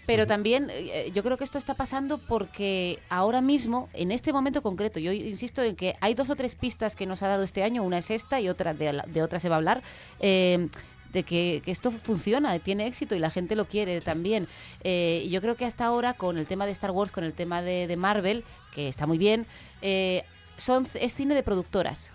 [0.06, 4.62] Pero también eh, yo creo que esto está pasando porque ahora mismo, en este momento
[4.62, 7.62] concreto, yo insisto en que hay dos o tres pistas que nos ha dado este
[7.62, 9.82] año, una es esta y otra de, de otra se va a hablar.
[10.20, 10.68] eh,
[11.12, 14.48] de que, que esto funciona, tiene éxito y la gente lo quiere también.
[14.84, 17.62] Eh, yo creo que hasta ahora, con el tema de Star Wars, con el tema
[17.62, 18.44] de, de Marvel,
[18.74, 19.46] que está muy bien,
[19.80, 20.24] eh,
[20.58, 22.10] son, es cine de productoras.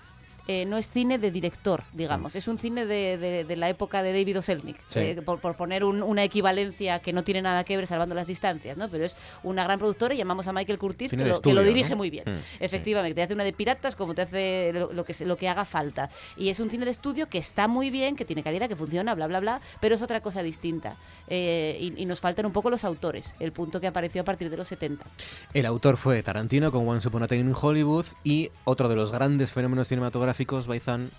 [0.47, 2.35] Eh, no es cine de director, digamos.
[2.35, 4.41] Es un cine de, de- de la época de David O.
[4.41, 4.99] Selznick, Sí.
[4.99, 8.27] eh, por, por poner un- una equivalencia que no tiene nada que ver salvando las
[8.27, 8.89] distancias, ¿no?
[8.89, 11.61] Pero es una gran productora y llamamos a Michael Curtiz, que lo, que lo estudio,
[11.63, 11.97] dirige ¿no?
[11.97, 12.23] muy bien.
[12.27, 15.47] Mm, Efectivamente, te hace una de piratas como te hace lo, lo que, lo que
[15.47, 16.09] haga falta.
[16.35, 19.13] Y es un cine de estudio que está muy bien, que tiene calidad, que funciona,
[19.15, 20.95] bla, bla, bla, pero es otra cosa distinta.
[21.27, 24.49] Eh, y, y nos faltan un poco los autores, el punto que apareció a partir
[24.49, 25.05] de los 70.
[25.53, 29.11] El autor fue Tarantino con Once Upon a Time in Hollywood y otro de los
[29.11, 30.31] grandes fenómenos cinematográficos,
[30.68, 31.10] Baizán.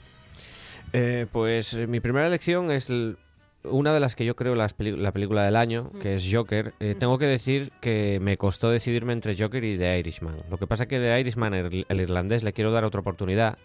[0.93, 3.17] Eh, pues eh, mi primera elección es el-
[3.65, 6.75] una de las que yo creo las la película del año, que es Joker.
[6.81, 10.37] Eh, Tengo que decir que me costó decidirme entre Joker y The Irishman.
[10.51, 13.59] Lo que pasa que The Irishman, el, el irlandés, le quiero dar otra oportunidad,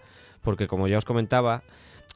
[0.43, 1.63] porque como ya os comentaba,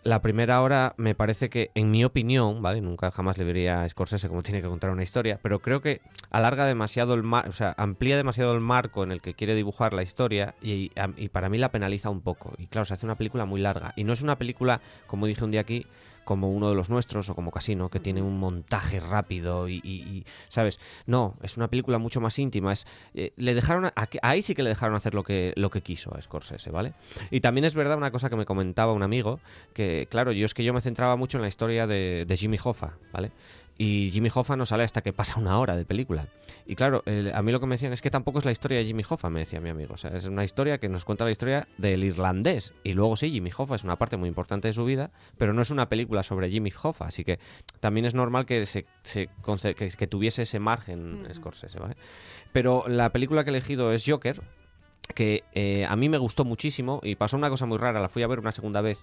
[0.03, 2.81] la primera hora me parece que, en mi opinión, ¿vale?
[2.81, 6.01] Nunca jamás le vería a Scorsese como tiene que contar una historia, pero creo que
[6.29, 9.93] alarga demasiado el mar, o sea, amplía demasiado el marco en el que quiere dibujar
[9.93, 12.53] la historia y, y para mí la penaliza un poco.
[12.57, 13.93] Y claro, se hace una película muy larga.
[13.95, 15.85] Y no es una película, como dije un día aquí,
[16.23, 20.01] como uno de los nuestros o como Casino, que tiene un montaje rápido y, y-
[20.01, 20.79] y, ¿sabes?
[21.05, 22.73] No, es una película mucho más íntima.
[22.73, 25.81] Es, eh, le dejaron a- ahí sí que le dejaron hacer lo que, lo que
[25.81, 26.93] quiso a Scorsese, ¿vale?
[27.31, 29.39] Y también es verdad una cosa que me comentaba un amigo,
[29.73, 32.57] que claro, yo es que yo me centraba mucho en la historia de, de Jimmy
[32.63, 33.31] Hoffa, ¿vale?
[33.83, 36.27] Y Jimmy Hoffa no sale hasta que pasa una hora de película.
[36.67, 37.03] Y claro,
[37.33, 39.31] a mí lo que me decían es que tampoco es la historia de Jimmy Hoffa,
[39.31, 39.95] me decía mi amigo.
[39.95, 42.73] O sea, es una historia que nos cuenta la historia del irlandés.
[42.83, 45.09] Y luego sí, Jimmy Hoffa es una parte muy importante de su vida,
[45.39, 47.05] pero no es una película sobre Jimmy Hoffa.
[47.05, 47.39] Así que
[47.79, 49.29] también es normal que, se, se
[49.75, 51.95] que, que tuviese ese margen Scorsese, ¿vale?
[52.53, 54.43] Pero la película que he elegido es Joker,
[55.15, 57.99] que eh, a mí me gustó muchísimo y pasó una cosa muy rara.
[57.99, 58.99] La fui a ver una segunda vez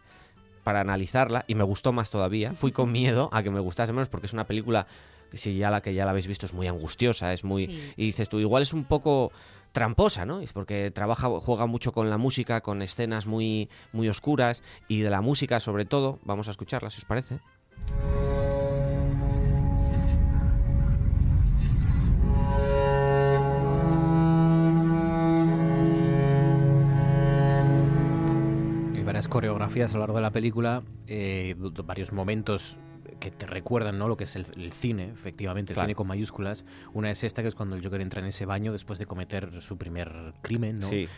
[0.68, 2.52] para analizarla y me gustó más todavía.
[2.52, 4.86] Fui con miedo a que me gustase menos porque es una película
[5.30, 7.92] que si ya la que ya la habéis visto es muy angustiosa, es muy Sí.
[7.96, 9.32] y dices tú igual es un poco
[9.72, 10.40] tramposa, ¿no?
[10.40, 15.08] Es porque trabaja juega mucho con la música, con escenas muy muy oscuras y de
[15.08, 17.38] la música sobre todo, vamos a escucharla si os parece.
[29.18, 32.76] Varias coreografías a lo largo de la película, eh, varios momentos
[33.18, 34.06] que te recuerdan ¿no?
[34.06, 35.86] lo que es el, el cine, efectivamente, el Claro.
[35.88, 36.64] cine con mayúsculas.
[36.94, 39.60] Una es esta, que es cuando el Joker entra en ese baño después de cometer
[39.60, 40.86] su primer crimen, ¿no?
[40.88, 41.08] Sí.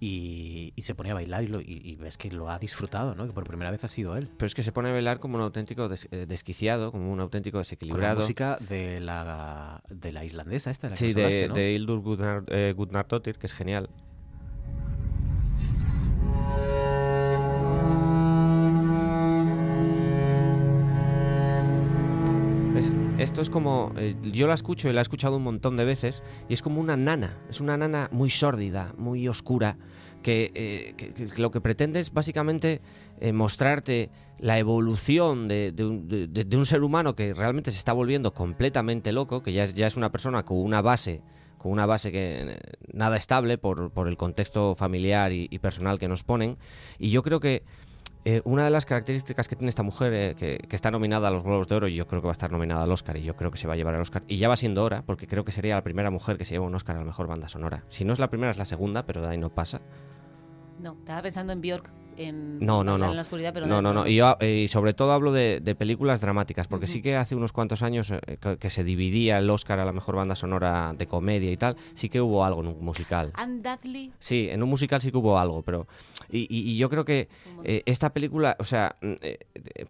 [0.00, 3.14] Y, y se pone a bailar y, lo- y- y ves que lo ha disfrutado,
[3.14, 3.26] ¿no?
[3.26, 4.28] Que por primera vez ha sido él.
[4.36, 7.20] Pero es que se pone a bailar como un auténtico des- eh, desquiciado, como un
[7.20, 8.20] auténtico Con la desequilibrado.
[8.20, 11.54] música de la, de la islandesa esta, de la Sí, de, ¿no?
[11.54, 13.88] de Hildur Gudnar, eh, que es genial.
[22.76, 23.94] Esto es como.
[23.96, 26.78] eh, yo la escucho y la he escuchado un montón de veces, y es como
[26.78, 27.38] una nana.
[27.48, 29.78] Es una nana muy sórdida, muy oscura,
[30.22, 32.82] que, eh, lo que pretende es básicamente
[33.18, 39.10] eh, mostrarte la evolución de, de un, ser humano que realmente se está volviendo completamente
[39.10, 41.22] loco, que ya es, ya es una persona con una base
[41.56, 42.58] con una base que
[42.92, 46.58] nada estable por, por el contexto familiar y personal que nos ponen.
[46.98, 47.64] Y yo creo que
[48.28, 51.44] eh, una de las características que tiene esta mujer, eh, que, está nominada a los
[51.44, 53.36] Globos de Oro, y yo creo que va a estar nominada al Oscar, y yo
[53.36, 55.44] creo que se va a llevar al Oscar, y ya va siendo hora, porque creo
[55.44, 57.84] que sería la primera mujer que se lleva un Oscar a la mejor banda sonora.
[57.86, 59.80] Si no es la primera, es la segunda, pero de ahí no pasa.
[60.80, 63.10] No, estaba pensando en Bjork, en No, no, Bailar no.
[63.12, 64.00] en la oscuridad, pero no, no, no.
[64.02, 64.06] no.
[64.08, 67.34] Y, yo, eh, y sobre todo hablo de, de películas dramáticas, porque sí que hace
[67.34, 70.94] unos cuantos años eh, que, que se dividía el Oscar a la mejor banda sonora
[70.96, 73.30] de comedia y tal, sí que hubo algo en un musical.
[73.34, 75.86] Anne Dudley, Sí, en un musical sí que hubo algo, pero...
[76.30, 77.28] Y, y- y yo creo que
[77.64, 79.38] eh, esta película, o sea, eh,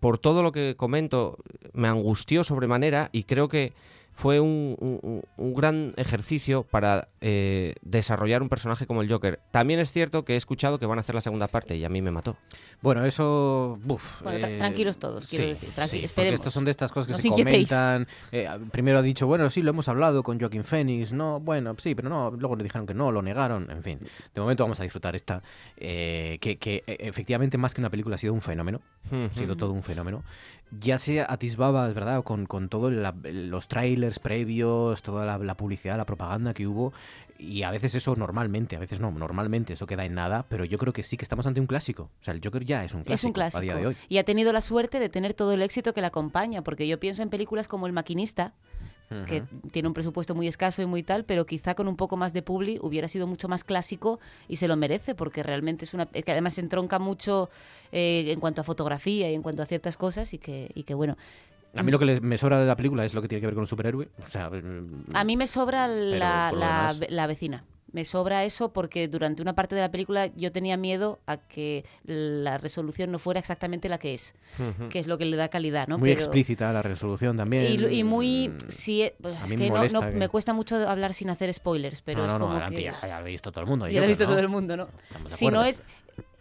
[0.00, 1.38] por todo lo que comento,
[1.72, 3.72] me angustió sobremanera y creo que
[4.18, 9.40] fue un, un- un- gran ejercicio para eh, desarrollar un personaje como el Joker.
[9.50, 11.90] También es cierto que he escuchado que van a hacer la segunda parte y a
[11.90, 12.36] mí me mató.
[12.80, 13.78] Bueno, eso.
[13.84, 16.40] Buf, Bueno, tra- eh, tranquilos todos, quiero sí, decir, tranqui- sí, esperemos.
[16.40, 17.68] estos son de estas cosas que No os se inquietéis.
[17.68, 18.06] comentan.
[18.32, 21.12] eh, primero ha dicho, bueno, sí, lo hemos hablado con Joaquin Phoenix.
[21.12, 22.30] No, bueno, sí, pero no.
[22.30, 23.70] Luego le dijeron que no, lo negaron.
[23.70, 23.98] En fin,
[24.34, 25.42] de momento vamos a disfrutar esta.
[25.76, 28.80] eh, que, que, eh, efectivamente, más que una película, ha sido un fenómeno.
[29.12, 30.24] Ha sido todo un fenómeno.
[30.70, 35.96] Ya se atisbaba, es verdad, con, con todos los trailers previos, toda la, la publicidad,
[35.96, 36.92] la propaganda que hubo.
[37.38, 40.78] Y a veces eso normalmente, a veces no, normalmente eso queda en nada, pero yo
[40.78, 42.10] creo que sí que estamos ante un clásico.
[42.20, 43.58] O sea, el Joker ya es un clásico, es un clásico.
[43.58, 43.96] a día de hoy.
[44.08, 46.98] Y ha tenido la suerte de tener todo el éxito que le acompaña, porque yo
[46.98, 48.54] pienso en películas como El Maquinista,
[49.26, 52.32] que tiene un presupuesto muy escaso y muy tal, pero quizá con un poco más
[52.32, 54.18] de publi hubiera sido mucho más clásico
[54.48, 56.08] y se lo merece, porque realmente es una...
[56.12, 57.48] es que además se entronca mucho
[57.92, 60.94] eh, en cuanto a fotografía y en cuanto a ciertas cosas y que, y que
[60.94, 61.16] bueno...
[61.74, 63.54] A mí lo que me sobra de la película es lo que tiene que ver
[63.54, 64.08] con el superhéroe.
[64.24, 64.50] O sea,
[65.12, 67.64] A mí me sobra la, la vecina.
[67.96, 71.86] Me sobra eso porque durante una parte de la película yo tenía miedo a que
[72.04, 74.34] la resolución no fuera exactamente la que es,
[74.90, 75.96] que es lo que le da calidad, ¿no?
[75.96, 77.90] muy Pero- explícita la resolución también.
[77.90, 78.52] Y, muy...
[78.68, 81.54] Sí, eh, pues es que me no, no- que- me cuesta mucho hablar sin hacer
[81.54, 82.82] spoilers, pero no, es no, no, como adelante, que...
[82.84, 83.88] ya, ya lo ha visto todo el mundo.
[83.88, 84.30] Ya lo ha visto ¿no?
[84.30, 84.88] todo el mundo, ¿no?
[85.28, 85.82] Si no es...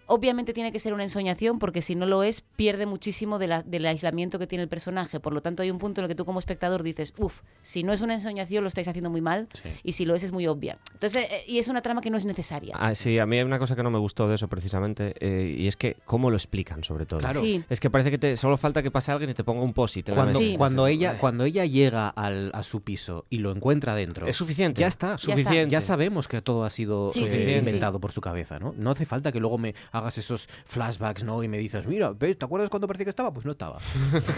[0.08, 3.64] Obviamente tiene que ser una ensoñación porque si no lo es, pierde muchísimo de la-
[3.64, 5.20] del aislamiento que tiene el personaje.
[5.20, 7.84] Por lo tanto, hay un punto en el que tú como espectador dices, uff, si
[7.84, 9.48] no es una ensoñación lo estáis haciendo muy mal
[9.84, 10.78] y si lo es es muy obvia.
[10.94, 12.76] Entonces, eh, y es una trama que no es necesaria.
[12.80, 15.56] Ah, sí, a mí hay una cosa que no me gustó de eso precisamente, eh,
[15.58, 17.20] y es que cómo lo explican sobre todo.
[17.20, 17.42] Claro.
[17.42, 17.64] Sí.
[17.70, 20.16] Es que parece que te, solo falta que pase alguien y te ponga un la
[20.16, 20.58] Cuando, mesa.
[20.58, 24.28] cuando, ella, cuando ella llega al- a su piso y lo encuentra dentro.
[24.28, 24.82] Es suficiente.
[24.82, 25.16] Ya está.
[25.18, 25.64] Ya está.
[25.64, 27.58] Ya sabemos que todo ha sido Sí, eh, sí, sí, sí.
[27.58, 28.74] inventado por su cabeza, ¿no?
[28.78, 31.42] No hace falta que luego me hagas esos flashbacks, ¿no?
[31.44, 32.38] Y me dices, mira, ¿ves?
[32.38, 33.32] ¿te acuerdas cuando parecía que estaba?
[33.34, 33.80] Pues no estaba.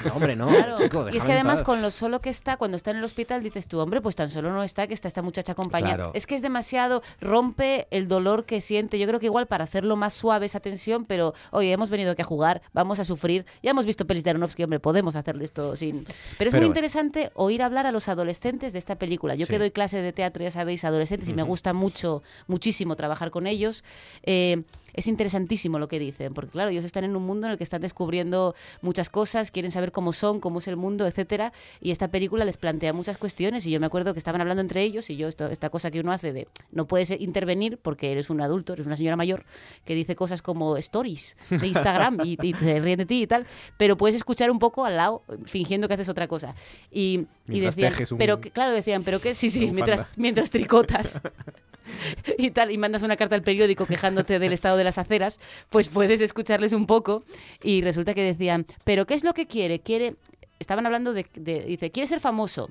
[0.05, 0.75] No, hombre, no, Claro.
[0.77, 3.43] chico, y es que además con lo solo que está, cuando está en el hospital,
[3.43, 5.95] dices tú, hombre, pues tan solo no está que está esta muchacha acompañada.
[5.95, 6.11] Claro.
[6.13, 8.99] Es que es demasiado, rompe el dolor que siente.
[8.99, 12.21] Yo creo que igual para hacerlo más suave esa tensión, pero oye, hemos venido aquí
[12.21, 13.45] a jugar, vamos a sufrir.
[13.63, 16.03] Ya hemos visto pelis de Aronofsky, hombre, podemos hacerlo esto sin...
[16.03, 16.65] Pero es Pero muy bueno.
[16.67, 19.35] interesante oír hablar a los adolescentes de esta película.
[19.35, 19.51] Yo Sí.
[19.53, 23.47] que doy clase de teatro, ya sabéis, adolescentes, y me gusta mucho, muchísimo trabajar con
[23.47, 23.83] ellos.
[24.23, 24.63] eh,
[24.97, 27.63] es interesantísimo lo que dicen, porque claro, ellos están en un mundo en el que
[27.63, 32.09] están descubriendo muchas cosas, quieren saber cómo son, cómo es el mundo, etcétera, y esta
[32.09, 35.15] película les plantea muchas cuestiones y yo me acuerdo que estaban hablando entre ellos y
[35.15, 38.73] yo esto, esta cosa que uno hace de no puedes intervenir porque eres un adulto,
[38.73, 39.45] eres una señora mayor
[39.85, 43.45] que dice cosas como stories de Instagram y, y te ríen de ti y tal,
[43.77, 46.55] pero puedes escuchar un poco al lado fingiendo que haces otra cosa.
[46.91, 51.21] Y, y decían, un- pero que- claro, decían, pero que sí, sí, mientras, mientras tricotas
[52.37, 55.39] y tal, y mandas una carta al periódico quejándote del estado de las aceras,
[55.69, 57.23] pues puedes escucharles un poco
[57.63, 59.79] y resulta que decían, pero ¿qué es lo que quiere?
[59.79, 60.15] Quiere,
[60.59, 62.69] estaban hablando de, de- dice, quiere ser famoso.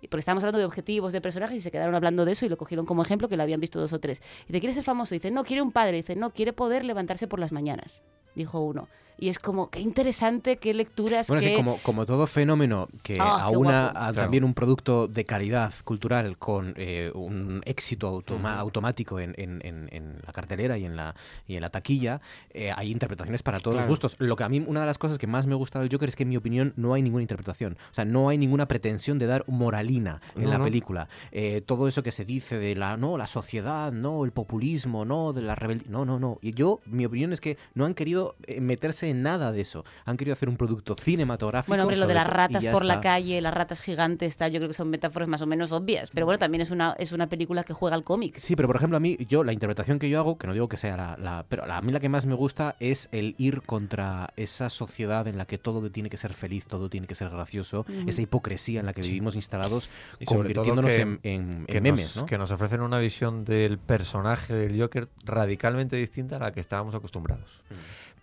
[0.00, 2.48] Y Porque estábamos hablando de objetivos, de personajes, y se quedaron hablando de eso y
[2.48, 4.20] lo cogieron como ejemplo, que lo habían visto dos o tres.
[4.48, 5.14] Dice, ¿quiere ser famoso?
[5.14, 5.98] Dice, no, quiere un padre.
[5.98, 8.02] Dice, no, quiere poder levantarse por las mañanas,
[8.34, 8.88] dijo uno.
[9.22, 13.20] Y es como, qué interesante, qué lecturas, Bueno, es que como, como todo fenómeno que
[13.20, 14.14] Ah, aúna a Claro.
[14.14, 19.88] también un producto de calidad cultural con eh, un éxito automa- automático en, en- en-
[19.92, 21.14] en la cartelera y en la,
[21.46, 22.20] y en la taquilla,
[22.50, 23.86] eh, hay interpretaciones para todos Claro.
[23.88, 24.16] los gustos.
[24.18, 26.16] Lo que a mí, una de las cosas que más me gusta del Joker es
[26.16, 27.76] que, en mi opinión, no hay ninguna interpretación.
[27.92, 30.64] O sea, no hay ninguna pretensión de dar moralina en No, la no.
[30.64, 31.06] película.
[31.30, 35.32] Eh, todo eso que se dice de la, no, la sociedad, no, el populismo, no,
[35.32, 35.86] de la rebeldía.
[35.90, 36.38] No, no, no.
[36.42, 39.84] Y yo, mi opinión es que no han querido eh, meterse en nada de eso.
[40.04, 41.70] Han querido hacer un producto cinematográfico.
[41.70, 44.68] Bueno, hombre, lo de las ratas por la calle, las ratas gigantes, tal, yo creo
[44.68, 46.10] que son metáforas más o menos obvias.
[46.10, 48.38] Pero bueno, también es una, es una película que juega al cómic.
[48.38, 50.68] Sí, pero por ejemplo, a mí, yo, la interpretación que yo hago, que no digo
[50.68, 51.16] que sea la.
[51.16, 55.26] la- pero a mí la que más me gusta es el ir contra esa sociedad
[55.28, 58.80] en la que todo tiene que ser feliz, todo tiene que ser gracioso, esa hipocresía
[58.80, 59.88] en la que vivimos instalados,
[60.20, 62.26] Y convirtiéndonos que- en, en- que en memes, nos, ¿no?
[62.26, 66.94] que nos ofrecen una visión del personaje del Joker radicalmente distinta a la que estábamos
[66.94, 67.62] acostumbrados.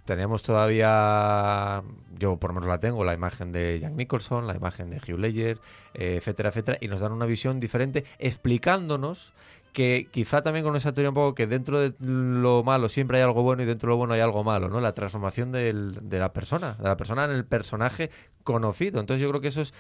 [0.10, 1.84] Tenemos todavía,
[2.18, 5.20] yo por lo menos la tengo, la imagen de Jack Nicholson, la imagen de Hugh
[5.20, 5.60] Ledger,
[5.94, 9.36] eh, etcétera, etcétera, y nos dan una visión diferente explicándonos
[9.72, 13.24] que quizá también con esa teoría un poco que dentro de lo malo siempre hay
[13.24, 14.82] algo bueno y dentro de lo bueno hay algo malo, ¿no?
[14.82, 15.74] La transformación de
[16.10, 18.10] la persona, de la persona en el personaje
[18.44, 19.00] conocido.
[19.00, 19.76] Entonces yo creo que eso es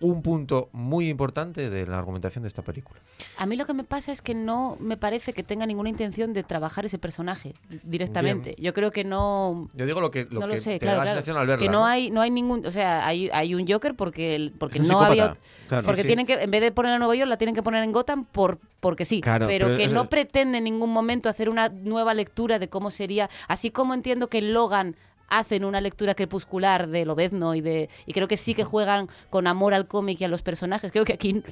[0.00, 3.00] un punto muy importante de la argumentación de esta película.
[3.36, 6.32] A mí lo que me pasa es que no me parece que tenga ninguna intención
[6.32, 7.54] de trabajar ese personaje
[7.84, 8.54] directamente.
[8.58, 9.68] Yo creo que no.
[9.74, 11.16] Yo digo lo que, lo no que lo sé, te claro, da la claro.
[11.18, 11.62] sensación al verla.
[11.64, 14.80] Que no, hay, no hay ningún, o sea, hay, hay un Joker porque el- porque
[14.80, 15.34] un no había,
[15.68, 15.84] claro.
[15.84, 16.08] porque Sí, sí.
[16.08, 18.24] tienen que en vez de ponerla en Nueva York la tienen que poner en Gotham
[18.24, 22.58] por porque sí, pero, pero que no pretende en ningún momento hacer una nueva lectura
[22.58, 24.96] de cómo sería, así como entiendo que Logan
[25.30, 29.46] hacen una lectura crepuscular de Lobezno y de y creo que sí que juegan con
[29.46, 30.92] amor al cómic y a los personajes.
[30.92, 31.42] Creo que aquí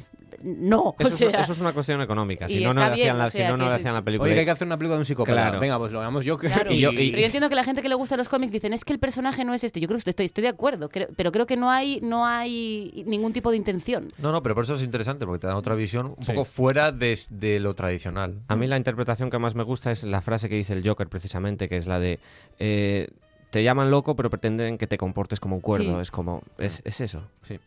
[0.42, 2.46] no, Eso, o sea, es, eso es una cuestión económica.
[2.48, 4.26] Si no, no le bien, hacían la, o si no, no le hacían la película.
[4.26, 5.32] Oye, que hay que hacer una película de un psicópata.
[5.32, 5.60] Claro.
[5.60, 6.50] Venga, pues lo hagamos Joker.
[6.50, 6.70] Claro.
[6.72, 8.72] y yo- y- pero yo entiendo que la gente que le gusta los cómics dicen
[8.72, 9.80] es que el personaje no es este.
[9.80, 13.02] Yo creo que estoy, estoy de acuerdo, creo- pero creo que no hay, no hay
[13.06, 14.09] ningún tipo de intención.
[14.18, 16.32] No, no, pero por eso es interesante, porque te dan otra visión un Sí.
[16.32, 18.40] poco fuera de, de lo tradicional.
[18.48, 21.09] A mí la interpretación que más me gusta es la frase que dice el Joker
[21.09, 22.18] precisamente, que es la de
[22.59, 23.09] eh,
[23.50, 25.96] te llaman loco pero pretenden que te comportes como un cuerdo.
[25.96, 26.02] Sí.
[26.02, 27.22] Es como, es, es eso.
[27.42, 27.58] Sí.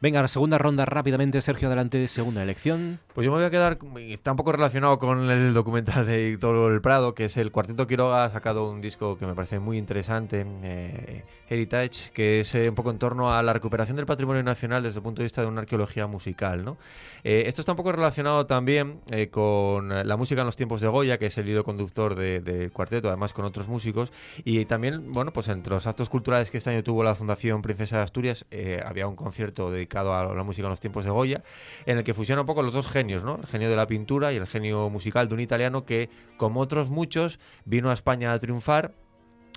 [0.00, 3.00] Venga, la segunda ronda rápidamente, Sergio, adelante, segunda elección.
[3.14, 3.78] Pues yo me voy a quedar,
[4.08, 7.86] está un poco relacionado con el documental de Héctor El Prado, que es el Cuarteto
[7.86, 12.68] Quiroga, ha sacado un disco que me parece muy interesante, eh, Heritage, que es eh,
[12.68, 15.40] un poco en torno a la recuperación del patrimonio nacional desde el punto de vista
[15.42, 16.64] de una arqueología musical.
[16.64, 16.76] ¿no?
[17.24, 20.88] Eh, esto está un poco relacionado también eh, con la música en los tiempos de
[20.88, 24.12] Goya, que es el hilo conductor de- del cuarteto, además con otros músicos,
[24.44, 27.96] y también, bueno, pues entre los actos culturales que este año tuvo la Fundación Princesa
[27.96, 31.42] de Asturias, eh, había un concierto dedicado a la música en los tiempos de Goya,
[31.86, 33.36] en el que fusiona un poco los dos genios, ¿no?
[33.36, 36.90] El genio de la pintura y el genio musical de un italiano que, como otros
[36.90, 38.92] muchos, vino a España a triunfar.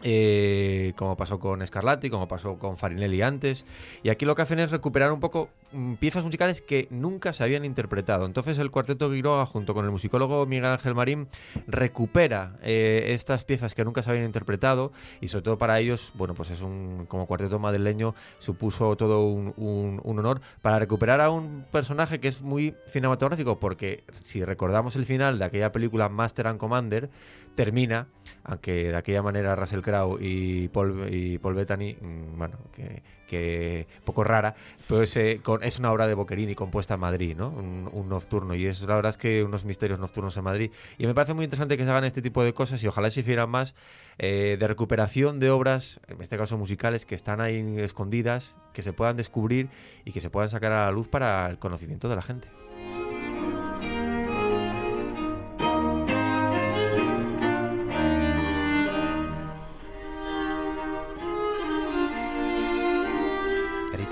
[0.01, 3.65] Eh, como pasó con Scarlatti, como pasó con Farinelli antes.
[4.01, 7.43] Y aquí lo que hacen es recuperar un poco mm, piezas musicales que nunca se
[7.43, 8.25] habían interpretado.
[8.25, 11.27] Entonces el Cuarteto Quiroga, junto con el musicólogo Miguel Ángel Marín,
[11.67, 14.93] recupera eh, estas piezas que nunca se habían interpretado.
[15.19, 20.01] Y sobre todo para ellos, bueno, pues es un, como cuarteto madrileño, supuso todo un,
[20.05, 25.39] honor para recuperar a un personaje que es muy cinematográfico, porque si recordamos el final
[25.39, 27.09] de aquella película Master and Commander,
[27.55, 28.07] termina
[28.49, 33.87] aunque de aquella manera Russell Crowe y Paul, y Paul Bettany, mm, bueno, que, que
[34.03, 34.55] poco rara,
[34.87, 37.49] pues eh, con- es una obra de Boccherini compuesta en Madrid, ¿no?
[37.49, 40.71] Un, un nocturno, y es la verdad es que unos misterios nocturnos en Madrid.
[40.97, 43.19] Y me parece muy interesante que se hagan este tipo de cosas y ojalá se
[43.21, 43.75] hicieran más
[44.17, 48.93] eh, de recuperación de obras, en este caso musicales, que están ahí escondidas, que se
[48.93, 49.69] puedan descubrir
[50.05, 52.47] y que se puedan sacar a la luz para el conocimiento de la gente.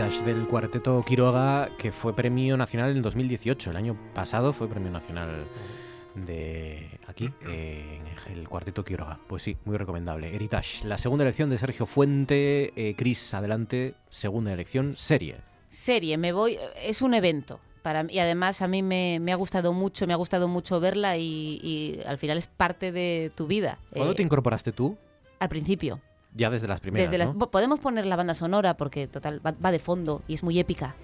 [0.08, 3.72] Del cuarteto Quiroga, que fue premio nacional en 2018.
[3.72, 5.46] El año pasado fue premio nacional
[6.16, 9.20] de aquí, eh, en el cuarteto Quiroga.
[9.28, 10.34] Pues sí, muy recomendable.
[10.34, 12.72] Heritage, la segunda elección de Sergio Fuente.
[12.78, 13.96] Eh, Cris, adelante.
[14.10, 15.40] Segunda elección, serie.
[15.70, 17.60] Serie, me voy, es un evento.
[17.82, 21.18] Para, y además a mí me, me ha gustado mucho, me ha gustado mucho verla
[21.18, 23.78] y, y al final es parte de tu vida.
[23.92, 24.98] ¿Cuándo Eh, te incorporaste tú?
[25.40, 26.00] Al principio.
[26.38, 27.38] Ya desde las primeras, Desde las- ¿no?
[27.40, 30.60] po- Podemos poner la banda sonora porque total va, va de fondo y es muy
[30.60, 30.96] épica.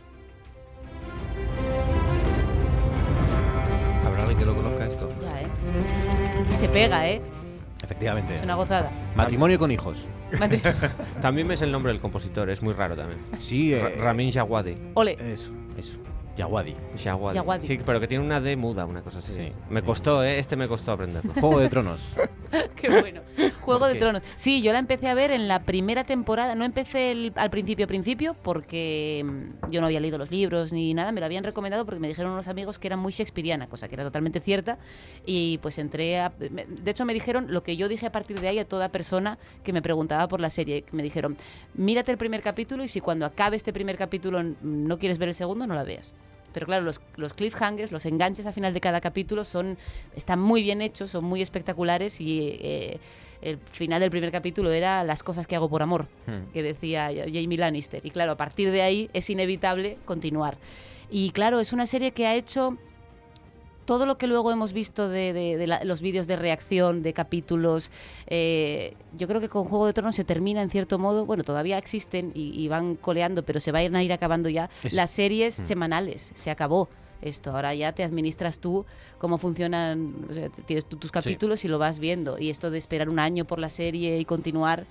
[4.06, 5.12] ¿Habrá alguien que lo conozca esto?
[5.22, 5.48] Ya, ¿eh?
[6.52, 7.22] Y se pega, ¿eh?
[7.84, 8.36] Efectivamente.
[8.36, 8.90] Es una gozada.
[9.16, 10.06] Matrimonio con hijos.
[11.22, 13.20] También ves el nombre del compositor, es muy raro también.
[13.38, 14.76] Sí, eh, Ramin Djawadi.
[14.96, 15.18] Ole.
[15.20, 15.98] Eso, eso.
[16.38, 16.76] Yawadi.
[16.96, 17.68] Djawadi.
[17.68, 19.52] Sí, pero que tiene una D muda, una cosa así.
[19.70, 20.40] me costó, ¿eh?
[20.40, 21.32] Este me costó aprenderlo.
[21.40, 22.16] Juego de Tronos.
[22.76, 23.22] Qué bueno.
[23.62, 24.00] Juego ¿Por de qué?
[24.00, 24.24] Tronos.
[24.36, 26.56] Sí, yo la empecé a ver en la primera temporada.
[26.56, 30.94] No empecé el- al principio, principio, porque mm, yo no había leído los libros ni
[30.94, 31.12] nada.
[31.12, 33.96] Me lo habían recomendado porque me dijeron unos amigos que era muy shakespeariana, cosa que
[33.96, 34.78] era totalmente cierta.
[35.26, 36.32] Y pues entré a...
[36.50, 38.90] me- De hecho, me dijeron lo que yo dije a partir de ahí a toda
[38.90, 40.84] persona que me preguntaba por la serie.
[40.92, 41.38] Me dijeron,
[41.76, 45.36] mírate el primer capítulo y si cuando acabe este primer capítulo no quieres ver el
[45.36, 46.14] segundo, no la veas.
[46.54, 49.78] Pero claro, los, los cliffhangers, los enganches al final de cada capítulo son
[50.16, 53.00] están muy bien hechos, son muy espectaculares y eh,
[53.42, 56.52] el final del primer capítulo era las cosas que hago por amor, Hmm.
[56.54, 58.06] que decía Jamie Lannister.
[58.06, 60.58] Y claro, a partir de ahí es inevitable continuar.
[61.12, 62.78] Y claro, es una serie que ha hecho
[63.86, 67.14] todo lo que luego hemos visto de, de- de la- los vídeos de reacción, de
[67.14, 67.92] capítulos,
[68.28, 71.78] eh, yo creo que con Juego de Tronos se termina en cierto modo, bueno, todavía
[71.78, 74.70] existen y, y van coleando, pero se van a ir acabando ya.
[74.84, 75.66] Es- las series Mm.
[75.66, 76.90] semanales, se acabó
[77.22, 78.86] esto, ahora ya te administras tú
[79.18, 82.78] cómo funcionan, o sea, tienes tú tus capítulos y lo vas viendo, y esto de
[82.78, 84.86] esperar un año por la serie y continuar...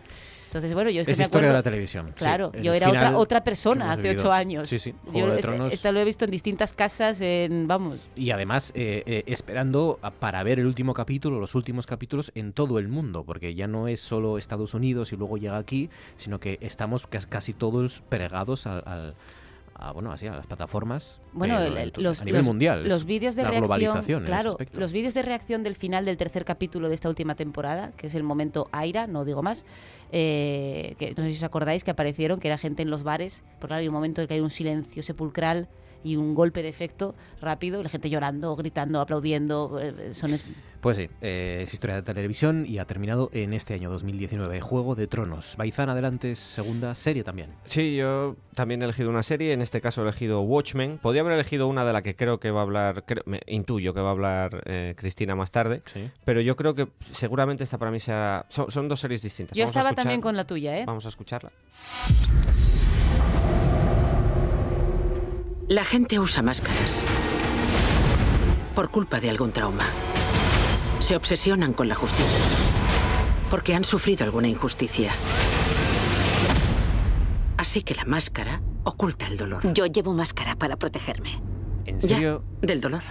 [0.53, 2.13] Entonces, bueno, yo es que Es me historia de la televisión.
[2.15, 4.69] Claro, yo era otra, otra persona hace ocho años.
[4.69, 5.73] Sí, sí, Yo Juego de Tronos.
[5.73, 10.11] esta lo he visto en distintas casas, en, vamos, Y además, eh, eh, esperando a-
[10.11, 13.89] para ver el último capítulo, los últimos capítulos en todo el mundo, porque ya no
[13.89, 15.89] es solo Estados Unidos y luego llega aquí,
[16.19, 19.15] sino que estamos cas- casi todos pegados al, al-
[19.83, 22.89] a, bueno, así, a las plataformas Bueno, el- los, a nivel los- mundial.
[22.89, 26.89] los vídeos de la reacción, claro, los vídeos de reacción del final del tercer capítulo
[26.89, 29.67] de esta última temporada, que es el momento Aira, no digo más,
[30.13, 33.43] eh, que no sé si os acordáis que aparecieron, que era gente en los bares,
[33.59, 35.69] porque claro, hay un momento en que hay un silencio sepulcral
[36.05, 40.45] y un golpe de efecto rápido, y la gente llorando, gritando, aplaudiendo, eh, son es-
[40.81, 44.61] Pues sí, eh, es historia de televisión y ha terminado en este año 2019.
[44.61, 45.55] Juego de Tronos.
[45.57, 47.51] Baizán, adelante, segunda serie también.
[47.65, 50.99] Sí, yo también he elegido una serie, en este caso he elegido Watchmen.
[50.99, 53.95] Podría haber elegido una de la que creo que va a hablar, creo- me intuyo
[53.95, 55.83] que va a hablar eh, Cristina más tarde,
[56.25, 58.47] pero yo creo que seguramente esta para mí sea...
[58.49, 59.57] Son, son dos series distintas.
[59.57, 60.85] Yo Vamos estaba también con la tuya, ¿eh?
[60.85, 61.53] Vamos a escucharla.
[65.69, 67.05] La gente usa máscaras
[68.75, 69.85] por culpa de algún trauma.
[71.01, 72.39] Se obsesionan con la justicia
[73.51, 75.13] porque han sufrido alguna injusticia.
[77.59, 79.73] Así que la máscara oculta el dolor.
[79.75, 81.41] Yo llevo máscara para protegerme.
[81.85, 82.45] ¿En Ya, serio?
[82.61, 83.03] del dolor.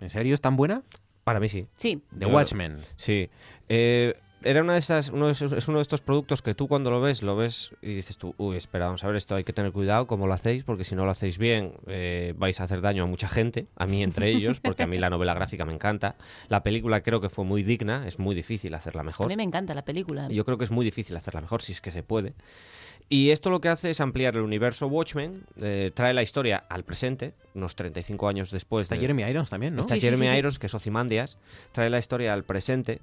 [0.00, 0.82] ¿En serio es tan buena?
[1.24, 1.68] Para mí sí.
[1.76, 2.02] Sí.
[2.18, 2.80] The Watchmen.
[2.96, 3.30] Sí.
[3.68, 4.14] Eh,
[4.44, 6.90] era una de esas, uno de esos- es uno de estos productos que tú cuando
[6.90, 9.52] lo ves, lo ves y dices tú, uy, espera, vamos a ver, esto hay que
[9.52, 12.80] tener cuidado cómo lo hacéis, porque si no lo hacéis bien eh, vais a hacer
[12.80, 15.72] daño a mucha gente, a mí entre ellos, porque a mí la novela gráfica me
[15.72, 16.16] encanta.
[16.48, 19.28] La película creo que fue muy digna, es muy difícil hacerla A mejor.
[19.28, 20.28] mí me encanta la película.
[20.28, 22.34] Yo creo que es muy difícil hacerla mejor, si es que se puede.
[23.12, 26.82] Y esto lo que hace es ampliar el universo Watchmen, eh, trae la historia al
[26.82, 28.84] presente, unos 35 años después.
[28.86, 29.80] Está de- Jeremy Irons también, ¿no?
[29.80, 30.38] Está Sí, Jeremy sí, sí.
[30.38, 31.36] Irons, que es Ozymandias,
[31.72, 33.02] trae la historia al presente.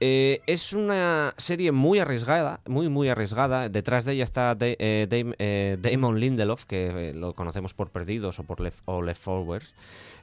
[0.00, 3.68] Eh, es una serie muy arriesgada, muy, muy arriesgada.
[3.68, 8.40] Detrás de ella está eh, Dam- eh, Damon Lindelof, que eh, lo conocemos por Perdidos
[8.40, 9.72] o por Left, o Leftovers.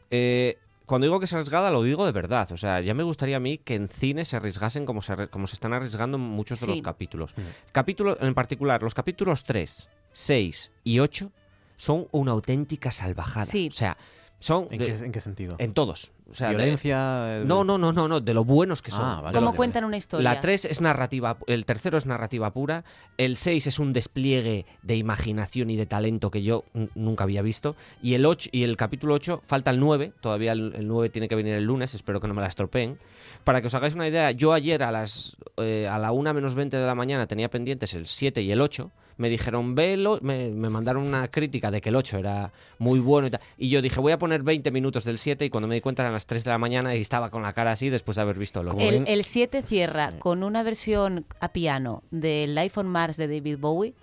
[0.10, 0.58] Eh,
[0.92, 2.52] cuando digo que es arriesgada, lo digo de verdad.
[2.52, 5.48] O sea, ya me gustaría a mí que en cine se arriesgasen como se, como
[5.48, 6.72] se están arriesgando en muchos de Sí.
[6.72, 7.34] los capítulos.
[7.72, 11.32] Capítulo, en particular, los capítulos 3, 6 y 8
[11.78, 13.46] son una auténtica salvajada.
[13.46, 13.70] Sí.
[13.72, 13.98] O sea,
[14.42, 14.68] son...
[14.72, 15.56] ¿En de- qué, en qué sentido?
[15.60, 16.12] en todos.
[16.30, 17.42] O sea, de- Violencia.
[17.42, 19.02] eh, No, no, no, no, no, de lo buenos que son.
[19.04, 20.24] Ah, vale, De ¿Cómo cuentan una historia?
[20.34, 22.84] La 3 es narrativa, el tercero es narrativa pura,
[23.18, 26.64] el 6 es un despliegue de imaginación y de talento que yo
[26.96, 30.74] nunca había visto, y el 8 y el capítulo 8 falta el 9, todavía el,
[30.76, 32.98] el 9 tiene que venir el lunes, espero que no me la estropeen.
[33.44, 36.56] Para que os hagáis una idea, yo ayer a las eh, a la 1 menos
[36.56, 38.90] 20 de la mañana tenía pendientes el 7 y el 8.
[39.22, 43.28] Me dijeron, velo, me, me mandaron una crítica de que el 8 era muy bueno
[43.28, 43.42] y tal.
[43.56, 46.02] Y yo dije, voy a poner 20 minutos del 7 y cuando me di cuenta
[46.02, 48.40] eran las 3 de la mañana y estaba con la cara así después de haber
[48.40, 48.78] visto el 8.
[48.80, 53.60] El, el 7 cierra con una versión a piano del Life on Mars de David
[53.60, 53.94] Bowie,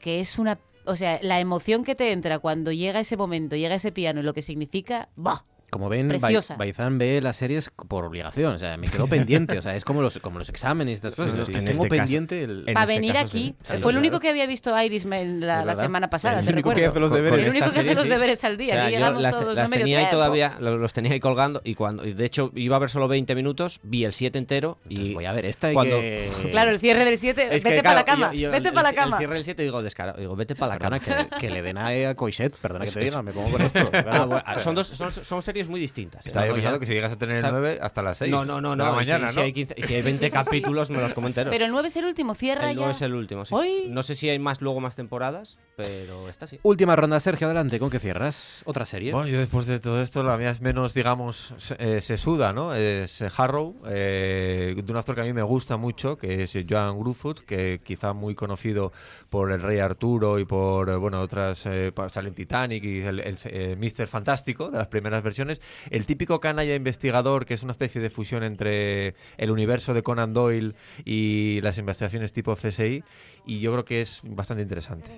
[0.00, 0.58] que es una...
[0.84, 4.24] O sea, la emoción que te entra cuando llega ese momento, llega ese piano y
[4.24, 5.44] lo que significa, ¡bah!
[5.70, 6.08] Como ven.
[6.56, 10.00] Baizán ve las series por obligación, o sea, me quedó pendiente, o sea, es como
[10.00, 11.32] los, como los exámenes y estas cosas.
[11.32, 12.64] Sí, Entonces, en tengo este pendiente el...
[12.66, 13.54] Para este venir caso, aquí.
[13.62, 13.74] sí.
[13.76, 16.52] Sí, Fue el único que había visto Irishman la, ¿Es la semana pasada, El te
[16.52, 17.40] único que hace los deberes.
[17.46, 18.74] El único que hace los deberes al día.
[18.74, 21.20] O sea, que llegamos las, todos, las no tenía ahí todavía, lo- los tenía ahí
[21.20, 24.38] colgando y cuando y de hecho iba a ver solo 20 minutos, vi el 7
[24.38, 27.62] entero y voy a ver esta y cuando que- Claro, el cierre del 7, Es
[27.64, 29.18] que, vete claro, para la cama, yo- yo- vete el- para la el cama.
[29.18, 31.00] cierre del 7 digo descarado, digo, vete para la cama.
[31.00, 33.90] que, que le den a Coixet, perdona que te diga, me pongo con esto.
[34.46, 36.26] Ah, son, dos, son, son series muy distintas.
[36.26, 38.18] Estaba yo No, pensando que si llegas a tener el o sea, 9 hasta las
[38.18, 38.30] 6.
[38.30, 38.90] No, no, no, de la no.
[38.92, 41.50] si- mañana, si, hay 15 si hay 20 capítulos, me los como enteros.
[41.52, 42.80] Pero el 9 es el último, cierra el ya.
[42.80, 43.54] 9 es el último, sí.
[43.54, 46.58] Hoy- No sé si hay más luego más temporadas, pero esta sí.
[46.62, 48.62] Última ronda, Sergio, adelante, ¿con qué cierras?
[48.66, 49.12] ¿Otra serie?
[49.12, 52.74] Bueno, yo después de todo esto, la mía es menos, digamos, se- eh, sesuda, ¿no?
[52.74, 56.52] Es eh, Harrow, eh, de un actor que a mí me gusta mucho, que es
[56.68, 58.92] Joan Gruffudd, que quizá muy conocido
[59.36, 63.00] por El Rey Arturo y por, eh, bueno, otras, eh, pa- sale en Titanic y
[63.02, 65.60] el, el, eh, Mister Fantástico, de las primeras versiones.
[65.90, 70.32] El típico canalla investigador, que es una especie de fusión entre el universo de Conan
[70.32, 73.04] Doyle y las investigaciones tipo FSI,
[73.44, 75.10] y yo creo que es bastante interesante.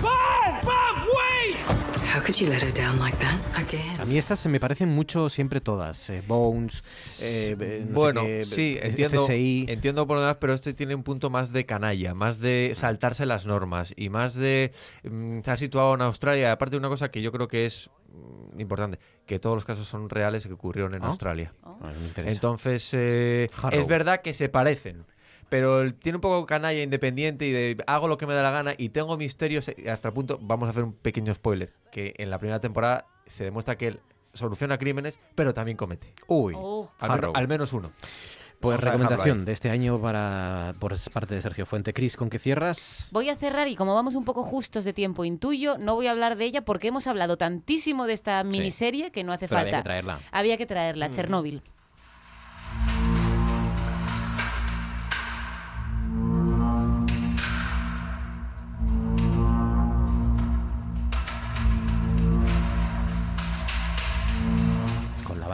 [0.00, 0.10] Bob!
[3.98, 6.10] A mí estas se me parecen mucho siempre todas.
[6.10, 9.66] eh, Bones, eh, eh, no sé bueno, qué, sí, eh, entiendo, FSI.
[9.68, 13.26] entiendo por lo demás, pero este tiene un punto más de canalla, más de saltarse
[13.26, 14.72] las normas y más de
[15.04, 16.52] mm, estar situado en Australia.
[16.52, 19.86] Aparte de una cosa que yo creo que es mm, importante, que todos los casos
[19.86, 21.08] son reales que ocurrieron en Ah.
[21.08, 21.52] Australia.
[21.80, 22.32] Me interesa.
[22.34, 25.04] Entonces, eh, es verdad que se parecen.
[25.50, 28.50] Pero el- tiene un poco canalla independiente y de hago lo que me da la
[28.50, 32.14] gana y tengo misterios eh, hasta el punto, vamos a hacer un pequeño spoiler, que
[32.16, 34.00] en la primera temporada se demuestra que él
[34.32, 36.14] soluciona crímenes, pero también comete.
[36.28, 36.88] Uy, Oh.
[37.00, 37.92] Al, menos uno.
[38.60, 41.94] Pues Vamos recomendación de este año para por parte de Sergio Fuente.
[41.94, 43.08] Cris, ¿con qué cierras?
[43.10, 46.10] Voy a cerrar y como vamos un poco justos de tiempo, intuyo, no voy a
[46.10, 49.68] hablar de ella porque hemos hablado tantísimo de esta miniserie que no hace Pero falta.
[49.70, 50.20] había que traerla.
[50.30, 51.12] Había que traerla, Mm.
[51.12, 51.62] Chernóbil.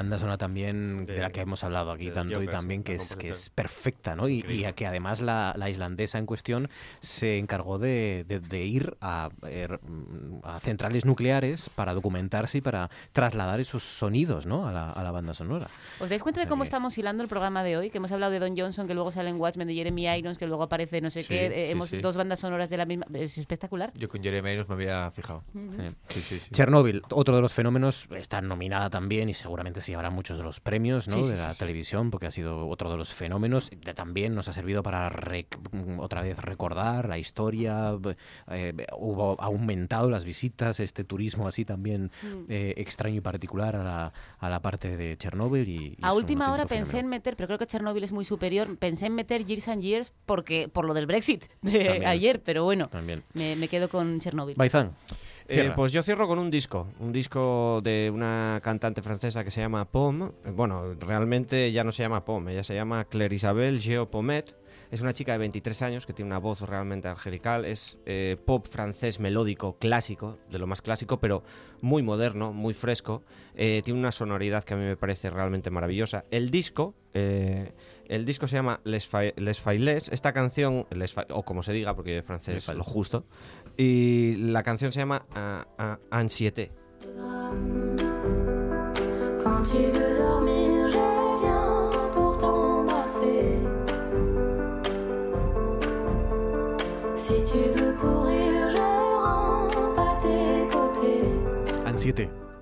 [0.06, 3.16] Banda sonora también de, la que hemos hablado aquí tanto y también sí, que es,
[3.16, 4.28] que es perfecta, ¿no?
[4.28, 6.68] Y, a que además la, la islandesa en cuestión
[7.00, 9.68] se encargó de, de- de ir a, eh,
[10.44, 14.66] a centrales nucleares para documentarse y para trasladar esos sonidos, ¿no?
[14.68, 15.68] A la, a la banda sonora.
[15.98, 17.90] ¿Os dais cuenta de sea cómo que- estamos hilando el programa de hoy?
[17.90, 20.46] Que hemos hablado de Don Johnson, que luego sale en Watchmen, de Jeremy Irons, que
[20.46, 21.46] luego aparece no sé Sí, qué.
[21.46, 21.98] eh, sí, hemos sí.
[21.98, 23.06] dos bandas sonoras de la misma.
[23.14, 23.92] Es espectacular.
[23.94, 25.42] Yo con Jeremy Irons me había fijado.
[26.08, 26.50] Sí, sí, sí.
[26.52, 30.60] Chernobyl, otro de los fenómenos, está nominada también y seguramente se llevará muchos de los
[30.60, 31.16] premios ¿no?
[31.16, 31.58] Sí, de sí, la sí.
[31.58, 33.70] televisión, porque ha sido otro de los fenómenos.
[33.94, 35.08] También nos ha servido para
[35.72, 37.96] mm, otra vez recordar la historia,
[38.50, 42.44] eh, hubo ha aumentado las visitas, este turismo así también Mm.
[42.48, 45.66] eh, extraño y particular a la, a la parte de Chernobyl.
[45.68, 48.76] Y, y A última hora pensé en meter, pero creo que Chernobyl es muy superior,
[48.78, 52.06] pensé en meter Years and Years porque, por lo del Brexit de También.
[52.06, 53.22] ayer, pero bueno, También.
[53.34, 54.56] me, me quedo con Chernobyl.
[54.56, 54.92] Baizán.
[55.48, 59.60] Eh, pues yo cierro con un disco, un disco de una cantante francesa que se
[59.60, 60.30] llama Pomme.
[60.44, 64.56] Eh, Bueno, realmente ya no se llama Pomme, ella se llama Claire Isabelle Geopomet.
[64.90, 67.64] Es una chica de 23 años que tiene una voz realmente angelical.
[67.64, 71.42] Es eh, pop francés melódico, clásico, de lo más clásico, pero
[71.80, 73.22] muy moderno, muy fresco.
[73.56, 76.24] Eh, tiene una sonoridad que a mí me parece realmente maravillosa.
[76.30, 77.72] El disco, eh,
[78.06, 79.22] el disco se llama Les, Fa-
[79.76, 80.08] Les.
[80.08, 83.24] Esta canción, Les Fa- o como se diga, porque en francés lo justo.
[83.76, 85.26] Y la canción se llama
[86.10, 86.72] Anxiété.
[89.42, 89.64] Quand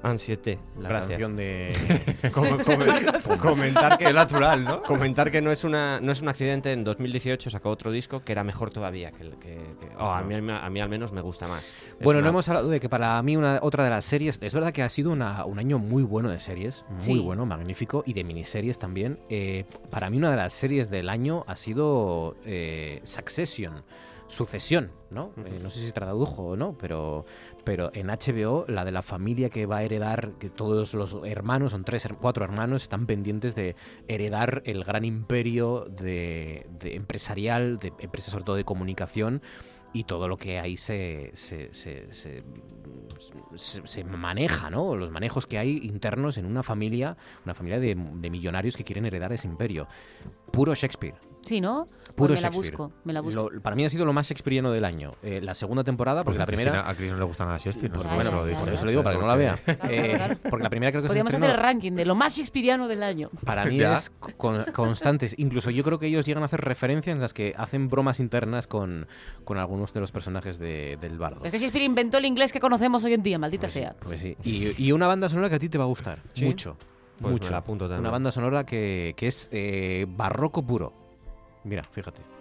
[0.05, 0.59] Ansiete.
[0.79, 1.11] La Gracias.
[1.11, 1.73] canción de...
[2.33, 3.27] Com- com- Marcos.
[3.39, 4.83] comentar que Es natural, ¿no?
[4.83, 6.73] Comentar que no es una no es un accidente.
[6.73, 9.13] En 2018 sacó otro disco que era mejor todavía.
[9.13, 11.67] Que, el- que- que- oh, a, mí, a mí al menos me gusta más.
[11.69, 11.75] Es
[12.05, 14.55] Bueno, una- no hemos hablado de que para mí una, otra de las series, es
[14.55, 17.19] verdad que ha sido una- un año muy bueno de series, muy Sí.
[17.21, 19.19] bueno, magnífico, y de miniseries también.
[19.31, 23.83] Eh, para mí una de las series del año ha sido eh, Succession,
[24.27, 25.33] Sucesión, ¿no?
[25.45, 27.27] Eh, no sé si se tradujo o no, pero,
[27.65, 31.73] pero en HBO la de la familia que va a heredar, que todos los hermanos,
[31.73, 33.75] son tres, cuatro hermanos, están pendientes de
[34.09, 39.43] heredar el gran imperio de, de empresarial, de empresas sobre todo de comunicación,
[39.93, 42.43] y todo lo que ahí se, se, se, se-
[43.85, 44.97] se- maneja, ¿no?
[44.97, 49.33] Los manejos que hay internos en una familia, una familia de millonarios que quieren heredar
[49.33, 49.87] ese imperio.
[50.51, 51.15] Puro Shakespeare.
[51.45, 51.89] Sí, ¿no?
[52.15, 52.77] Puro Pues me la Shakespeare.
[52.79, 53.51] busco, me la busco.
[53.51, 55.15] Lo- para mí ha sido lo más shakespeariano del año.
[55.23, 56.91] Eh, la segunda temporada, porque Pues la Cristina- primera...
[56.91, 58.59] a Cris no le gusta nada Shakespeare, no sé por bueno, eso lo dijo.
[58.61, 58.75] por ¿no?
[58.75, 59.59] eso lo digo, para que no la vea.
[59.91, 62.37] Eh, porque la primera creo que se Podríamos estrenó- hacer el ranking de lo más
[62.37, 63.31] shakespeariano del año.
[63.45, 63.95] para mí Ya.
[63.95, 65.35] es con- constantes.
[65.39, 68.67] Incluso yo creo que ellos llegan a hacer referencias en las que hacen bromas internas
[68.69, 69.07] con,
[69.45, 71.45] con algunos de los personajes de- del bardo.
[71.45, 73.95] Es que Shakespeare inventó el inglés que conocemos hoy en día, maldita sea.
[73.99, 74.37] Pues sí.
[74.45, 76.21] Y, y una banda sonora que a ti te va a gustar.
[76.33, 76.45] ¿Sí?
[76.45, 76.77] Mucho.
[77.21, 77.47] Pues mucho.
[77.47, 78.01] me la apunto también.
[78.01, 80.93] Una banda sonora que, que es eh, barroco puro.
[81.65, 82.34] Mira, fíjate.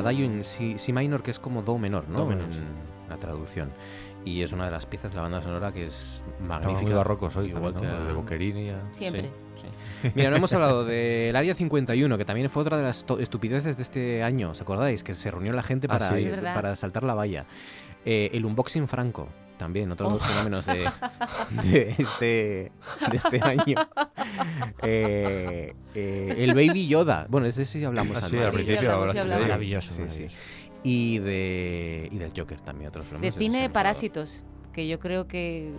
[0.00, 2.20] Adagio en si, si minor, que es como do menor, ¿no?
[2.20, 2.58] Do menor, En sí.
[3.08, 3.70] la traducción.
[4.24, 6.82] Y es una de las piezas de la banda sonora que es magnífica.
[6.82, 8.06] Muy barrocos hoy, igual también, que ¿no?
[8.06, 8.68] de Boccherini.
[8.70, 9.22] a- Siempre.
[9.56, 9.66] Sí,
[10.02, 10.12] sí.
[10.14, 13.82] Mira, no hemos hablado del Área 51, que también fue otra de las estupideces de
[13.82, 15.02] este año, ¿os acordáis?
[15.02, 16.16] Que se reunió la gente Ah, para, sí.
[16.24, 17.46] ir- para saltar la valla.
[18.04, 19.28] Eh, el unboxing franco,
[19.60, 20.90] también, otro de los fenómenos de,
[21.70, 22.72] de este,
[23.10, 23.76] de este año.
[24.82, 28.30] Eh, eh, el Baby Yoda, bueno, ese sí hablamos Ah, antes.
[28.40, 29.20] sí, al Sí, sí, principio ahora sí, sí.
[29.20, 29.42] hablamos.
[29.42, 30.36] Maravilloso, Sí, maravilloso.
[30.82, 33.36] Y, de, y del Joker también, otros De fenómenos.
[33.36, 35.72] cine esos han Parásitos, que yo creo que.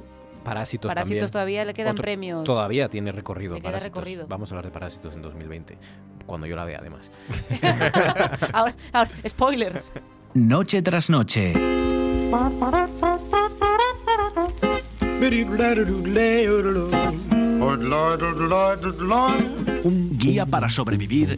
[0.43, 1.31] Parásitos, Parásitos también.
[1.31, 2.43] todavía le quedan Otro- premios.
[2.43, 3.55] Todavía tiene recorrido.
[3.55, 4.27] Le queda recorrido.
[4.27, 5.77] Vamos a hablar de Parásitos en 2020,
[6.25, 7.11] cuando yo la vea además.
[8.53, 9.91] ahora, ahora, spoilers.
[10.33, 11.53] Noche tras noche.
[20.17, 21.37] Guía para sobrevivir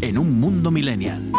[0.00, 1.32] en un mundo millennial.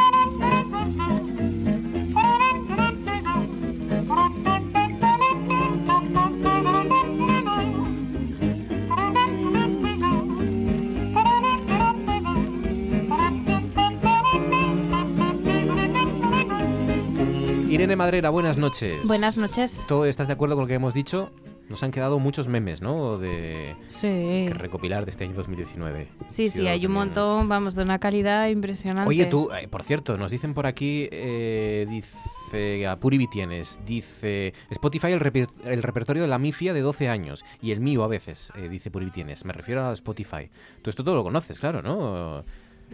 [17.69, 19.07] Irene Madrera, buenas noches.
[19.07, 19.81] Buenas noches.
[19.87, 21.31] ¿Todo estás de acuerdo con lo que hemos dicho?
[21.69, 23.17] Nos han quedado muchos memes, ¿no?
[23.17, 24.45] De Sí.
[24.47, 26.07] que recopilar de este año 2019.
[26.27, 29.09] Sí, sí, hay un montón, vamos, de una calidad impresionante.
[29.09, 34.53] Oye, tú, eh, por cierto, nos dicen por aquí, eh, dice a Puri Vitienes, dice
[34.69, 38.07] Spotify el, reper- el repertorio de la mifia de 12 años y el mío a
[38.07, 39.43] veces, eh, dice Puri Vitienes.
[39.45, 40.49] Me refiero a Spotify.
[40.83, 42.43] Tú esto todo lo conoces, claro, ¿no?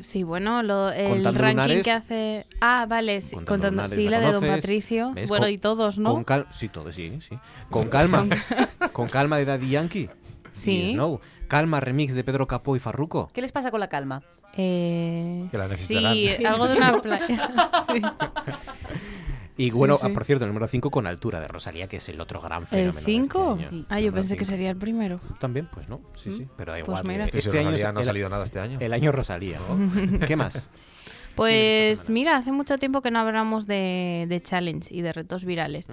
[0.01, 1.83] Sí, bueno, lo- el Contando ranking lunares.
[1.83, 2.45] que hace...
[2.61, 4.45] Ah, vale, sí, Contando contando, lunares, sí, ¿la la de Don?
[4.47, 5.11] Patricio.
[5.13, 5.27] ¿Ves?
[5.29, 6.13] Bueno, Con- y todos, ¿no?
[6.13, 7.37] Con calma, sí, todo, sí, sí.
[7.69, 8.25] Con calma.
[8.93, 10.09] con calma de Daddy Yankee.
[10.51, 10.71] Sí.
[10.71, 11.19] Y Snow.
[11.47, 13.27] Calma remix de Pedro Capó y Farruko.
[13.33, 14.21] ¿Qué les pasa con la calma?
[14.55, 16.13] Eh, Que la necesitarán.
[16.15, 17.49] sí, algo de una playa.
[17.91, 18.01] sí.
[19.59, 20.01] Y Sí, bueno, sí.
[20.05, 22.65] ah, por cierto, el número 5 con altura de Rosalía, que es el otro gran
[22.65, 22.97] fenómeno.
[22.97, 23.57] ¿El de 5?
[23.61, 23.85] este año.
[23.89, 24.55] Ah, yo pensé que cinco.
[24.55, 25.19] sería el primero.
[25.27, 25.67] ¿Tú también?
[25.71, 26.43] Pues no, sí, sí.
[26.45, 27.03] Mm, Pero da pues igual.
[27.07, 27.25] mira.
[27.25, 28.77] Pero si Este año Rosalía no ha el- salido nada este año.
[28.79, 29.59] El año Rosalía.
[30.27, 30.69] ¿Qué más?
[31.35, 35.87] Pues mira, hace mucho tiempo que no hablamos de, de challenge y de retos virales.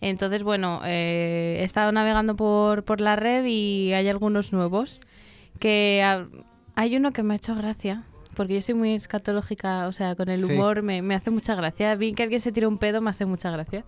[0.00, 5.00] Entonces, bueno, eh, he estado navegando por, por la red y hay algunos nuevos.
[5.58, 6.30] Que al-
[6.74, 8.04] hay uno que me ha hecho gracia,
[8.36, 10.52] porque yo soy muy escatológica, o sea, con el Sí.
[10.52, 11.94] humor me, me hace mucha gracia.
[11.96, 13.84] Bien que alguien se tire un pedo me hace mucha gracia.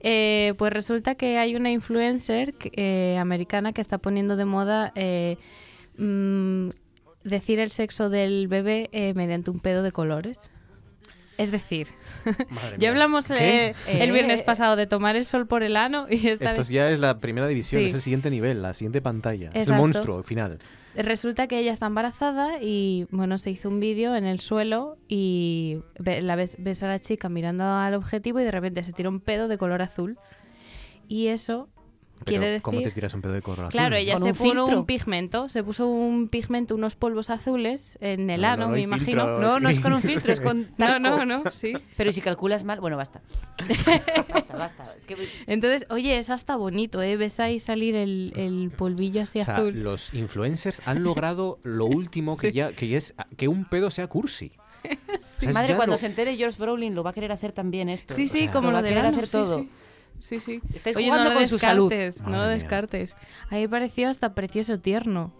[0.00, 5.36] Eh, pues resulta que hay una influencer eh, americana que está poniendo de moda eh,
[5.96, 6.70] mm,
[7.24, 10.38] decir el sexo del bebé eh, mediante un pedo de colores.
[11.36, 11.88] Es decir,
[12.78, 16.44] ya hablamos eh, el viernes pasado de tomar el sol por el ano y esta
[16.46, 17.88] Esto vez ya es la primera división, Sí.
[17.88, 19.48] es el siguiente nivel, la siguiente pantalla.
[19.48, 19.82] Es el Exacto.
[19.82, 20.58] monstruo final.
[20.96, 25.78] Resulta que ella está embarazada y, bueno, se hizo un vídeo en el suelo y
[25.98, 29.20] la ves, ves a la chica mirando al objetivo y de repente se tira un
[29.20, 30.18] pedo de color azul.
[31.08, 31.68] Y eso
[32.24, 32.62] quiere decir...
[32.62, 33.70] ¿Cómo te tiras un pedo de color azul?
[33.72, 34.78] Claro, ella se un puso filtro.
[34.78, 38.72] un pigmento, se puso un pigmento, unos polvos azules en el No, no, ano, no
[38.72, 39.06] me imagino.
[39.06, 39.38] filtro.
[39.40, 40.98] No, no es con un filtro, es con No, talco.
[41.00, 41.72] no, no, sí.
[41.96, 43.20] Pero si calculas mal, bueno, basta.
[43.88, 44.84] basta, basta.
[44.96, 47.16] Es que Entonces, oye, es hasta bonito, ¿eh?
[47.16, 49.82] Ves ahí salir el, el polvillo así O sea, azul.
[49.82, 52.52] los influencers han logrado lo último que Sí.
[52.54, 54.52] ya que es que un pedo sea cursi.
[55.14, 57.52] O sea, es Madre, cuando lo- se entere George Brolin lo va a querer hacer
[57.52, 58.12] también esto.
[58.14, 59.66] Sí, O sí, sea, como lo lo va a de querer ano, hacer sí, todo.
[60.28, 60.40] Sí.
[60.40, 60.60] Sí.
[60.74, 61.88] Estáis Oye, jugando no con su salud.
[61.90, 62.62] descartes, No lo Madre mía.
[62.62, 63.14] descartes.
[63.50, 65.32] A mí me pareció hasta precioso tierno.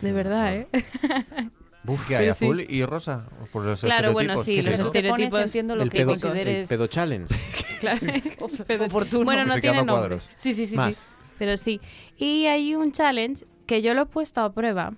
[0.00, 0.68] De verdad, ¿eh?
[1.84, 2.26] Buf, ¿qué hay?
[2.26, 2.44] Sí, sí.
[2.44, 3.26] ¿Azul y rosa?
[3.52, 4.44] Por los Claro, bueno, estereotipos.
[4.46, 4.84] sí, ¿Qué es los eso?
[4.86, 7.34] Tú te pones, estereotipos- entiendo lo el que pedo, consideres el pedo challenge.
[7.82, 7.98] Claro.
[8.86, 9.24] Oportuno.
[9.24, 10.16] Bueno, no tiene Multiplicando nombre.
[10.18, 10.24] cuadros.
[10.36, 10.76] Sí, sí, sí, sí.
[10.76, 11.14] Más.
[11.38, 11.80] Pero sí.
[12.16, 14.94] Y hay un challenge que yo lo he puesto a prueba.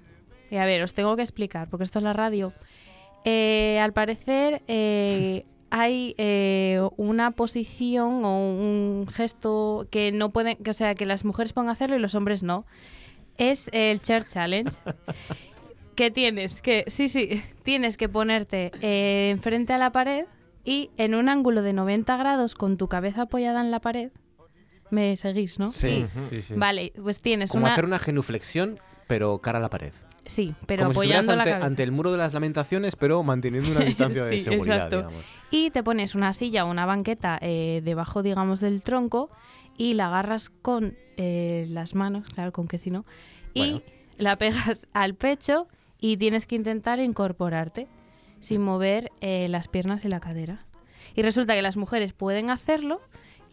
[0.50, 2.52] Y a ver, os tengo que explicar, porque esto es la radio.
[3.24, 10.70] Eh, al parecer eh, hay eh, una posición o un gesto que no pueden, que,
[10.70, 12.64] o sea, que las mujeres pueden hacerlo y los hombres no.
[13.38, 14.76] Es el chair challenge.
[15.96, 20.26] que tienes que, sí, sí, tienes que ponerte eh, enfrente a la pared
[20.64, 24.12] y en un ángulo de 90 grados con tu cabeza apoyada en la pared.
[24.90, 25.72] ¿Me seguís, no?
[25.72, 26.06] Sí.
[26.30, 26.54] Sí, sí.
[26.54, 27.72] Vale, pues tienes Como una...
[27.72, 28.78] hacer una genuflexión,
[29.08, 29.92] pero cara a la pared.
[30.26, 31.66] Sí, pero Como si apoyando estuvieras la ante, cabeza.
[31.66, 34.96] ante el muro de las lamentaciones, pero manteniendo una distancia de seguridad, exacto.
[34.96, 35.24] digamos.
[35.50, 39.30] Y te pones una silla o una banqueta eh, debajo, digamos, del tronco
[39.76, 43.04] y la agarras con eh, las manos, claro, con que si no,
[43.52, 43.82] y
[44.16, 45.68] la pegas al pecho
[46.00, 47.86] y tienes que intentar incorporarte
[48.40, 50.64] sin mover eh, las piernas y la cadera.
[51.14, 53.00] Y resulta que las mujeres pueden hacerlo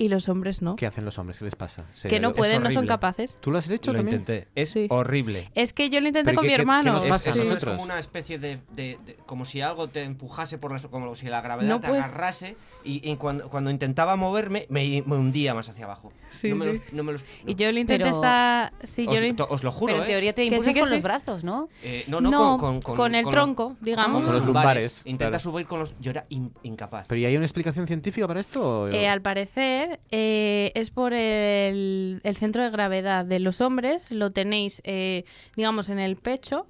[0.01, 0.75] y los hombres no.
[0.75, 1.37] ¿Qué hacen los hombres?
[1.39, 1.85] ¿Qué les pasa?
[1.93, 2.87] Se- Que no es pueden, no son horrible.
[2.87, 3.37] capaces.
[3.39, 4.19] ¿Tú lo has hecho Lo también?
[4.21, 4.47] intenté.
[4.55, 4.87] Es Sí.
[4.89, 5.51] horrible.
[5.55, 6.93] Es que yo lo intenté ¿Pero con qué- mi qué- qué hermano.
[6.93, 7.73] nos Es, pasa a es- es nosotros?
[7.73, 11.27] como una especie de, de- de- como si algo te empujase por las, como si
[11.27, 15.53] la gravedad No te puede- agarrase y, y cuando, cuando intentaba moverme me, me hundía
[15.53, 16.11] más hacia abajo.
[16.29, 16.71] Sí, no me sí.
[16.85, 18.73] los- no me los- Y yo lo intenté Pero- estar...
[18.83, 20.11] Sí, os, yo lo in- to- os lo juro, Pero en ¿eh?
[20.11, 20.93] teoría te impulsas con sí.
[20.93, 21.69] los brazos, ¿no?
[21.83, 24.25] Eh, no, no, No, con, con, con el tronco, digamos.
[24.25, 25.43] Con los lumbares, Intenta claro.
[25.51, 25.93] subir con los...
[25.99, 27.05] Yo era in- incapaz.
[27.07, 28.87] ¿Pero ¿y hay una explicación científica para esto?
[28.89, 34.31] Eh, al parecer eh, es por el, el centro de gravedad de los hombres, lo
[34.31, 35.25] tenéis, eh,
[35.55, 36.65] digamos, en el pecho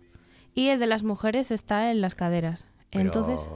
[0.54, 2.66] y el de las mujeres está en las caderas.
[2.90, 3.48] Pero- Entonces,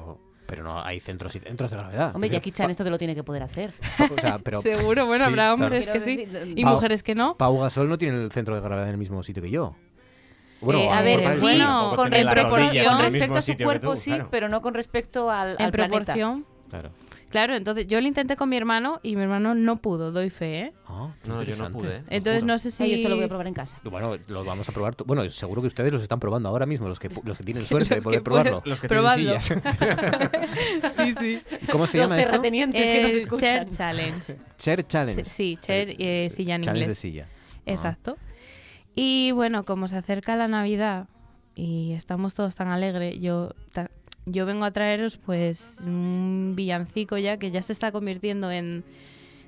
[0.46, 2.12] Pero no hay centros y centros de gravedad.
[2.14, 3.74] Hombre, Jackie Chan esto te lo tiene que poder hacer.
[3.98, 5.54] Pa- o sea, pero seguro, bueno, sí, habrá claro.
[5.56, 7.36] hombres que sí y Pau- mujeres que no.
[7.36, 9.76] Pau Gasol no tiene el centro de gravedad en el mismo sitio que yo.
[10.62, 14.28] Eh, a ver, sí, bueno, con respecto, rodilla con a su cuerpo tú, sí, claro.
[14.32, 15.98] pero no con respecto al, en al planeta.
[16.14, 16.46] proporción.
[16.70, 16.90] Claro.
[17.36, 20.60] Claro, entonces yo lo intenté con mi hermano y mi hermano no pudo, doy fe,
[20.60, 20.74] ¿eh?
[20.88, 22.04] Ah, No, yo no pude, ¿eh?
[22.10, 22.84] Entonces no sé si...
[22.84, 23.78] Ay, esto lo voy a probar en casa.
[23.84, 24.96] Bueno, lo vamos a probar.
[25.06, 27.90] Bueno, seguro que ustedes los están probando ahora mismo, los que, los que tienen suerte
[27.90, 28.62] de Los poder probarlo.
[28.64, 29.34] Los que Probadlo.
[29.38, 30.94] tienen sillas.
[30.96, 31.42] sí, sí.
[31.72, 32.30] ¿Cómo se Los llama esto?
[32.32, 33.50] terratenientes que nos El escuchan.
[33.50, 34.36] Chair Challenge.
[34.58, 35.24] Chair Challenge.
[35.26, 37.28] Sí, sí, chair, eh, silla en Challenge de silla.
[37.66, 38.18] Exacto.
[38.96, 41.08] Y bueno, como se acerca la Navidad
[41.54, 43.92] y estamos todos tan alegres, yo, ta-
[44.26, 48.84] yo vengo a traeros pues un villancico ya que ya se está convirtiendo en,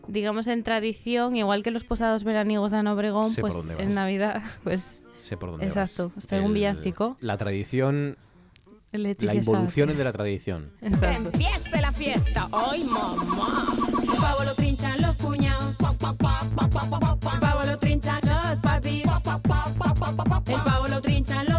[0.07, 3.75] digamos, en tradición, igual que los posados veraniegos de Ana Obregón, Sé por pues dónde
[3.75, 3.83] vas.
[3.83, 6.17] en Navidad, pues Sé por dónde Exacto, vas.
[6.23, 7.17] os traigo un villancico.
[7.19, 8.17] La tradición,
[8.93, 10.71] Leticia la involución de la tradición.
[10.81, 11.29] Exacto.
[11.33, 13.65] Empiece la fiesta, hoy mamá.
[14.01, 15.75] El pavo lo trinchan los cuñados.
[15.79, 15.97] El
[17.39, 19.03] pavo lo trinchan los papis.
[20.47, 21.56] El pavo lo trinchan los.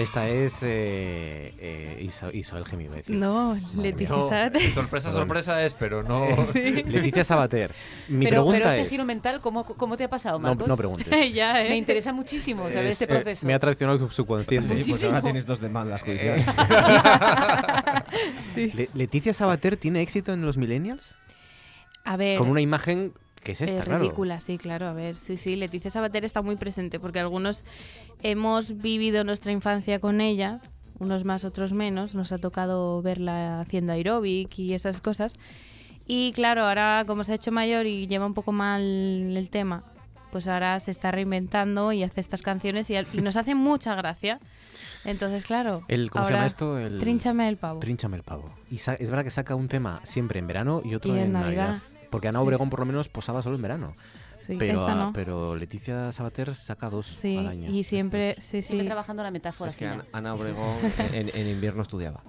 [0.00, 3.16] Esta es eh, eh, Isa- Isabel a decir.
[3.16, 4.22] No, Leticia.
[4.22, 4.62] Sabater.
[4.72, 6.26] Sorpresa, sorpresa es, pero no...
[6.52, 6.82] Sí.
[6.84, 7.72] Leticia Sabater.
[8.08, 8.88] Mi pero, pregunta pero este es...
[8.88, 10.68] giro mental, ¿cómo, cómo te ha pasado, No, Marcos?
[10.68, 11.06] no preguntes.
[11.34, 11.68] ya, ¿eh?
[11.68, 13.46] Me interesa muchísimo saber Es, este eh, proceso.
[13.46, 14.82] me ha traicionado el subconsciente.
[14.84, 16.46] Sí, pues ahora tienes dos demandas judiciales.
[18.56, 21.16] Le- Leticia Sabater tiene éxito en los millennials
[22.04, 22.38] A ver.
[22.38, 24.02] con una imagen que es esta, es claro.
[24.02, 24.86] ridícula, sí, claro.
[24.86, 27.64] A ver, sí, sí, Leticia Sabater está muy presente porque algunos
[28.22, 30.60] hemos vivido nuestra infancia con ella,
[30.98, 32.14] unos más, otros menos.
[32.14, 35.34] Nos ha tocado verla haciendo aeróbic y esas cosas.
[36.06, 39.84] Y claro, ahora como se ha hecho mayor y lleva un poco mal el tema,
[40.30, 44.40] pues ahora se está reinventando y hace estas canciones y, y nos hace mucha gracia.
[45.04, 45.82] Entonces, claro.
[45.88, 46.78] El, ¿Cómo se ahora, llama esto?
[46.78, 47.00] El...
[47.00, 47.80] Trínchame el pavo.
[47.80, 48.52] Trínchame el pavo.
[48.70, 51.32] Y es verdad que saca un tema siempre en verano y otro Y en en,
[51.32, 51.78] Navidad.
[52.10, 52.70] Porque Ana Sí, Obregón sí.
[52.70, 53.96] por lo menos posaba solo en verano.
[54.40, 55.12] Sí, pero, esta no.
[55.12, 57.70] pero Leticia Sabater saca dos Sí, al año.
[57.70, 58.68] y siempre, sí, sí.
[58.68, 59.86] Siempre trabajando la metáfora Es que.
[59.86, 60.76] Ana, Ana Obregón
[61.12, 62.22] en, en invierno estudiaba.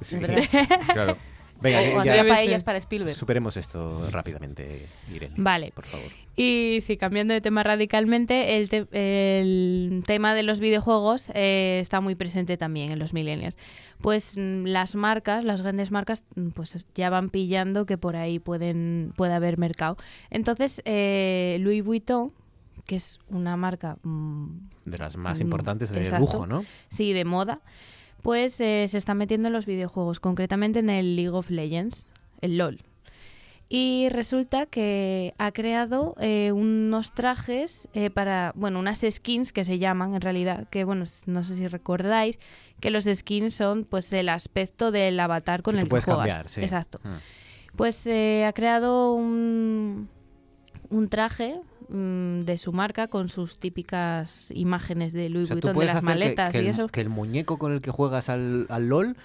[0.00, 0.44] Es verdad.
[0.92, 1.16] Claro.
[1.60, 3.16] Venga, o, ya- paellas para Spielberg.
[3.16, 5.34] Superemos esto rápidamente, Irene.
[5.36, 5.72] Vale.
[5.74, 6.06] Por favor.
[6.36, 8.86] Y sí, cambiando de tema radicalmente, el, te-
[9.40, 13.56] el tema de los videojuegos eh, está muy presente también en los millennials.
[14.00, 18.38] Pues mm, las marcas, las grandes marcas, mm, pues ya van pillando que por ahí
[18.38, 19.96] pueden, puede haber mercado.
[20.30, 22.32] Entonces, eh, Louis Vuitton,
[22.86, 23.96] que es una marca...
[24.04, 24.46] mm,
[24.84, 26.64] De las más importantes de exacto, lujo, ¿no?
[26.88, 27.60] Sí, de moda.
[28.22, 32.08] Pues eh, se está metiendo en los videojuegos, concretamente en el League of Legends,
[32.40, 32.80] el LOL.
[33.70, 39.78] Y resulta que ha creado eh, unos trajes eh, para, bueno, unas skins que se
[39.78, 42.38] llaman en realidad, que bueno, no sé si recordáis,
[42.80, 46.26] que los skins son pues el aspecto del avatar con Que el que puedes juegas.
[46.28, 46.62] cambiar, sí.
[46.62, 46.98] Exacto.
[47.04, 47.76] Mm.
[47.76, 50.08] Pues eh, ha creado un,
[50.88, 55.76] un traje mm, de su marca con sus típicas imágenes de O Louis sea, Vuitton,
[55.78, 56.88] de las que- maletas que, y el, eso.
[56.88, 59.16] que el muñeco con el que juegas al, al LOL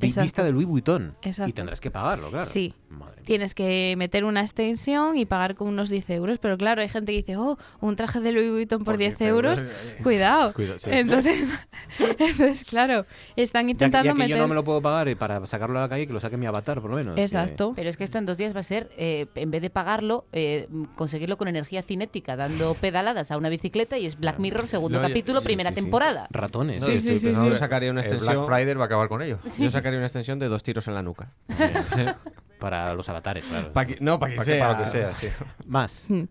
[0.00, 0.22] Exacto.
[0.22, 1.14] vista de Louis Vuitton.
[1.22, 1.50] Exacto.
[1.50, 2.44] Y tendrás que pagarlo, claro.
[2.44, 2.74] Sí.
[2.88, 3.22] Madre.
[3.24, 6.38] Tienes que meter una extensión y pagar con unos 10 euros.
[6.38, 9.18] Pero claro, hay gente que dice, oh, un traje de Louis Vuitton por, Por 10
[9.18, 9.58] 10 euros.
[9.60, 10.52] euros, eh, Cuidado.
[10.52, 10.90] Cuidado, sí.
[10.92, 11.50] Entonces,
[11.98, 13.06] entonces, claro,
[13.36, 14.36] están Ya que, intentando ya que meter...
[14.36, 16.36] yo no me lo puedo pagar eh, para sacarlo a la calle, que lo saque
[16.36, 17.14] mi avatar, por lo menos.
[17.14, 17.72] que- Exacto.
[17.76, 20.26] Pero es que esto en dos días va a ser, eh, en vez de pagarlo,
[20.32, 25.00] eh, conseguirlo con energía cinética, dando pedaladas a una bicicleta y es Black Mirror, segundo
[25.00, 25.80] No, capítulo, sí, primera sí, sí.
[25.82, 26.26] temporada.
[26.30, 26.80] Ratones.
[26.80, 27.54] No, Sí, sí, sí, pensando sí.
[27.54, 28.46] Yo sacaría una el extensión.
[28.46, 29.38] Black Friday va a acabar con ello.
[29.58, 31.32] Yo sacaría una extensión de dos tiros en la nuca.
[32.58, 33.72] Para los avatares, claro.
[33.72, 34.66] Pa' que- no, para que sea.
[34.68, 35.26] para lo que sea, sí.
[35.66, 36.06] Más.
[36.08, 36.24] Mm.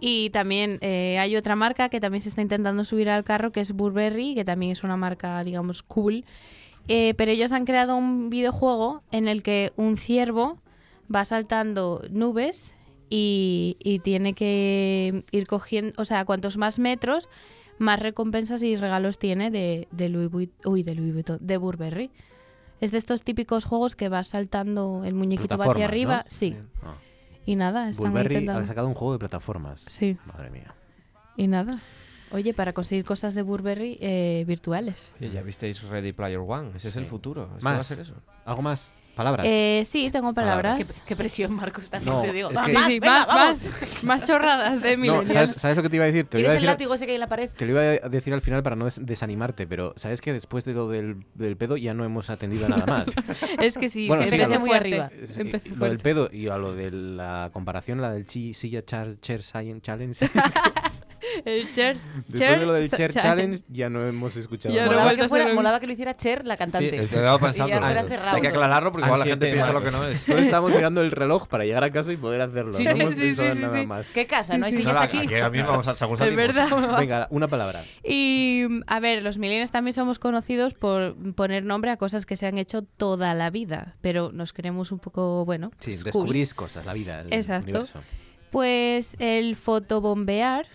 [0.00, 3.60] Y también eh, hay otra marca que también se está intentando subir al carro, que
[3.60, 6.24] es Burberry, que también es una marca, digamos, cool.
[6.88, 10.60] Eh, pero ellos han creado un videojuego en el que un ciervo
[11.14, 12.76] va saltando nubes
[13.08, 17.28] y, y tiene que ir cogiendo, o sea, cuantos más metros,
[17.78, 22.10] más recompensas y regalos tiene de, de Louis Vuitton, uy, de Louis Vuitton, de Burberry.
[22.82, 26.16] Es de estos típicos juegos que va saltando el muñequito va hacia arriba.
[26.16, 26.24] ¿no?
[26.26, 26.56] Sí.
[26.82, 26.94] Ah.
[27.46, 28.64] Y nada, están Burberry intentando.
[28.64, 29.84] ha sacado un juego de plataformas.
[29.86, 30.16] Sí.
[30.26, 30.74] Madre mía.
[31.36, 31.80] Y nada.
[32.32, 35.12] Oye, para conseguir cosas de Burberry eh, virtuales.
[35.20, 36.72] Oye, ya visteis Ready Player One.
[36.74, 37.44] Ese es el futuro.
[37.54, 37.76] Esto Más.
[37.76, 38.14] va a ser eso.
[38.44, 38.90] ¿Algo más?
[39.14, 39.46] ¿Palabras?
[39.48, 40.78] Eh, sí, tengo palabras.
[40.78, 42.48] Qué, qué presión, Marcos, también No, te digo.
[42.48, 43.62] es ¡Más, que- más, Sí, sí, venga, más, vamos!
[43.64, 45.32] más, más chorradas de no, millennials.
[45.32, 46.24] ¿sabes, sabes lo que te iba a decir?
[46.26, 47.50] Te iba ¿Tienes a el decir, látigo ese que hay en la pared?
[47.54, 50.64] te lo iba a decir al final para no des- desanimarte, pero ¿sabes que después
[50.64, 53.08] de lo del, del pedo ya no hemos atendido a nada más?
[53.60, 55.00] Es que sí, Bueno, sí, empecé lo- muy fuerte.
[55.00, 55.10] arriba.
[55.28, 58.82] Sí, Empecé lo del pedo y a lo de la comparación, la del chi, silla
[58.84, 60.26] char, chair science challenge.
[61.44, 62.02] El Cheers.
[62.28, 65.28] Después de lo del Cha- chair Cha- challenge ya no hemos escuchado Ya Molaba, que
[65.28, 66.90] fuera- un- molaba que lo hiciera Cher, la cantante.
[66.90, 67.74] Sí, estaba pensando.
[67.84, 70.24] Hay que aclararlo porque igual la gente piensa lo que no es.
[70.24, 72.72] Todos estamos mirando el reloj para llegar a casa y poder hacerlo.
[72.72, 73.86] Sí, no sí, hemos sí, sí, nada sí.
[73.86, 74.10] más.
[74.12, 74.56] ¿Qué casa?
[74.58, 75.18] ¿No hay sillas No, aquí?
[75.18, 75.92] aquí ahora mismo vamos a
[76.26, 76.68] Es verdad.
[76.98, 77.84] Venga, una palabra.
[78.04, 82.46] Y a ver, los millennials también somos conocidos por poner nombre a cosas que se
[82.46, 86.92] han hecho toda la vida, pero nos queremos un poco, bueno, Sí, descubrís cosas, la
[86.92, 87.64] vida, el Exacto.
[87.70, 88.00] universo.
[88.50, 90.66] Pues el fotobombear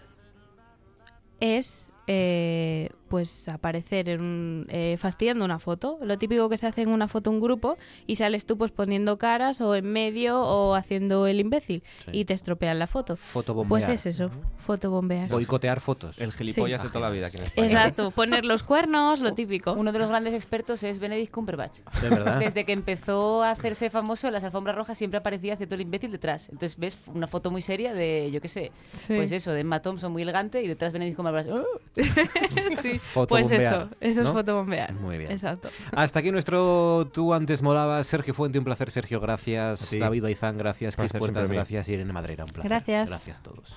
[1.40, 5.98] es eh, pues aparecer en un- eh, fastidiando una foto.
[6.02, 9.18] Lo típico que se hace en una foto un grupo y sales tú pues poniendo
[9.18, 12.12] caras o en medio o haciendo el imbécil Sí.
[12.14, 13.16] y te estropean la foto.
[13.18, 13.70] Fotobombear.
[13.70, 15.30] Pues es eso, fotobombear.
[15.30, 16.20] Boicotear fotos.
[16.20, 17.68] El gilipollas de toda la vida aquí en España.
[17.68, 19.74] Exacto, poner los cuernos, lo típico.
[19.74, 21.80] Uno de los grandes expertos es Benedict Cumberbatch.
[22.02, 22.40] De verdad.
[22.40, 26.12] Desde que empezó a hacerse famoso en las alfombras rojas siempre aparecía haciendo el imbécil
[26.12, 26.50] detrás.
[26.50, 28.72] Entonces ves una foto muy seria de, yo qué sé,
[29.08, 29.14] Sí.
[29.16, 31.48] pues eso, de Emma Thompson muy elegante y detrás Benedict Cumberbatch.
[31.52, 31.64] ¡oh!
[32.98, 34.30] Sí, pues eso, eso ¿no?
[34.30, 34.94] es fotobombear.
[34.94, 35.32] Muy bien.
[35.32, 35.70] Exacto.
[35.92, 38.08] Hasta aquí nuestro Tú antes molabas.
[38.08, 39.20] Sergio Fuente, un placer, Sergio.
[39.20, 39.90] Gracias.
[39.98, 40.96] David Aizán, gracias.
[40.96, 41.88] Cris Puertas, gracias.
[41.90, 42.70] Irene Madreira, un placer.
[42.70, 43.10] Gracias.
[43.10, 43.76] Gracias a todos.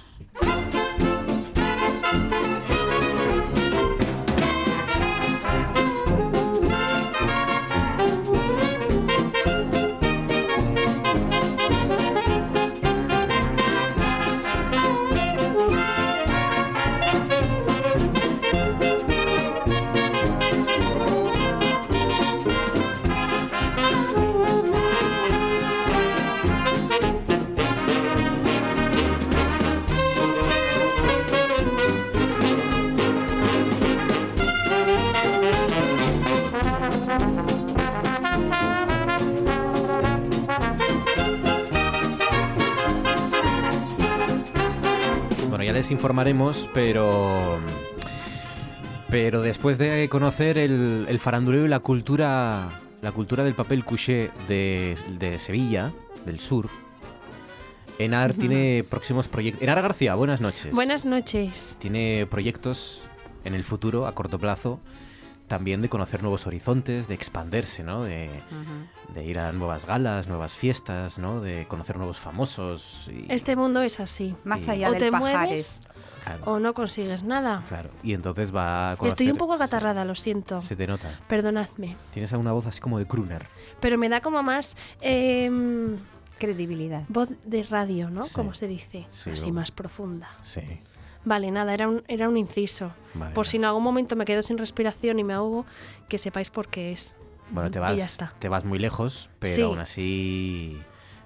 [45.91, 47.59] Les informaremos, pero.
[49.11, 52.69] Pero después de conocer el, el faranduleo y la cultura.
[53.03, 55.91] La cultura del papel couché de, de Sevilla,
[56.27, 56.69] del sur.
[57.99, 59.63] Enar tiene próximos proyectos.
[59.63, 60.75] Enar García, buenas noches.
[60.75, 61.77] Buenas noches.
[61.79, 63.03] Tiene proyectos
[63.45, 64.81] en el futuro, a corto plazo,
[65.49, 68.05] también de conocer nuevos horizontes, de expandirse, ¿no?
[68.05, 68.29] De,
[69.15, 71.41] de ir a nuevas galas, nuevas fiestas, ¿no?
[71.41, 73.11] De conocer nuevos famosos.
[73.13, 74.35] Y, Este mundo es así.
[74.45, 75.31] Más Y- allá o del te pajares.
[75.49, 75.81] mueves
[76.25, 77.65] Claro, o no consigues nada.
[77.69, 77.91] claro.
[78.03, 79.15] Y entonces va a conocer...
[79.15, 80.61] Estoy un poco acatarrada, lo siento.
[80.61, 81.19] Se te nota.
[81.29, 81.97] Perdonadme.
[82.13, 83.47] Tienes una voz así como de crooner.
[83.81, 85.97] Pero me da como más em,
[86.39, 87.05] Credibilidad.
[87.09, 88.27] voz de radio, ¿no?
[88.27, 88.35] Sí.
[88.35, 89.07] Como se dice.
[89.11, 90.29] Sí, Así o- más profunda.
[90.43, 90.61] Sí.
[91.25, 92.93] Vale, nada, era un, era un inciso.
[93.13, 95.67] Vale, por si en algún momento me quedo sin respiración y me ahogo,
[96.09, 97.15] que sepáis por qué es.
[97.51, 98.33] Bueno, te Y vas, ya está.
[98.39, 99.63] te vas muy lejos, pero Sí.
[99.63, 100.81] aún así...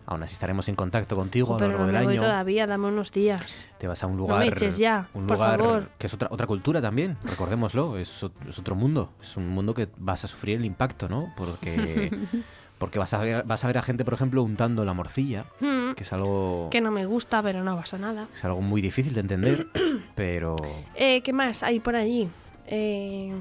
[0.07, 2.21] Aún así estaremos en contacto contigo a lo largo no del voy año.
[2.21, 3.67] todavía, dame unos días.
[3.79, 4.41] Te vas a un No lugar.
[4.41, 5.89] me eches ya, un por lugar favor.
[5.97, 7.97] que es otra, otra cultura también, recordémoslo.
[7.97, 9.13] Es, es otro mundo.
[9.23, 11.33] Es un mundo que vas a sufrir el impacto, ¿no?
[11.39, 12.11] Porque,
[12.79, 15.93] porque vas, a ver, vas a ver a gente, por ejemplo, untando la morcilla, Mm,
[15.95, 18.29] que es algo, que no me gusta, pero no pasa nada.
[18.37, 19.69] es algo muy difícil de entender,
[20.15, 20.55] pero
[20.97, 22.29] Eh, ¿Qué más hay por allí?
[22.67, 23.33] Eh,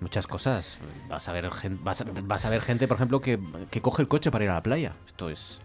[0.00, 0.78] muchas cosas.
[1.08, 3.38] Vas a ver, gen- vas a, vas a ver gente, por ejemplo, que,
[3.70, 4.92] que coge el coche para ir a la playa.
[5.06, 5.60] Esto es.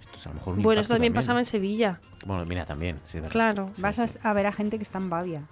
[0.00, 2.00] Esto es a lo mejor un bueno, esto también pasaba en Sevilla.
[2.24, 3.20] Bueno, mira, también, sí.
[3.28, 3.70] Claro.
[3.74, 5.42] Sí, Vas sí, a ver a gente que está en Bavia.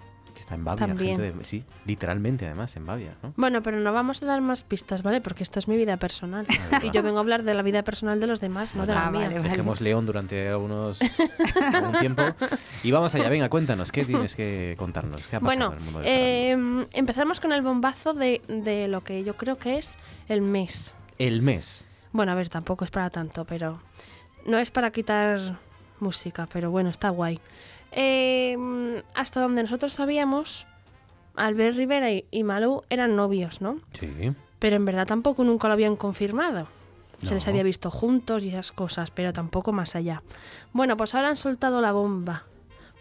[0.45, 1.17] Está en Bavia, También.
[1.17, 3.33] gente de- sí, literalmente además, en Bavia, ¿no?
[3.35, 5.19] Bueno, pero no vamos a dar más pistas, ¿vale?
[5.19, 6.45] Porque esto es mi vida personal.
[6.83, 9.07] y yo vengo a hablar de la vida personal de los demás, no de la
[9.07, 9.21] Ah, mía.
[9.21, 9.49] vale, vale.
[9.49, 10.99] Dejemos León durante algunos
[11.73, 12.21] algún tiempo
[12.83, 13.27] y vamos allá.
[13.29, 15.27] Venga, cuéntanos, ¿qué tienes que contarnos?
[15.27, 19.03] ¿Qué ha pasado Bueno, en el mundo eh, empezamos con el bombazo de, de lo
[19.03, 19.97] que yo creo que es
[20.27, 20.93] el mes.
[21.17, 21.87] El mes.
[22.11, 23.79] Bueno, a ver, tampoco es para tanto, pero
[24.45, 25.57] no es para quitar
[25.99, 27.39] música, pero bueno, está guay.
[27.97, 30.67] Eh, hasta donde nosotros sabíamos,
[31.35, 33.79] Albert Rivera y, y Malú eran novios, ¿no?
[33.99, 34.33] Sí.
[34.59, 36.67] Pero en verdad tampoco nunca lo habían confirmado.
[37.23, 40.21] Se les había visto juntos y esas cosas, pero tampoco más allá.
[40.73, 42.43] Bueno, pues ahora han soltado la bomba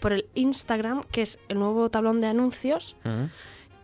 [0.01, 3.25] por el Instagram, que es el nuevo tablón de anuncios, Mm.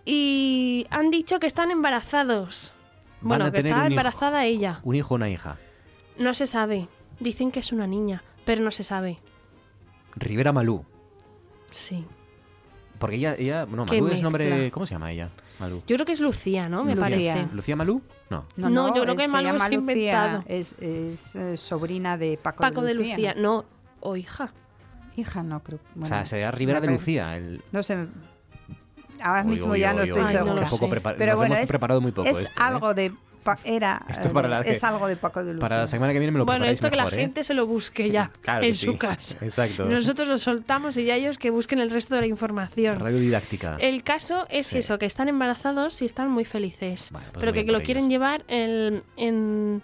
[0.05, 2.73] y han dicho que están embarazados.
[3.20, 3.87] Van Bueno, que está hijo.
[3.87, 4.81] embarazada ella.
[4.85, 5.59] Un hijo o una hija.
[6.16, 6.89] No se sabe.
[7.19, 9.19] Dicen que es una niña, pero no se sabe.
[10.16, 10.85] Rivera Malú.
[11.70, 12.05] Sí.
[12.98, 14.70] Porque ella, ella no, Malú es nombre.
[14.70, 15.30] ¿cómo se llama ella?
[15.59, 15.82] Malú.
[15.86, 16.84] Yo creo que es Lucía, ¿no?
[16.84, 17.34] Me Lucía.
[17.34, 17.48] parece.
[17.55, 18.02] ¿Lucía Malú?
[18.28, 18.44] No.
[18.56, 20.44] No, yo creo que Malú es Lucía, inventado.
[20.47, 23.34] Es, es, eh, sobrina de Paco, Paco de Lucía.
[23.36, 23.64] No,
[24.01, 24.52] o hija.
[25.16, 25.80] Hija, no creo.
[26.01, 27.36] o sea, sería Rivera de Lucía.
[27.36, 27.62] El...
[27.72, 28.06] No sé.
[29.22, 30.66] Ahora mismo ya no estoy segura.
[31.16, 32.55] Pero nos bueno, hemos es, preparado muy poco es esto, ¿eh?
[32.59, 33.12] algo de.
[33.65, 34.03] Era.
[34.09, 35.69] Esto eh, para la que- es algo de Paco de Lucía.
[35.69, 37.21] Para la semana que viene me lo Bueno, esto que mejor, la ¿eh?
[37.23, 38.87] gente se lo busque ya Claro en sí.
[38.87, 39.39] su casa.
[39.41, 39.85] Exacto.
[39.87, 42.99] Nosotros lo soltamos y ya ellos que busquen el resto de la información.
[43.01, 43.77] Radio didáctica.
[43.81, 44.79] El caso es Sí.
[44.79, 47.11] eso, que están embarazados y están muy felices.
[47.12, 49.83] Vale, pues pero muy que, lo quieren llevar en, en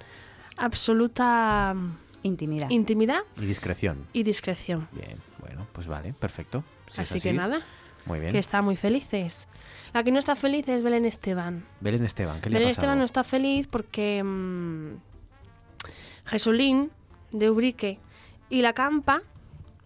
[0.59, 1.75] absoluta
[2.23, 2.69] Intimidad.
[2.71, 4.07] intimidad Y discreción.
[4.13, 4.89] y discreción.
[4.93, 6.65] Bien, bueno, pues vale, perfecto.
[6.91, 7.61] Si es así, que nada,
[8.07, 8.33] Muy bien.
[8.33, 9.47] que están muy felices.
[9.93, 11.65] La que no está feliz es Belén Esteban.
[11.81, 12.83] Belén Esteban, ¿qué le Belén ha pasado?
[12.85, 14.95] Esteban no está feliz porque mm,
[16.25, 16.91] Jesulín
[17.33, 17.99] de Ubrique
[18.49, 19.23] y la campa,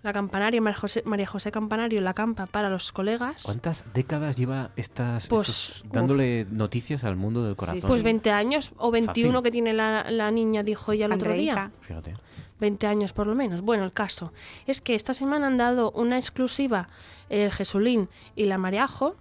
[0.03, 4.71] la campanaria, María José, María José Campanario, la campa para los colegas, ¿Cuántas décadas lleva
[4.77, 5.93] estas, Pues, estos- uf.
[5.93, 7.81] dándole noticias al mundo del corazón?
[7.87, 9.43] pues 20 años o 21 Fácil.
[9.45, 11.71] que tiene la, la niña, dijo ella el otro día.
[11.81, 12.15] Fíjate.
[12.61, 13.61] 20 años por lo menos.
[13.63, 14.33] Bueno, el caso
[14.67, 16.89] es que esta semana han dado una exclusiva
[17.29, 19.17] el Jesulín y la Mariajo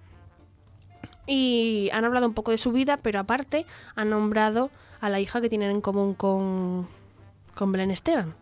[1.26, 5.42] y han hablado un poco de su vida, pero aparte han nombrado a la hija
[5.42, 6.88] que tienen en común con,
[7.56, 8.34] con Belén Esteban.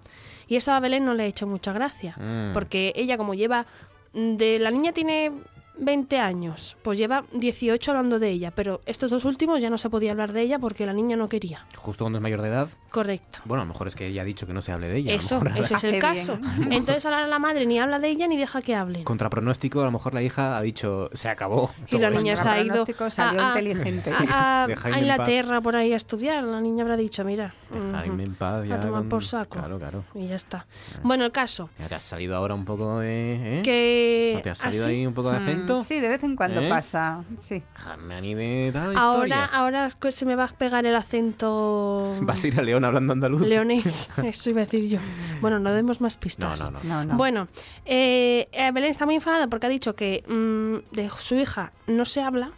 [0.48, 2.54] Y eso a Belén no le ha hecho mucha gracia, Mm.
[2.54, 3.66] porque ella como lleva...
[4.14, 5.32] De la niña tiene
[5.80, 9.90] 20 años, pues lleva 18 hablando de ella, pero estos dos últimos ya no se
[9.90, 11.66] podía hablar de ella porque la niña no quería.
[11.76, 12.70] Justo cuando es mayor de edad.
[12.92, 13.40] Correcto.
[13.46, 15.14] Bueno, a lo mejor es que ella ha dicho que no se hable de ella.
[15.14, 16.38] Eso, mejor eso es el caso.
[16.58, 16.74] bien.
[16.74, 19.04] Entonces ahora la madre ni habla de ella ni deja que hablen.
[19.04, 21.72] Contra pronóstico, a lo mejor la hija ha dicho, se acabó.
[21.90, 22.20] Y la esto".
[22.22, 24.12] niña se ha ido salió a, a- inteligente.
[24.30, 26.44] a- a- a Inglaterra por ahí a estudiar.
[26.44, 27.54] La niña habrá dicho, mira,
[27.92, 29.60] Jaime en paz, ya a tomar con- por saco.
[29.60, 30.04] Claro, claro.
[30.16, 30.66] Y ya está.
[31.04, 33.60] Bueno, el caso, Ya te has salido ahora un poco de...
[33.60, 33.62] ¿eh?
[33.64, 35.46] que ¿No te has salido así- ahí un poco de Mm,
[35.84, 36.70] Sí, de vez en cuando ¿Eh?
[36.70, 37.24] pasa.
[37.38, 37.64] Sí.
[37.84, 42.86] Tal ahora, ahora se me va a pegar el acento Vas a ir a León
[42.86, 43.42] hablando andaluz.
[43.42, 44.10] leonés.
[44.24, 45.00] Eso iba a decir yo.
[45.42, 46.60] Bueno, no demos más pistas.
[46.60, 46.84] no, no.
[46.84, 47.18] No, no.
[47.18, 47.48] Bueno,
[47.86, 52.06] eh, eh, Belén está muy enfadada porque ha dicho que mm, de su hija no
[52.06, 52.52] se habla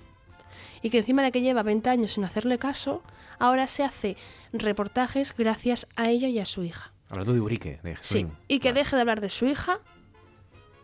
[0.82, 3.04] y que encima de que lleva 20 años sin hacerle caso,
[3.38, 4.18] ahora se hace
[4.54, 6.92] reportajes gracias a ella y a su hija.
[7.10, 9.80] Hablando de Urique, de Sí, y que deje de hablar de su hija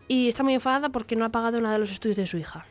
[0.08, 2.66] y está muy enfadada porque no ha pagado nada de los estudios de su hija.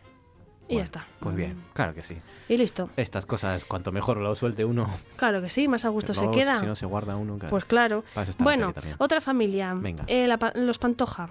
[0.68, 1.08] Y ya Bueno, está.
[1.20, 2.18] Pues bien, claro que sí.
[2.50, 2.90] Y listo.
[2.98, 6.60] Estas cosas, cuanto mejor lo suelte uno, Claro que sí, más a gusto se queda.
[6.60, 7.50] Si no se guarda uno, claro.
[7.52, 8.04] Pues claro.
[8.40, 9.74] Bueno, otra familia.
[9.76, 10.06] Venga.
[10.08, 11.30] Eh, la los Pantoja.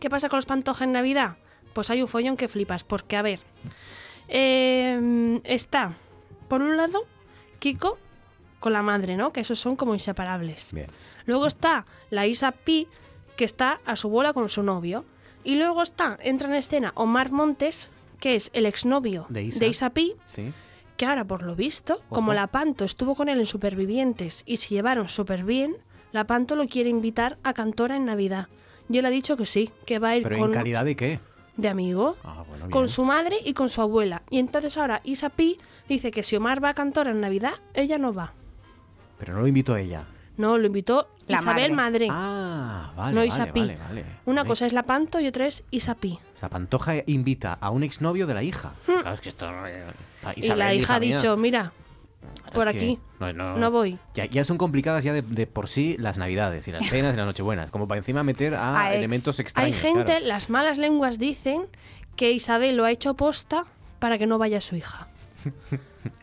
[0.00, 1.36] ¿Qué pasa con los Pantoja en Navidad?
[1.74, 3.40] Pues hay un follón que flipas, porque a ver.
[4.28, 5.94] eh, está,
[6.48, 7.04] por un lado,
[7.58, 7.98] Kiko
[8.60, 9.32] con la madre, ¿no?
[9.32, 10.72] Que esos son como inseparables.
[10.72, 10.86] Bien.
[11.26, 12.88] Luego está la Isa Pi,
[13.36, 15.04] que está a su bola con su novio.
[15.44, 17.90] Y luego está, entra en escena Omar Montes,
[18.20, 19.58] que es el exnovio De Isa.
[19.60, 20.52] de Isa Pi, Sí.
[20.96, 24.68] que ahora, por lo visto, como la Panto estuvo con él en Supervivientes y se
[24.74, 25.76] llevaron súper bien,
[26.12, 28.48] la Panto lo quiere invitar a Cantora en Navidad.
[28.88, 30.94] Y él ha dicho que sí, que va a ir ¿Pero con en calidad de
[30.96, 31.18] qué?
[31.56, 34.22] de amigo, Ah, bueno, con su madre y con su abuela.
[34.30, 37.98] Y entonces ahora Isa Pi dice que si Omar va a Cantora en Navidad, ella
[37.98, 38.32] no va.
[39.18, 40.04] Pero no lo invito a ella.
[40.36, 42.08] No, lo invitó La Isabel Madre.
[42.10, 43.60] Ah, vale, no vale, Isa Pi.
[43.60, 44.04] vale, vale.
[44.24, 44.48] Una Vale.
[44.48, 46.18] cosa es la Panto y otra es Isa Pi.
[46.34, 48.72] O sea, Pantoja invita a un exnovio de la hija.
[48.86, 49.46] Claro, es que esto...
[49.66, 49.84] eh,
[50.24, 50.30] Hmm.
[50.36, 51.16] y la hija ha mía.
[51.16, 51.72] dicho, mira,
[52.54, 53.98] por aquí, no, no- no voy.
[54.14, 57.16] Ya, ya son complicadas ya de, de por sí las navidades y las cenas y
[57.16, 57.70] las nochebuenas.
[57.72, 58.98] Como para encima meter a, A ex.
[58.98, 59.76] elementos Hay extraños.
[59.80, 60.26] gente, claro.
[60.26, 61.66] las malas lenguas dicen
[62.16, 63.64] que Isabel lo ha hecho posta
[63.98, 65.08] para que no vaya su hija.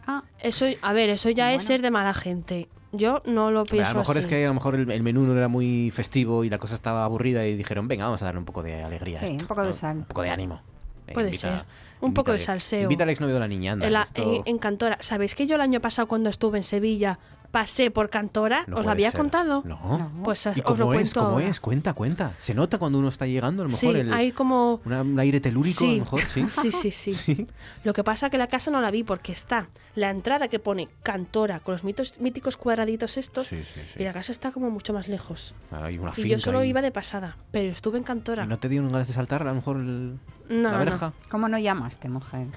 [0.08, 0.24] Ah.
[0.40, 2.68] Eso, a ver, eso ya es ser de mala gente.
[2.92, 4.26] Yo no lo pienso a lo mejor así.
[4.26, 6.74] es que a lo mejor el, el menú no era muy festivo y la cosa
[6.76, 9.18] estaba aburrida y dijeron, venga, vamos a darle un poco de alegría.
[9.18, 9.98] a Sí, esto, un poco de sal.
[9.98, 10.62] Un poco de ánimo.
[11.06, 11.66] Venga, Puede invita- ser.
[12.02, 12.84] Un poco de salseo.
[12.84, 14.98] Invita al exnovio de la niña, anda, En, la- esto- en- en Cantora.
[15.02, 17.20] ¿Sabéis que yo el año pasado cuando estuve en Sevilla
[17.52, 18.64] pasé por Cantora?
[18.68, 19.20] No ¿Os lo había ser.
[19.20, 19.62] contado?
[19.66, 20.12] No.
[20.24, 20.98] Pues ¿Y os lo cómo es?
[21.00, 21.48] cuento ¿Cómo ahora.
[21.48, 21.60] es?
[21.60, 22.34] Cuenta, cuenta.
[22.38, 24.82] Se nota cuando uno está llegando, a lo Sí, mejor el, hay como...
[24.86, 26.46] una- un aire telúrico, a lo Sí, mejor, sí.
[26.72, 27.48] sí, sí, sí.
[27.84, 30.88] Lo que pasa que la casa no la vi porque está la entrada que pone
[31.04, 34.00] Cantora con los mitos, míticos cuadraditos estos Sí, sí, sí.
[34.02, 35.56] y la casa está como mucho más lejos.
[35.72, 36.70] Hay una y yo solo ahí.
[36.70, 38.44] iba de pasada, pero estuve en Cantora.
[38.44, 40.20] ¿Y no te dieron ganas de saltar a lo mejor el-
[40.50, 40.80] No, la no.
[40.80, 41.14] verja?
[41.30, 42.48] ¿Cómo no llamaste, mujer?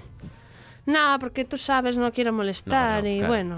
[0.85, 3.29] No, porque tú sabes, no quiero molestar No, no, y claro.
[3.33, 3.55] bueno.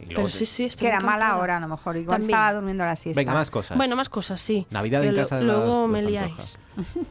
[0.00, 1.96] Y luego Pero te- sí, sí, estuve Que era mala hora, a lo mejor.
[1.96, 2.30] Igual También.
[2.30, 3.20] estaba durmiendo la siesta.
[3.20, 3.76] Venga, más cosas.
[3.76, 4.66] Bueno, más cosas, sí.
[4.70, 6.58] Navidad Que en lo- casa de Luego las- me los liáis.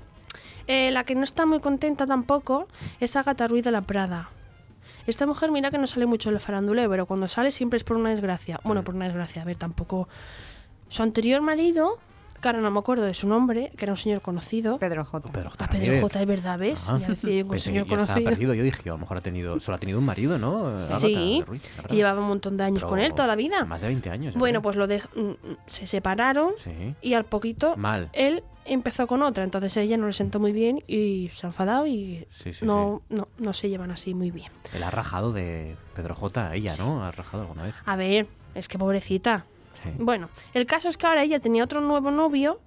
[0.68, 2.68] Eh, la que no está muy contenta tampoco
[3.00, 4.30] es Agatha Ruiz de la Prada.
[5.06, 7.84] Esta mujer, mira que no sale mucho en el faranduleo, pero cuando sale siempre es
[7.84, 8.60] por una desgracia.
[8.64, 8.84] Bueno, Mm.
[8.84, 10.10] por una desgracia, a ver, tampoco.
[10.90, 12.00] Su anterior marido,
[12.42, 14.78] que ahora no me acuerdo de su nombre, que era un señor conocido.
[14.78, 15.32] Pedro J.
[15.32, 15.66] Pedro J.
[15.66, 16.02] Ah, Pedro.
[16.02, 16.86] J, es verdad, ¿ves?
[16.90, 18.30] Ah, Ya decía yo que un pensé que señor ya estaba conocido.
[18.30, 18.54] perdido.
[18.54, 20.76] Yo dije que a lo mejor ha tenido, solo ha tenido un marido, ¿no?
[20.76, 23.66] Sí, Ruiz, y llevaba un montón de años Pero con él, toda la vida.
[23.66, 24.34] Más de 20 años.
[24.34, 25.32] yo Bueno, pues lo de, mm,
[25.66, 26.96] se separaron Sí.
[27.02, 28.10] y al poquito Mal.
[28.14, 31.86] él empezó con otra, entonces ella no le sentó muy bien y se ha enfadado
[31.88, 34.52] y Sí, sí, no, no, no se llevan así muy bien.
[34.74, 36.54] Él ha rajado de Pedro J.
[36.56, 37.04] Ella, ¿no?
[37.04, 37.76] Ha rajado alguna vez.
[37.86, 39.46] A ver, es que pobrecita.
[39.86, 39.92] Sí.
[40.00, 42.60] Bueno, el caso es que ahora ella tenía otro nuevo novio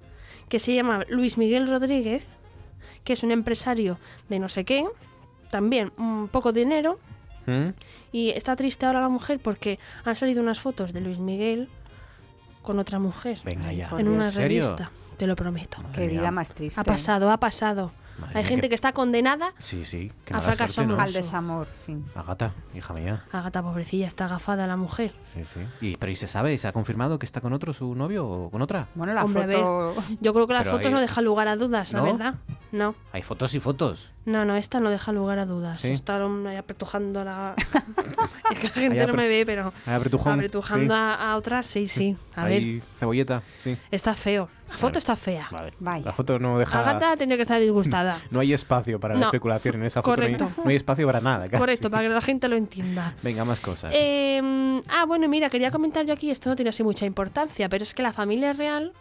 [0.48, 2.26] que se llama Luis Miguel Rodríguez,
[3.04, 4.86] que es un empresario de no sé qué,
[5.50, 6.98] también un poco de dinero,
[7.46, 7.70] ¿Mm?
[8.12, 11.68] y está triste ahora la mujer porque han salido unas fotos de Luis Miguel
[12.62, 13.88] con otra mujer Venga ya.
[13.98, 14.62] en una ¿En serio?
[14.62, 15.78] revista, te lo prometo.
[15.94, 16.80] Qué vida más triste.
[16.80, 17.92] Ha pasado, ha pasado.
[18.18, 20.12] Madre Hay mía, gente que está condenada Sí, sí.
[20.24, 20.98] Que A fracaso ¿no?
[20.98, 21.96] Al desamor, sí.
[22.14, 23.24] Agata, hija mía.
[23.32, 25.12] Agata, pobrecilla, está agafada la mujer.
[25.34, 25.60] Sí, sí.
[25.80, 26.56] Y, pero ¿y se sabe?
[26.58, 28.88] ¿Se ha confirmado que está con otro su novio o con otra?
[28.94, 29.94] Bueno, la Hombre, a foto...
[29.96, 32.04] ver, yo creo que las Pero fotos no dejan lugar a dudas, la ¿No?
[32.06, 32.34] verdad.
[32.70, 34.10] No, Hay fotos y fotos.
[34.26, 35.80] no, no, esta no deja lugar a dudas.
[35.80, 35.90] ¿Sí?
[35.90, 37.54] Están ahí apretujando la...
[38.50, 39.72] es que la gente no me ve, pero...
[39.86, 40.90] apretujando sí.
[40.92, 42.16] a, a otras, sí, sí.
[42.36, 43.76] A ver, Ahí, cebolleta, sí.
[43.90, 44.50] está feo.
[44.68, 44.98] La foto Vale.
[44.98, 45.48] está fea.
[45.50, 45.72] Vale.
[45.80, 46.04] Vaya.
[46.04, 46.80] La foto no deja...
[46.80, 48.20] Agata tendría que estar disgustada.
[48.30, 49.26] No hay espacio para la No.
[49.26, 50.16] especulación en esa foto.
[50.16, 50.62] no hay- Correcto.
[50.62, 51.58] No hay, espacio para nada, casi.
[51.58, 53.14] Correcto, para que la gente lo entienda.
[53.22, 53.92] Venga, más cosas.
[53.94, 57.82] Eh, ah, bueno, mira, quería comentar yo aquí, esto no tiene así mucha importancia, pero
[57.82, 58.92] es que la familia real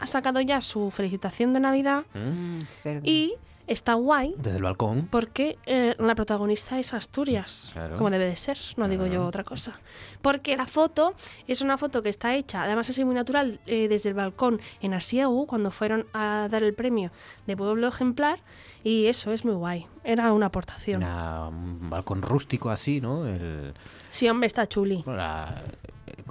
[0.00, 2.60] ha sacado ya su felicitación de Navidad Mm.
[2.62, 3.02] Es verdad.
[3.04, 3.34] y
[3.68, 5.06] está guay Desde el balcón.
[5.10, 7.96] porque eh, la protagonista es Asturias, Claro.
[7.96, 9.78] como debe de ser, no digo yo otra cosa.
[10.22, 11.14] Porque la foto
[11.46, 14.94] es una foto que está hecha, además así muy natural, eh, desde el balcón en
[14.94, 17.12] Asiegu, cuando fueron a dar el premio
[17.46, 18.40] de Pueblo Ejemplar,
[18.84, 21.02] y eso es muy guay, era una aportación.
[21.02, 23.26] Una- un balcón rústico así, ¿no?
[23.26, 23.74] El,
[24.10, 25.04] Sí, hombre, está chuli.
[25.06, 25.62] la-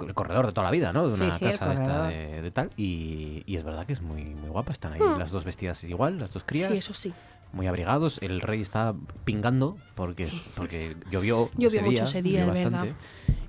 [0.06, 1.08] el corredor de toda la vida, ¿no?
[1.08, 2.70] De una sí, casa esta de, de tal.
[2.76, 4.72] Y, y es verdad que es muy, muy guapa.
[4.72, 5.18] Están ahí Hmm.
[5.18, 6.70] las dos vestidas igual, las dos crías.
[6.70, 7.12] Sí, eso sí.
[7.52, 8.18] Muy abrigados.
[8.20, 8.94] El rey está
[9.24, 12.94] pingando porque, porque llovió, Llovió mucho ese día, llovió bastante.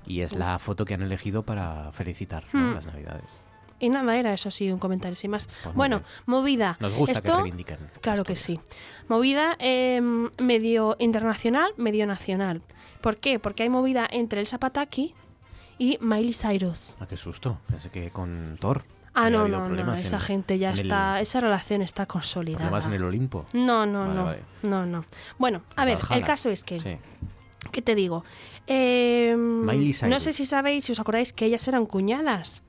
[0.06, 2.70] Y es la foto que han elegido para felicitar ¿no?
[2.70, 2.74] Hmm.
[2.74, 3.30] las navidades.
[3.78, 5.48] Y nada, era eso sí, un comentario sin más.
[5.62, 6.76] Pues bueno, movida.
[6.80, 8.60] Nos gusta que Esto, reivindiquen Claro que sí.
[9.08, 10.00] Movida eh,
[10.38, 12.60] medio internacional, medio nacional.
[13.00, 13.38] ¿Por qué?
[13.38, 15.14] Porque hay movida entre el Zapataki
[15.80, 16.94] y Miley Cyrus.
[17.00, 17.58] Ah, qué susto.
[17.66, 18.84] Pensé que con Thor.
[19.14, 19.94] Ah, no, no, no.
[19.94, 21.20] Esa en- gente ya el- está.
[21.20, 22.66] Esa relación está consolidada.
[22.66, 23.46] Problemas en el Olimpo.
[23.54, 24.24] No, no, Vale, no.
[24.24, 24.38] vale.
[24.62, 25.04] No, no.
[25.38, 26.78] Bueno, a ver, el caso es que.
[26.80, 26.98] Sí.
[27.72, 28.24] ¿Qué te digo?
[28.66, 32.62] Eh, Miley no sé si sabéis, si os acordáis que ellas eran cuñadas.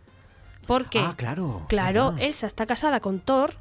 [0.66, 1.66] Porque, Ah, claro.
[1.68, 2.16] claro.
[2.18, 3.56] Elsa está casada con Thor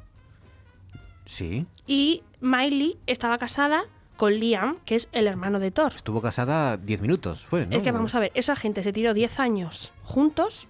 [1.25, 1.65] Sí.
[1.87, 3.83] y Miley estaba casada
[4.17, 5.93] con Liam, que es el hermano de Thor.
[5.95, 7.75] Estuvo casada 10 minutos, fue, ¿no?
[7.75, 10.67] Es que vamos a ver, esa gente se tiró 10 años juntos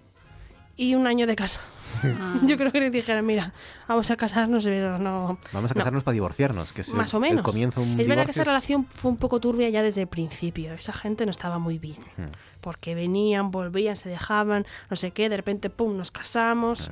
[0.78, 1.60] y un año de casa.
[2.46, 3.54] Yo creo que le dijeron, mira,
[3.88, 5.38] vamos a casarnos, pero no...
[5.52, 5.78] Vamos a no.
[5.78, 7.38] casarnos para divorciarnos, que es Más el, o menos.
[7.40, 10.08] el comienzo un es verdad que esa relación fue un poco turbia ya desde el
[10.08, 10.74] principio.
[10.74, 12.00] Esa gente no estaba muy bien.
[12.18, 12.32] Hmm.
[12.62, 16.92] Porque venían, volvían, se dejaban, no sé qué, de repente, pum, nos casamos.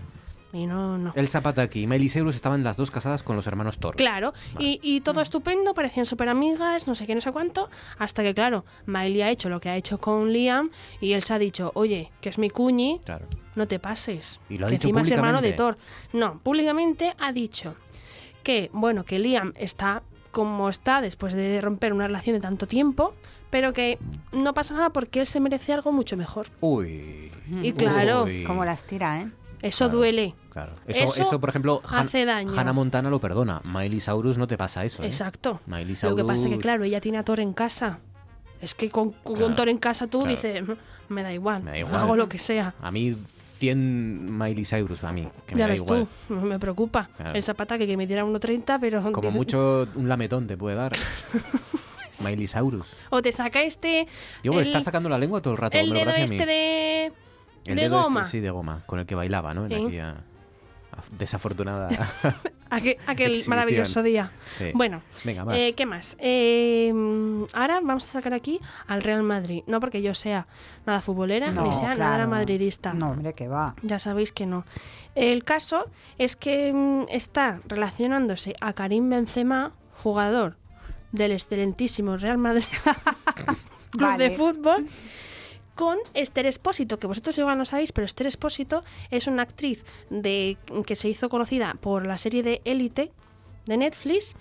[0.52, 1.14] Y no, no.
[1.16, 3.96] El Zapataki y Miley Cyrus estaban las dos casadas con los hermanos Thor.
[3.96, 7.70] Claro, y, y todo estupendo, parecían súper amigas, no sé qué, no sé cuánto,
[8.00, 10.72] hasta que, claro, Miley ha hecho lo que ha hecho con Liam
[11.02, 13.28] y él se ha dicho, oye, que es mi cuñi, Claro.
[13.56, 14.40] no te pases.
[14.50, 15.78] Y lo ha que dicho encima es hermano de Thor.
[16.14, 17.76] No, públicamente ha dicho
[18.42, 20.02] que, bueno, que Liam está
[20.32, 23.14] como está después de romper una relación de tanto tiempo,
[23.52, 23.98] pero que
[24.32, 26.48] no pasa nada porque él se merece algo mucho mejor.
[26.60, 27.32] Uy.
[27.64, 28.44] Y claro, Uy.
[28.44, 29.28] Como las tira, ¿eh?
[29.62, 30.36] Eso duele.
[30.52, 30.74] Claro.
[30.88, 32.52] Eso, Eso eso, por ejemplo, Han- hace daño.
[32.60, 33.62] Hannah Montana lo perdona.
[33.64, 35.04] Miley Cyrus no te pasa eso.
[35.04, 35.08] ¿eh?
[35.08, 35.62] Exacto.
[35.68, 38.00] Miley Lo que pasa es que, claro, ella tiene a Thor en casa.
[38.62, 40.36] Es que con, con Claro, Thor en casa tú claro.
[40.36, 40.74] dices, "Mm,
[41.14, 41.96] me da igual, Me da igual.
[41.96, 42.74] hago lo que sea.
[42.82, 43.16] A mí
[43.60, 46.08] 100 Miley Cyrus, a mí, que me ya da ves igual.
[46.28, 47.10] tú, me preocupa.
[47.16, 47.36] Claro.
[47.36, 49.12] El zapataque que me diera 1,30, pero...
[49.12, 50.92] Como mucho un lametón te puede dar.
[52.26, 52.88] Miley Cyrus.
[53.12, 54.08] O te saca este...
[54.44, 55.78] Digo, el, está sacando la lengua todo el rato.
[55.78, 57.14] el me dedo este de...
[57.66, 58.24] El de dedo este, goma.
[58.26, 59.66] sí, de goma, con el que bailaba, ¿no?
[59.66, 59.76] En Sí.
[59.76, 60.14] aquella
[60.92, 61.90] af- desafortunada.
[62.72, 64.32] Aquel, maravilloso día.
[64.58, 64.66] Sí.
[64.76, 65.56] Bueno, Venga, más.
[65.58, 66.16] eh, ¿qué más?
[66.20, 66.94] Eh,
[67.54, 69.64] ahora vamos a sacar aquí al Real Madrid.
[69.66, 70.46] No porque yo sea
[70.86, 72.94] nada futbolera, No, ni sea nada madridista.
[72.94, 73.76] No, hombre, que va.
[73.82, 74.66] Ya sabéis que no.
[75.16, 75.88] El caso
[76.20, 79.72] es que mm, está relacionándose a Karim Benzema,
[80.04, 80.58] jugador
[81.12, 82.64] del excelentísimo Real Madrid
[83.90, 84.30] Club Vale.
[84.30, 84.86] de Fútbol,
[85.80, 90.58] con Esther Espósito, que vosotros igual no sabéis, pero Esther Espósito es una actriz de,
[90.86, 93.14] que se hizo conocida por la serie de Élite
[93.66, 94.36] de Netflix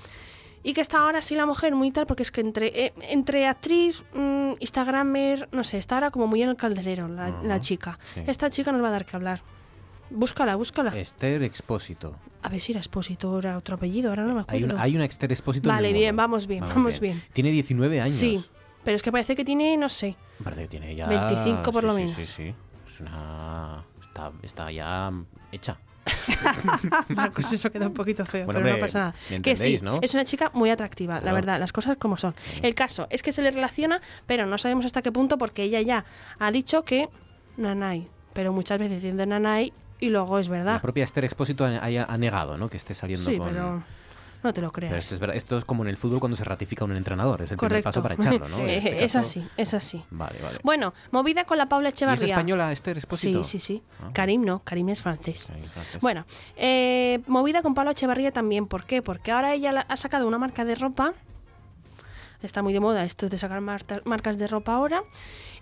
[0.65, 3.47] y que está ahora sí la mujer muy tal, porque es que entre, eh, entre
[3.47, 8.01] actriz, mm, Instagramer, no sé, está ahora como muy en el calderero la, la chica.
[8.15, 8.23] sí.
[8.27, 9.40] Esta chica nos va a dar que hablar.
[10.10, 10.98] Búscala, búscala.
[10.98, 12.16] Esther Expósito.
[12.43, 14.74] A ver si era Expósito era otro apellido, ahora no me Hay acuerdo.
[14.74, 15.69] una, hay una Esther Expósito.
[15.69, 17.23] Vale, bien, vamos bien, vamos bien.
[17.32, 18.12] Tiene 19 años.
[18.15, 18.44] Sí,
[18.84, 21.06] pero es que parece que tiene, no sé, Parece que tiene ya...
[21.09, 22.16] 25 por sí, lo sí, menos.
[22.16, 22.55] Sí, sí.
[22.86, 23.84] Es una...
[24.00, 25.10] Está, está ya
[25.52, 25.78] hecha.
[27.14, 29.14] Marcos, eso queda un poquito feo, Bueno, pero no pasa nada.
[29.30, 32.34] me Que sí, es una chica muy atractiva, la verdad, las cosas como son.
[32.62, 35.80] El caso es que se le relaciona, pero no sabemos hasta qué punto porque ella
[35.80, 36.05] ya
[36.38, 37.09] ha dicho que
[37.56, 40.80] Nanay, pero muchas veces dice Nanay y luego es La verdad.
[40.80, 42.68] propia Esther Expósito ha negado, ¿no?
[42.68, 43.48] Que esté saliendo Sí, con...
[43.48, 43.82] pero
[44.43, 44.90] no te lo creas.
[44.90, 47.43] Pero esto es, verdad- esto es como en el fútbol cuando se ratifica un entrenador.
[47.43, 47.89] Es el primer Correcto.
[47.89, 48.59] paso para echarlo, ¿no?
[48.66, 50.05] Este es así, es así.
[50.10, 50.59] Vale, vale.
[50.62, 52.24] Bueno, movida con la Paula ¿Y Echevarría.
[52.24, 53.43] es española Esther Expósito?
[53.44, 53.82] Sí, sí, sí.
[54.02, 54.10] Ah.
[54.12, 55.51] Karim no, Karim es francés.
[55.73, 56.01] francés.
[56.01, 56.24] Bueno,
[56.56, 58.66] eh, movida con Paula Echevarría también.
[58.66, 59.02] ¿Por qué?
[59.02, 61.15] Porque ahora ella la- ha sacado una marca de ropa.
[62.43, 65.02] Está muy de moda esto de sacar marcas de ropa ahora.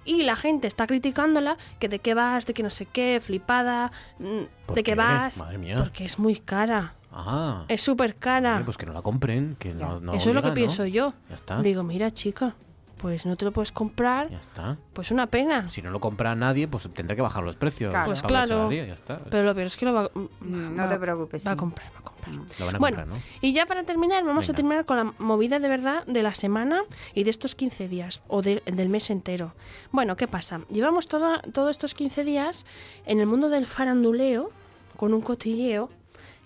[0.05, 3.91] Y la gente está criticándola, que de qué vas, de que no sé qué, flipada,
[4.19, 4.95] mm, ¿Por de qué qué?
[4.95, 5.39] vas.
[5.39, 5.77] Madre mía.
[5.79, 6.95] Porque es muy cara.
[7.19, 7.65] Ah.
[7.69, 8.61] Es súper cara.
[8.65, 10.55] Pues que no la compren, que no, no Eso es lo que ¿no?
[10.55, 11.15] pienso yo.
[11.29, 11.63] Ya está.
[11.63, 12.55] Digo, mira, chica,
[12.99, 14.29] pues no te lo puedes comprar.
[14.31, 14.77] Ya está.
[14.93, 15.69] Pues una pena.
[15.69, 17.95] Si no lo compra nadie, pues tendrá que bajar los precios.
[18.05, 18.71] Pues claro.
[18.71, 19.19] Ya está.
[19.31, 20.11] Pero lo peor es que lo va,
[20.41, 21.47] No va- te preocupes.
[21.47, 22.17] Va a comprar, va a comprar.
[22.59, 23.25] Lo van a Bueno, comprar, ¿no?
[23.41, 26.83] y ya para terminar, vamos a terminar con la movida de verdad de la semana
[27.15, 29.55] y de estos 15 días, o de- del mes entero.
[29.93, 30.63] Bueno, ¿qué pasa?
[30.69, 32.67] Llevamos todo- todos estos 15 días
[33.05, 34.51] en el mundo del faranduleo,
[34.97, 35.89] con un cotilleo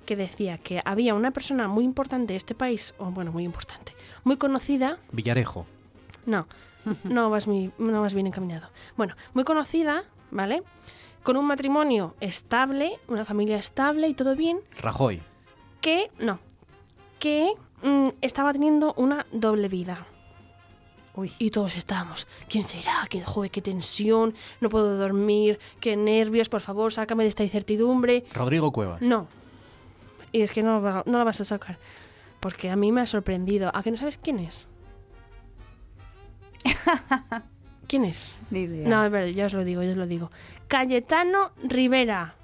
[0.06, 3.94] que decía que había una persona muy importante de este país, o bueno, muy importante,
[4.24, 5.66] muy conocida, Villarejo.
[6.27, 6.47] no,
[7.05, 8.68] no vas, muy, no vas bien encaminado.
[8.97, 10.62] Bueno, muy conocida, ¿vale?
[11.22, 15.20] Con un matrimonio estable, una familia estable y todo bien, Rajoy.
[15.81, 16.39] que no,
[17.18, 17.52] que
[17.82, 20.06] mm, estaba teniendo una doble vida.
[21.39, 23.06] Y todos estábamos, ¿quién será?
[23.10, 28.24] ¿Quién, joder, qué tensión, no puedo dormir, qué nervios, por favor, sácame de esta incertidumbre.
[28.32, 29.02] Rodrigo Cuevas.
[29.02, 29.28] No.
[30.32, 31.78] Y es que no, no la vas a sacar.
[32.40, 33.70] Porque a mí me ha sorprendido.
[33.74, 34.69] ¿A que no sabes quién es?
[37.86, 38.27] ¿Quién es?
[38.51, 38.89] Ni idea.
[38.89, 40.31] No, es verdad, ya os lo digo, ya os lo digo.
[40.69, 42.35] Cayetano Rivera,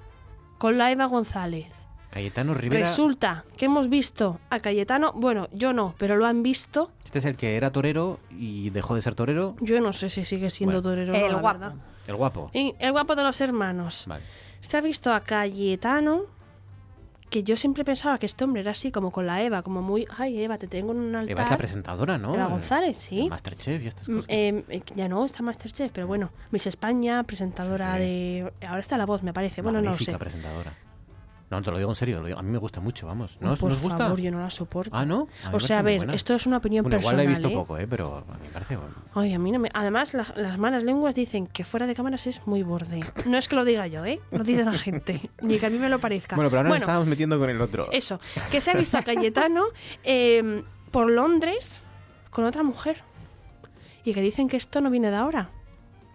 [0.59, 1.73] con la Eva González.
[2.11, 2.89] Cayetano Rivera.
[2.89, 6.91] Resulta que hemos visto a Cayetano, bueno, yo no, pero lo han visto.
[7.05, 9.55] Este es el que era torero y dejó de ser torero.
[9.61, 10.89] Yo no sé si sigue siendo Bueno.
[10.97, 11.59] torero o no, El la guapo.
[11.59, 11.75] verdad.
[12.07, 12.51] El guapo.
[12.55, 14.05] Y el guapo de los hermanos.
[14.07, 14.25] Vale.
[14.61, 16.23] Se ha visto a Cayetano,
[17.31, 20.07] que yo siempre pensaba que este hombre era así, como con la Eva, como muy,
[20.17, 21.33] ay Eva, te tengo en un altar.
[21.33, 22.35] Eva es la presentadora, ¿no?
[22.35, 23.21] Eva González, sí.
[23.23, 24.27] El Masterchef y estas Mm, cosas.
[24.31, 28.05] eh, eh, ya no, está Masterchef, pero bueno, Miss España, presentadora Sí, sí.
[28.07, 28.53] de...
[28.67, 30.17] Ahora está La Voz, me parece, bueno, no sé.
[30.17, 30.73] presentadora.
[31.49, 33.39] No, te lo digo en serio, digo- a mí me gusta mucho, vamos.
[33.41, 33.99] ¿No, os- por ¿no os gusta?
[33.99, 34.91] favor, yo no la soporto.
[34.93, 35.29] Ah, ¿no?
[35.53, 37.17] O sea, a ver, esto es una opinión Bueno, igual personal.
[37.17, 37.55] la he visto ¿eh?
[37.55, 37.87] poco, ¿eh?
[37.89, 38.95] Pero a mí me parece bueno.
[39.15, 39.69] Ay, a mí no me...
[39.73, 43.05] Además, la- las malas lenguas dicen que fuera de cámaras es muy borde.
[43.27, 44.21] No es que lo diga yo, ¿eh?
[44.33, 45.31] Lo dice la gente.
[45.41, 46.35] Ni que a mí me lo parezca.
[46.35, 47.93] Bueno, pero ahora nos estamos metiendo con el otro.
[47.93, 48.19] Eso,
[48.51, 49.67] que se ha visto a Cayetano
[50.03, 51.81] eh, por Londres
[52.31, 53.03] con otra mujer.
[54.05, 55.51] Y que dicen que esto no viene de ahora,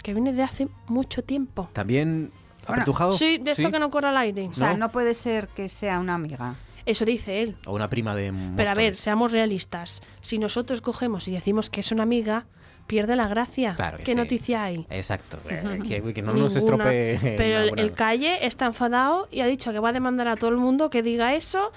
[0.03, 1.69] que viene de hace mucho tiempo.
[1.73, 3.13] ¿También Bueno, apretujado?
[3.13, 4.47] Sí, de esto que no corre al aire.
[4.47, 4.91] O sea, no.
[4.91, 6.55] puede ser que sea una amiga.
[6.85, 7.57] Eso dice él.
[7.65, 10.01] O una prima de Pero a ver, seamos realistas.
[10.21, 12.45] Si nosotros cogemos y decimos que es una amiga,
[12.87, 13.75] pierde la gracia.
[13.75, 14.17] Claro que ¿Qué sí.
[14.17, 14.85] noticia hay?
[14.89, 15.39] Exacto.
[15.49, 17.35] eh, que, que no nos estropee.
[17.37, 20.57] Pero el, calle está enfadado y ha dicho que va a demandar a todo el
[20.57, 21.71] mundo que diga eso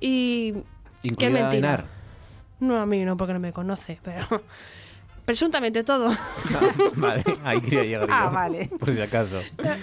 [0.00, 0.54] y
[1.02, 1.54] es mentira.
[1.54, 1.84] Enar.
[2.60, 4.42] No, a mí no, porque no me conoce, pero
[5.24, 6.14] presuntamente todo.
[6.96, 8.70] vale, ahí quería llegar Ah, yo, vale.
[8.78, 9.40] Por si acaso.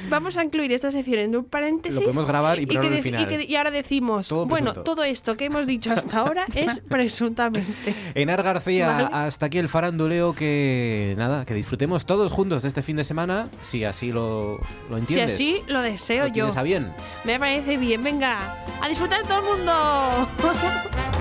[0.09, 1.95] Vamos a incluir esta sección en un paréntesis.
[1.99, 3.21] Lo podemos grabar y que al dec- final.
[3.21, 6.79] y que- y ahora decimos, Todo bueno, todo esto que hemos dicho hasta ahora es
[6.79, 7.93] presuntamente.
[8.15, 9.09] Enar García, Vale.
[9.11, 13.47] hasta aquí el faranduleo que nada, que disfrutemos todos juntos de este fin de semana,
[13.63, 14.57] si así lo,
[14.89, 15.33] lo Si entiendes.
[15.33, 16.33] así lo deseo ¿Lo yo.
[16.33, 16.93] tienes a bien?
[17.23, 20.29] Me parece bien, venga, a disfrutar todo el mundo.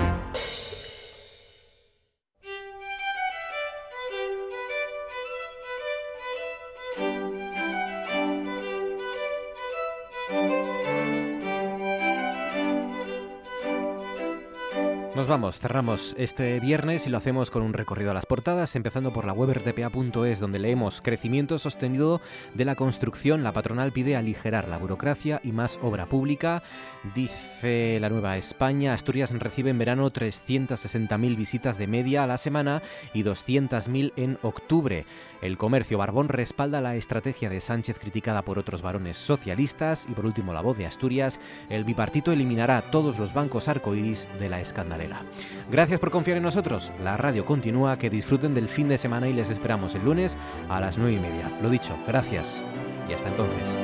[15.31, 19.23] vamos, cerramos este viernes y lo hacemos con un recorrido a las portadas, empezando por
[19.23, 22.19] la web rtpa.es, donde leemos crecimiento sostenido
[22.53, 23.41] de la construcción.
[23.41, 26.63] La patronal pide aligerar la burocracia y más obra pública.
[27.15, 32.81] Dice la Nueva España, Asturias recibe en verano 360.000 visitas de media a la semana
[33.13, 35.05] y 200.000 en octubre.
[35.41, 40.07] El comercio Barbón respalda la estrategia de Sánchez criticada por otros varones socialistas.
[40.09, 41.39] Y por último, la voz de Asturias,
[41.69, 45.20] el bipartito eliminará todos los bancos arcoíris de la escandalera.
[45.69, 46.91] Gracias por confiar en nosotros.
[47.03, 50.37] La radio continúa, que disfruten del fin de semana y les esperamos el lunes
[50.69, 51.51] a las nueve y media.
[51.61, 52.63] Lo dicho, gracias
[53.09, 53.77] y hasta entonces.